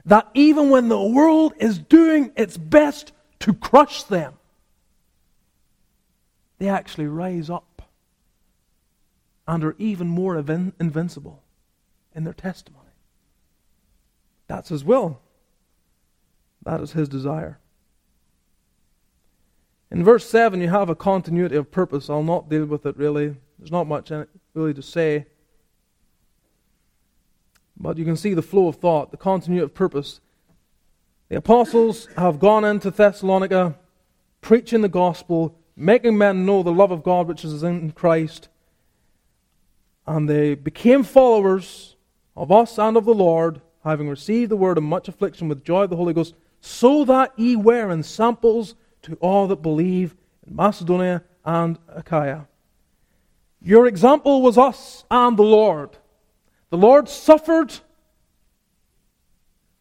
that 0.06 0.30
even 0.34 0.70
when 0.70 0.88
the 0.88 1.02
world 1.02 1.52
is 1.58 1.78
doing 1.78 2.32
its 2.38 2.56
best 2.56 3.12
to 3.40 3.54
crush 3.54 4.04
them, 4.04 4.36
they 6.58 6.70
actually 6.70 7.08
rise 7.08 7.50
up 7.50 7.75
and 9.48 9.64
are 9.64 9.76
even 9.78 10.08
more 10.08 10.36
invincible 10.38 11.44
in 12.14 12.24
their 12.24 12.34
testimony. 12.34 12.82
That's 14.48 14.70
His 14.70 14.84
will. 14.84 15.22
That 16.64 16.82
is 16.82 16.94
His 16.94 17.10
desire. 17.10 17.60
In 19.92 20.04
verse 20.04 20.28
7, 20.28 20.60
you 20.62 20.70
have 20.70 20.90
a 20.90 20.96
continuity 20.96 21.56
of 21.56 21.72
purpose. 21.72 22.10
I'll 22.10 22.24
not 22.24 22.50
deal 22.50 22.66
with 22.66 22.86
it 22.86 22.98
really. 22.98 23.36
There's 23.58 23.72
not 23.72 23.88
much 23.88 24.12
really 24.54 24.74
to 24.74 24.82
say. 24.82 25.28
But 27.78 27.98
you 27.98 28.06
can 28.06 28.18
see 28.18 28.34
the 28.34 28.42
flow 28.42 28.68
of 28.68 28.78
thought, 28.78 29.12
the 29.12 29.18
continuity 29.18 29.64
of 29.64 29.74
purpose. 29.74 30.22
The 31.30 31.38
apostles 31.38 32.08
have 32.18 32.40
gone 32.40 32.66
into 32.66 32.92
Thessalonica, 32.92 33.78
preaching 34.42 34.82
the 34.82 34.90
gospel, 34.90 35.58
making 35.76 36.18
men 36.18 36.46
know 36.46 36.64
the 36.64 36.72
love 36.72 36.92
of 36.92 37.04
God 37.04 37.28
which 37.28 37.44
is 37.44 37.64
in 37.64 37.92
Christ. 37.92 38.50
And 40.08 40.30
they 40.30 40.56
became 40.56 41.04
followers 41.04 41.96
of 42.36 42.52
us 42.52 42.78
and 42.78 42.98
of 42.98 43.06
the 43.06 43.14
Lord, 43.14 43.62
having 43.84 44.10
received 44.10 44.52
the 44.52 44.58
word 44.58 44.78
of 44.78 44.84
much 44.84 45.08
affliction 45.08 45.48
with 45.48 45.64
joy 45.64 45.84
of 45.84 45.90
the 45.90 45.96
Holy 45.96 46.14
Ghost, 46.14 46.36
so 46.62 47.06
that 47.06 47.34
ye 47.38 47.56
were 47.56 47.92
ensamples 47.92 48.76
to 49.04 49.16
all 49.16 49.48
that 49.48 49.62
believe 49.62 50.16
in 50.48 50.56
Macedonia 50.56 51.24
and 51.44 51.78
Achaia. 51.88 52.48
Your 53.62 53.88
example 53.88 54.42
was 54.42 54.58
us 54.58 55.06
and 55.10 55.38
the 55.38 55.44
Lord. 55.44 55.98
The 56.70 56.78
Lord 56.78 57.10
suffered. 57.10 57.74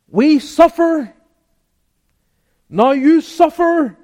We 0.09 0.39
suffer. 0.39 1.13
Now 2.69 2.93
you 2.93 3.21
suffer. 3.21 3.97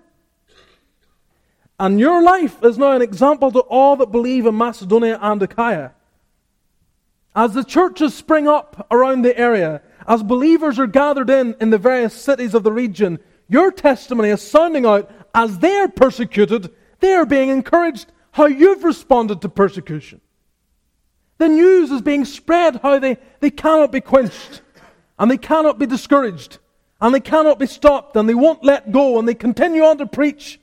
And 1.78 1.98
your 1.98 2.22
life 2.22 2.62
is 2.62 2.76
now 2.76 2.92
an 2.92 3.00
example 3.00 3.50
to 3.52 3.60
all 3.60 3.96
that 3.96 4.10
believe 4.10 4.44
in 4.44 4.54
Macedonia 4.54 5.18
and 5.22 5.42
Achaia. 5.42 5.92
As 7.34 7.54
the 7.54 7.64
churches 7.64 8.14
spring 8.14 8.48
up 8.48 8.86
around 8.90 9.22
the 9.22 9.38
area, 9.38 9.82
as 10.06 10.22
believers 10.22 10.78
are 10.78 10.86
gathered 10.86 11.30
in 11.30 11.54
in 11.60 11.70
the 11.70 11.78
various 11.78 12.14
cities 12.14 12.54
of 12.54 12.64
the 12.64 12.72
region, 12.72 13.20
your 13.48 13.70
testimony 13.70 14.30
is 14.30 14.42
sounding 14.42 14.84
out 14.84 15.10
as 15.34 15.58
they're 15.58 15.88
persecuted, 15.88 16.70
they're 16.98 17.26
being 17.26 17.48
encouraged 17.48 18.12
how 18.32 18.46
you've 18.46 18.84
responded 18.84 19.40
to 19.40 19.48
persecution. 19.48 20.20
The 21.38 21.48
news 21.48 21.90
is 21.90 22.02
being 22.02 22.24
spread 22.24 22.80
how 22.82 22.98
they, 22.98 23.16
they 23.40 23.50
cannot 23.50 23.92
be 23.92 24.00
quenched, 24.00 24.60
and 25.18 25.30
they 25.30 25.38
cannot 25.38 25.78
be 25.78 25.86
discouraged, 25.86 26.58
and 27.00 27.14
they 27.14 27.20
cannot 27.20 27.58
be 27.58 27.66
stopped, 27.66 28.16
and 28.16 28.28
they 28.28 28.34
won't 28.34 28.64
let 28.64 28.92
go, 28.92 29.18
and 29.18 29.26
they 29.26 29.34
continue 29.34 29.84
on 29.84 29.98
to 29.98 30.06
preach, 30.06 30.60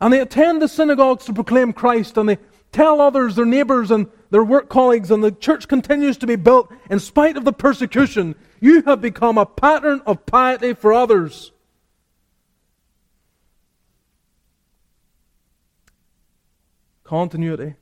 and 0.00 0.12
they 0.12 0.20
attend 0.20 0.60
the 0.60 0.68
synagogues 0.68 1.24
to 1.26 1.32
proclaim 1.32 1.72
Christ, 1.72 2.16
and 2.16 2.28
they 2.28 2.38
tell 2.72 3.00
others, 3.00 3.36
their 3.36 3.44
neighbors, 3.44 3.90
and 3.90 4.08
their 4.30 4.42
work 4.42 4.68
colleagues, 4.68 5.10
and 5.10 5.22
the 5.22 5.30
church 5.30 5.68
continues 5.68 6.16
to 6.18 6.26
be 6.26 6.36
built 6.36 6.72
in 6.90 6.98
spite 6.98 7.36
of 7.36 7.44
the 7.44 7.52
persecution. 7.52 8.34
You 8.60 8.82
have 8.82 9.00
become 9.00 9.38
a 9.38 9.46
pattern 9.46 10.02
of 10.06 10.26
piety 10.26 10.72
for 10.72 10.92
others. 10.92 11.52
Continuity. 17.04 17.74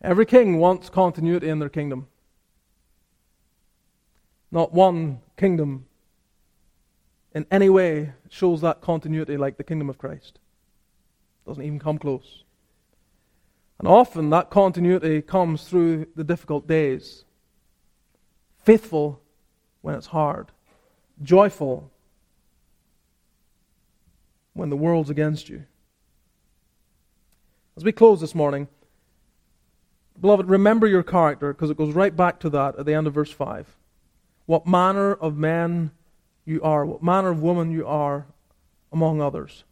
Every 0.00 0.26
king 0.26 0.58
wants 0.58 0.90
continuity 0.90 1.48
in 1.48 1.58
their 1.58 1.68
kingdom. 1.68 2.06
Not 4.50 4.72
one 4.72 5.20
kingdom 5.36 5.87
in 7.34 7.46
any 7.50 7.68
way 7.68 8.12
shows 8.28 8.60
that 8.62 8.80
continuity 8.80 9.36
like 9.36 9.56
the 9.56 9.64
kingdom 9.64 9.88
of 9.88 9.98
Christ. 9.98 10.38
Doesn't 11.46 11.62
even 11.62 11.78
come 11.78 11.98
close. 11.98 12.44
And 13.78 13.86
often 13.86 14.30
that 14.30 14.50
continuity 14.50 15.22
comes 15.22 15.64
through 15.64 16.06
the 16.16 16.24
difficult 16.24 16.66
days. 16.66 17.24
Faithful 18.58 19.20
when 19.82 19.94
it's 19.94 20.08
hard. 20.08 20.50
Joyful 21.22 21.90
when 24.52 24.70
the 24.70 24.76
world's 24.76 25.10
against 25.10 25.48
you. 25.48 25.64
As 27.76 27.84
we 27.84 27.92
close 27.92 28.20
this 28.20 28.34
morning, 28.34 28.66
beloved, 30.20 30.48
remember 30.48 30.88
your 30.88 31.04
character 31.04 31.52
because 31.52 31.70
it 31.70 31.76
goes 31.76 31.94
right 31.94 32.14
back 32.14 32.40
to 32.40 32.50
that 32.50 32.76
at 32.76 32.84
the 32.84 32.94
end 32.94 33.06
of 33.06 33.14
verse 33.14 33.30
5. 33.30 33.76
What 34.46 34.66
manner 34.66 35.14
of 35.14 35.36
men 35.36 35.92
you 36.48 36.62
are, 36.62 36.86
what 36.86 37.02
manner 37.02 37.28
of 37.28 37.42
woman 37.42 37.70
you 37.70 37.86
are 37.86 38.26
among 38.90 39.20
others. 39.20 39.64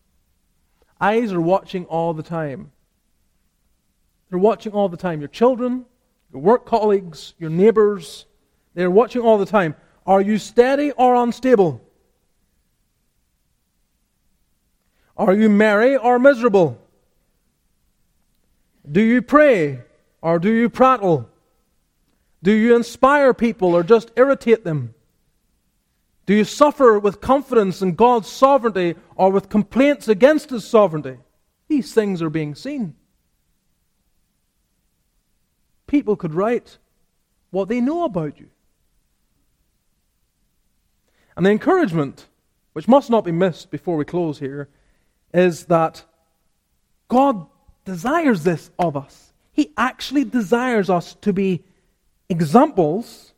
Eyes 1.00 1.32
are 1.32 1.40
watching 1.40 1.86
all 1.86 2.12
the 2.12 2.22
time. 2.22 2.70
They're 4.28 4.38
watching 4.38 4.72
all 4.72 4.90
the 4.90 4.96
time. 4.96 5.20
Your 5.20 5.28
children, 5.28 5.86
your 6.30 6.42
work 6.42 6.66
colleagues, 6.66 7.32
your 7.38 7.48
neighbors, 7.48 8.26
they're 8.74 8.90
watching 8.90 9.22
all 9.22 9.38
the 9.38 9.46
time. 9.46 9.74
Are 10.06 10.20
you 10.20 10.36
steady 10.36 10.92
or 10.92 11.14
unstable? 11.14 11.80
Are 15.16 15.32
you 15.32 15.48
merry 15.48 15.96
or 15.96 16.18
miserable? 16.18 16.78
Do 18.90 19.00
you 19.00 19.22
pray 19.22 19.80
or 20.20 20.38
do 20.38 20.52
you 20.52 20.68
prattle? 20.68 21.30
Do 22.42 22.52
you 22.52 22.76
inspire 22.76 23.32
people 23.32 23.74
or 23.74 23.82
just 23.82 24.10
irritate 24.14 24.62
them? 24.62 24.94
Do 26.26 26.34
you 26.34 26.44
suffer 26.44 26.98
with 26.98 27.20
confidence 27.20 27.80
in 27.80 27.94
God's 27.94 28.28
sovereignty 28.28 28.96
or 29.14 29.30
with 29.30 29.48
complaints 29.48 30.08
against 30.08 30.50
His 30.50 30.66
sovereignty? 30.66 31.18
These 31.68 31.94
things 31.94 32.20
are 32.20 32.30
being 32.30 32.54
seen. 32.54 32.96
People 35.86 36.16
could 36.16 36.34
write 36.34 36.78
what 37.50 37.68
they 37.68 37.80
know 37.80 38.04
about 38.04 38.40
you. 38.40 38.48
And 41.36 41.46
the 41.46 41.50
encouragement, 41.50 42.26
which 42.72 42.88
must 42.88 43.08
not 43.08 43.24
be 43.24 43.32
missed 43.32 43.70
before 43.70 43.96
we 43.96 44.04
close 44.04 44.40
here, 44.40 44.68
is 45.32 45.66
that 45.66 46.04
God 47.08 47.46
desires 47.84 48.42
this 48.42 48.70
of 48.78 48.96
us. 48.96 49.32
He 49.52 49.72
actually 49.76 50.24
desires 50.24 50.90
us 50.90 51.14
to 51.20 51.32
be 51.32 51.62
examples 52.28 53.32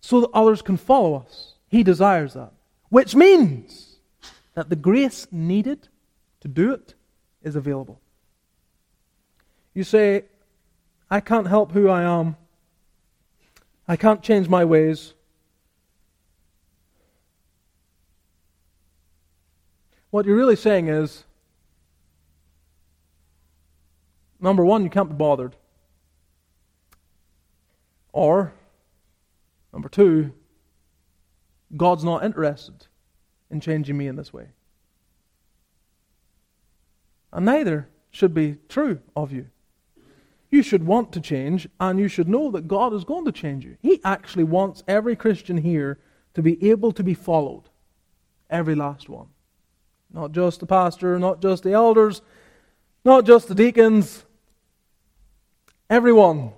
so 0.00 0.22
that 0.22 0.30
others 0.32 0.62
can 0.62 0.76
follow 0.76 1.14
us. 1.14 1.51
He 1.72 1.82
desires 1.82 2.34
that. 2.34 2.52
Which 2.88 3.16
means 3.16 3.96
that 4.54 4.68
the 4.68 4.76
grace 4.76 5.26
needed 5.32 5.88
to 6.42 6.46
do 6.46 6.72
it 6.72 6.94
is 7.42 7.56
available. 7.56 8.00
You 9.74 9.82
say, 9.82 10.26
I 11.10 11.18
can't 11.18 11.48
help 11.48 11.72
who 11.72 11.88
I 11.88 12.02
am. 12.02 12.36
I 13.88 13.96
can't 13.96 14.22
change 14.22 14.48
my 14.48 14.64
ways. 14.64 15.14
What 20.10 20.26
you're 20.26 20.36
really 20.36 20.56
saying 20.56 20.88
is, 20.88 21.24
Number 24.42 24.64
one, 24.64 24.82
you 24.82 24.90
can't 24.90 25.08
be 25.08 25.14
bothered. 25.14 25.54
Or, 28.12 28.52
number 29.72 29.88
two, 29.88 30.32
God's 31.76 32.04
not 32.04 32.24
interested 32.24 32.86
in 33.50 33.60
changing 33.60 33.96
me 33.96 34.06
in 34.06 34.16
this 34.16 34.32
way. 34.32 34.48
And 37.32 37.46
neither 37.46 37.88
should 38.10 38.34
be 38.34 38.58
true 38.68 39.00
of 39.16 39.32
you. 39.32 39.46
You 40.50 40.62
should 40.62 40.84
want 40.84 41.12
to 41.12 41.20
change, 41.20 41.66
and 41.80 41.98
you 41.98 42.08
should 42.08 42.28
know 42.28 42.50
that 42.50 42.68
God 42.68 42.92
is 42.92 43.04
going 43.04 43.24
to 43.24 43.32
change 43.32 43.64
you. 43.64 43.78
He 43.80 44.00
actually 44.04 44.44
wants 44.44 44.82
every 44.86 45.16
Christian 45.16 45.56
here 45.56 45.98
to 46.34 46.42
be 46.42 46.70
able 46.70 46.92
to 46.92 47.02
be 47.02 47.14
followed. 47.14 47.64
Every 48.50 48.74
last 48.74 49.08
one. 49.08 49.28
Not 50.12 50.32
just 50.32 50.60
the 50.60 50.66
pastor, 50.66 51.18
not 51.18 51.40
just 51.40 51.62
the 51.62 51.72
elders, 51.72 52.20
not 53.02 53.24
just 53.24 53.48
the 53.48 53.54
deacons. 53.54 54.24
Everyone. 55.88 56.52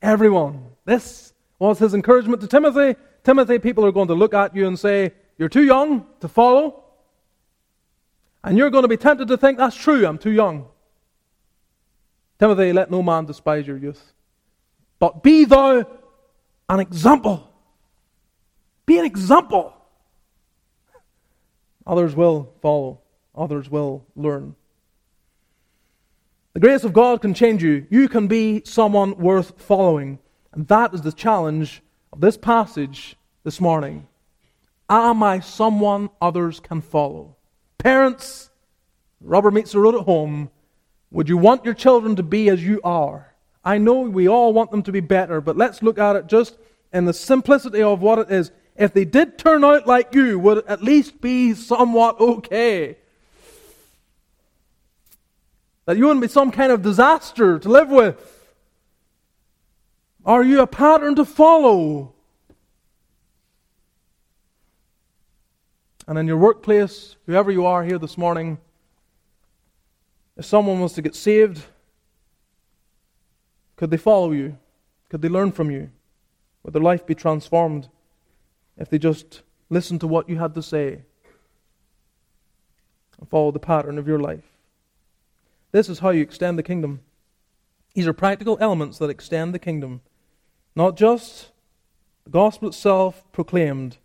Everyone. 0.00 0.66
This 0.84 1.32
was 1.58 1.80
his 1.80 1.94
encouragement 1.94 2.40
to 2.42 2.46
Timothy. 2.46 2.94
Timothy, 3.28 3.58
people 3.58 3.84
are 3.84 3.92
going 3.92 4.08
to 4.08 4.14
look 4.14 4.32
at 4.32 4.56
you 4.56 4.66
and 4.66 4.78
say, 4.78 5.12
You're 5.36 5.50
too 5.50 5.62
young 5.62 6.06
to 6.20 6.28
follow. 6.28 6.82
And 8.42 8.56
you're 8.56 8.70
going 8.70 8.84
to 8.84 8.88
be 8.88 8.96
tempted 8.96 9.28
to 9.28 9.36
think, 9.36 9.58
That's 9.58 9.76
true, 9.76 10.06
I'm 10.06 10.16
too 10.16 10.30
young. 10.30 10.64
Timothy, 12.38 12.72
let 12.72 12.90
no 12.90 13.02
man 13.02 13.26
despise 13.26 13.66
your 13.66 13.76
youth. 13.76 14.14
But 14.98 15.22
be 15.22 15.44
thou 15.44 15.84
an 16.70 16.80
example. 16.80 17.52
Be 18.86 18.98
an 18.98 19.04
example. 19.04 19.74
Others 21.86 22.16
will 22.16 22.54
follow, 22.62 23.02
others 23.34 23.68
will 23.68 24.06
learn. 24.16 24.56
The 26.54 26.60
grace 26.60 26.82
of 26.82 26.94
God 26.94 27.20
can 27.20 27.34
change 27.34 27.62
you. 27.62 27.86
You 27.90 28.08
can 28.08 28.26
be 28.26 28.62
someone 28.64 29.18
worth 29.18 29.60
following. 29.60 30.18
And 30.52 30.66
that 30.68 30.94
is 30.94 31.02
the 31.02 31.12
challenge 31.12 31.82
of 32.10 32.22
this 32.22 32.38
passage 32.38 33.16
this 33.44 33.60
morning. 33.60 34.06
Am 34.88 35.22
I 35.22 35.40
someone 35.40 36.10
others 36.20 36.60
can 36.60 36.80
follow? 36.80 37.36
Parents, 37.78 38.50
rubber 39.20 39.50
meets 39.50 39.72
the 39.72 39.80
road 39.80 39.94
at 39.94 40.02
home. 40.02 40.50
Would 41.10 41.28
you 41.28 41.36
want 41.36 41.64
your 41.64 41.74
children 41.74 42.16
to 42.16 42.22
be 42.22 42.48
as 42.48 42.62
you 42.62 42.80
are? 42.82 43.34
I 43.64 43.78
know 43.78 44.00
we 44.00 44.28
all 44.28 44.52
want 44.52 44.70
them 44.70 44.82
to 44.84 44.92
be 44.92 45.00
better, 45.00 45.40
but 45.40 45.56
let's 45.56 45.82
look 45.82 45.98
at 45.98 46.16
it 46.16 46.26
just 46.26 46.56
in 46.92 47.04
the 47.04 47.12
simplicity 47.12 47.82
of 47.82 48.00
what 48.00 48.18
it 48.18 48.30
is. 48.30 48.50
If 48.76 48.94
they 48.94 49.04
did 49.04 49.38
turn 49.38 49.64
out 49.64 49.86
like 49.86 50.14
you, 50.14 50.38
would 50.38 50.58
it 50.58 50.64
at 50.68 50.82
least 50.82 51.20
be 51.20 51.52
somewhat 51.54 52.20
okay? 52.20 52.96
That 55.84 55.96
you 55.96 56.04
wouldn't 56.04 56.22
be 56.22 56.28
some 56.28 56.50
kind 56.50 56.70
of 56.70 56.82
disaster 56.82 57.58
to 57.58 57.68
live 57.68 57.88
with? 57.88 58.16
Are 60.24 60.44
you 60.44 60.60
a 60.60 60.66
pattern 60.66 61.14
to 61.16 61.24
follow? 61.24 62.14
And 66.08 66.18
in 66.18 66.26
your 66.26 66.38
workplace, 66.38 67.16
whoever 67.26 67.50
you 67.50 67.66
are 67.66 67.84
here 67.84 67.98
this 67.98 68.16
morning, 68.16 68.56
if 70.38 70.46
someone 70.46 70.80
was 70.80 70.94
to 70.94 71.02
get 71.02 71.14
saved, 71.14 71.66
could 73.76 73.90
they 73.90 73.98
follow 73.98 74.32
you? 74.32 74.56
Could 75.10 75.20
they 75.20 75.28
learn 75.28 75.52
from 75.52 75.70
you? 75.70 75.90
Would 76.62 76.72
their 76.72 76.80
life 76.80 77.04
be 77.04 77.14
transformed 77.14 77.90
if 78.78 78.88
they 78.88 78.98
just 78.98 79.42
listened 79.68 80.00
to 80.00 80.06
what 80.06 80.30
you 80.30 80.38
had 80.38 80.54
to 80.54 80.62
say 80.62 81.02
and 83.18 83.28
followed 83.28 83.54
the 83.54 83.60
pattern 83.60 83.98
of 83.98 84.08
your 84.08 84.18
life? 84.18 84.56
This 85.72 85.90
is 85.90 85.98
how 85.98 86.08
you 86.08 86.22
extend 86.22 86.58
the 86.58 86.62
kingdom. 86.62 87.00
These 87.92 88.06
are 88.06 88.14
practical 88.14 88.56
elements 88.62 88.96
that 88.96 89.10
extend 89.10 89.52
the 89.52 89.58
kingdom. 89.58 90.00
Not 90.74 90.96
just 90.96 91.50
the 92.24 92.30
gospel 92.30 92.68
itself 92.68 93.30
proclaimed, 93.30 93.98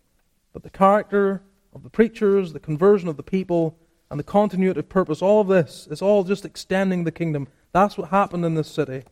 but 0.52 0.62
the 0.64 0.70
character 0.70 1.40
of 1.74 1.82
the 1.82 1.90
preachers, 1.90 2.52
the 2.52 2.60
conversion 2.60 3.08
of 3.08 3.16
the 3.16 3.22
people, 3.22 3.76
and 4.10 4.20
the 4.20 4.24
continuity 4.24 4.80
of 4.80 4.88
purpose, 4.88 5.22
all 5.22 5.40
of 5.40 5.48
this 5.48 5.88
is 5.90 6.00
all 6.00 6.24
just 6.24 6.44
extending 6.44 7.04
the 7.04 7.10
kingdom. 7.10 7.48
That's 7.72 7.98
what 7.98 8.10
happened 8.10 8.44
in 8.44 8.54
this 8.54 8.68
city. 8.68 9.02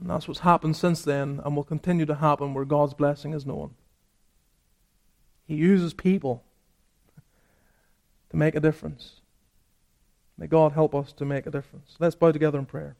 And 0.00 0.10
that's 0.10 0.28
what's 0.28 0.40
happened 0.40 0.76
since 0.76 1.02
then 1.02 1.40
and 1.44 1.56
will 1.56 1.64
continue 1.64 2.06
to 2.06 2.14
happen 2.16 2.54
where 2.54 2.64
God's 2.64 2.94
blessing 2.94 3.32
is 3.32 3.46
known. 3.46 3.74
He 5.46 5.54
uses 5.54 5.94
people 5.94 6.44
to 8.30 8.36
make 8.36 8.54
a 8.54 8.60
difference. 8.60 9.20
May 10.38 10.46
God 10.46 10.72
help 10.72 10.94
us 10.94 11.12
to 11.14 11.24
make 11.24 11.46
a 11.46 11.50
difference. 11.50 11.96
Let's 11.98 12.14
bow 12.14 12.32
together 12.32 12.58
in 12.58 12.66
prayer. 12.66 12.96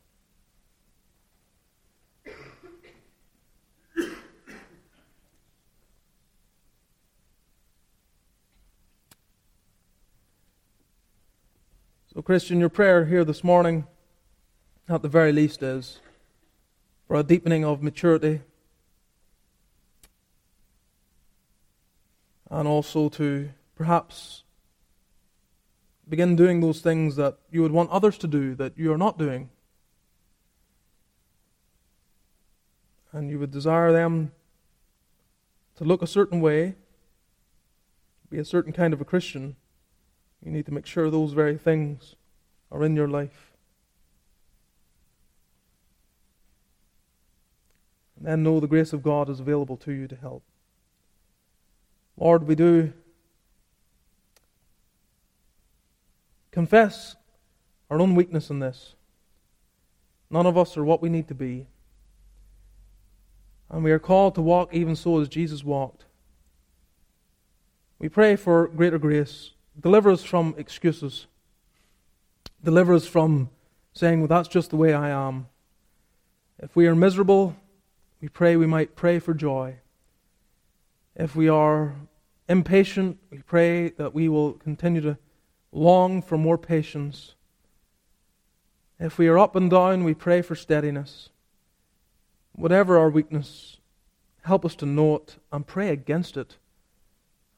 So, 12.16 12.22
Christian, 12.22 12.60
your 12.60 12.70
prayer 12.70 13.04
here 13.04 13.26
this 13.26 13.44
morning, 13.44 13.86
at 14.88 15.02
the 15.02 15.08
very 15.08 15.32
least, 15.32 15.62
is 15.62 16.00
for 17.06 17.16
a 17.16 17.22
deepening 17.22 17.62
of 17.62 17.82
maturity 17.82 18.40
and 22.50 22.66
also 22.66 23.10
to 23.10 23.50
perhaps 23.74 24.44
begin 26.08 26.36
doing 26.36 26.62
those 26.62 26.80
things 26.80 27.16
that 27.16 27.36
you 27.50 27.60
would 27.60 27.72
want 27.72 27.90
others 27.90 28.16
to 28.16 28.26
do 28.26 28.54
that 28.54 28.78
you 28.78 28.90
are 28.94 28.96
not 28.96 29.18
doing. 29.18 29.50
And 33.12 33.28
you 33.28 33.38
would 33.38 33.50
desire 33.50 33.92
them 33.92 34.32
to 35.74 35.84
look 35.84 36.00
a 36.00 36.06
certain 36.06 36.40
way, 36.40 36.76
be 38.30 38.38
a 38.38 38.44
certain 38.46 38.72
kind 38.72 38.94
of 38.94 39.02
a 39.02 39.04
Christian. 39.04 39.56
You 40.46 40.52
need 40.52 40.66
to 40.66 40.72
make 40.72 40.86
sure 40.86 41.10
those 41.10 41.32
very 41.32 41.58
things 41.58 42.14
are 42.70 42.84
in 42.84 42.94
your 42.94 43.08
life. 43.08 43.50
And 48.16 48.28
then 48.28 48.44
know 48.44 48.60
the 48.60 48.68
grace 48.68 48.92
of 48.92 49.02
God 49.02 49.28
is 49.28 49.40
available 49.40 49.76
to 49.78 49.90
you 49.90 50.06
to 50.06 50.14
help. 50.14 50.44
Lord, 52.16 52.46
we 52.46 52.54
do 52.54 52.92
confess 56.52 57.16
our 57.90 58.00
own 58.00 58.14
weakness 58.14 58.48
in 58.48 58.60
this. 58.60 58.94
None 60.30 60.46
of 60.46 60.56
us 60.56 60.76
are 60.76 60.84
what 60.84 61.02
we 61.02 61.08
need 61.08 61.26
to 61.26 61.34
be. 61.34 61.66
And 63.68 63.82
we 63.82 63.90
are 63.90 63.98
called 63.98 64.36
to 64.36 64.42
walk 64.42 64.72
even 64.72 64.94
so 64.94 65.20
as 65.20 65.28
Jesus 65.28 65.64
walked. 65.64 66.04
We 67.98 68.08
pray 68.08 68.36
for 68.36 68.68
greater 68.68 68.98
grace. 69.00 69.50
Deliver 69.78 70.10
us 70.10 70.24
from 70.24 70.54
excuses. 70.56 71.26
Deliver 72.62 72.94
us 72.94 73.06
from 73.06 73.50
saying, 73.92 74.20
well, 74.20 74.28
that's 74.28 74.48
just 74.48 74.70
the 74.70 74.76
way 74.76 74.94
I 74.94 75.10
am. 75.10 75.48
If 76.58 76.74
we 76.74 76.86
are 76.86 76.94
miserable, 76.94 77.56
we 78.20 78.28
pray 78.28 78.56
we 78.56 78.66
might 78.66 78.96
pray 78.96 79.18
for 79.18 79.34
joy. 79.34 79.76
If 81.14 81.36
we 81.36 81.48
are 81.48 81.94
impatient, 82.48 83.18
we 83.30 83.38
pray 83.38 83.90
that 83.90 84.14
we 84.14 84.28
will 84.28 84.54
continue 84.54 85.00
to 85.02 85.18
long 85.72 86.22
for 86.22 86.38
more 86.38 86.58
patience. 86.58 87.34
If 88.98 89.18
we 89.18 89.28
are 89.28 89.38
up 89.38 89.56
and 89.56 89.70
down, 89.70 90.04
we 90.04 90.14
pray 90.14 90.40
for 90.42 90.54
steadiness. 90.54 91.28
Whatever 92.52 92.98
our 92.98 93.10
weakness, 93.10 93.76
help 94.44 94.64
us 94.64 94.74
to 94.76 94.86
know 94.86 95.16
it 95.16 95.36
and 95.52 95.66
pray 95.66 95.90
against 95.90 96.36
it. 96.36 96.56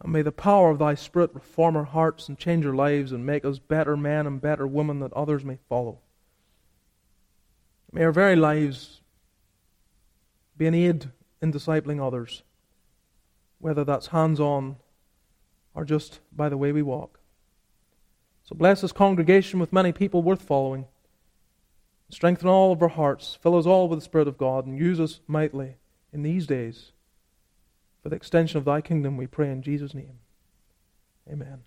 And 0.01 0.13
may 0.13 0.23
the 0.23 0.33
power 0.33 0.71
of 0.71 0.79
thy 0.79 0.95
Spirit 0.95 1.35
reform 1.35 1.77
our 1.77 1.85
hearts 1.85 2.29
and 2.29 2.39
change 2.39 2.65
our 2.65 2.75
lives 2.75 3.11
and 3.13 3.27
make 3.27 3.45
us 3.45 3.59
better 3.59 3.97
men 3.97 4.27
and 4.27 4.41
better 4.41 4.67
women 4.67 5.01
that 5.01 5.13
others 5.13 5.45
may 5.45 5.59
follow. 5.69 5.99
May 7.93 8.05
our 8.05 8.13
very 8.13 8.37
lives 8.37 9.01
be 10.57 10.67
an 10.67 10.75
aid 10.75 11.11
in 11.41 11.53
discipling 11.53 12.05
others, 12.05 12.43
whether 13.59 13.85
that's 13.85 14.09
hands 14.09 14.39
on 14.39 14.77
or 15.75 15.85
just 15.85 16.21
by 16.33 16.49
the 16.49 16.57
way 16.57 16.71
we 16.71 16.83
walk. 16.83 17.19
So 18.45 18.55
bless 18.55 18.81
this 18.81 18.93
congregation 18.93 19.59
with 19.59 19.73
many 19.73 19.93
people 19.93 20.23
worth 20.23 20.43
following. 20.43 20.87
Strengthen 22.11 22.49
all 22.49 22.73
of 22.73 22.83
our 22.83 22.89
hearts. 22.89 23.39
Fill 23.43 23.57
us 23.57 23.67
all 23.67 23.89
with 23.89 23.99
the 23.99 24.05
Spirit 24.05 24.29
of 24.29 24.39
God 24.39 24.65
and 24.65 24.79
use 24.79 24.99
us 25.01 25.21
mightily 25.27 25.77
in 26.13 26.23
these 26.23 26.47
days 26.47 26.93
for 28.03 28.09
the 28.09 28.17
extension 28.17 28.59
of 28.59 28.65
thy 28.65 28.81
kingdom, 28.81 29.17
we 29.17 29.27
pray 29.27 29.51
in 29.51 29.63
Jesus' 29.63 29.95
name. 29.95 30.19
Amen. 31.31 31.63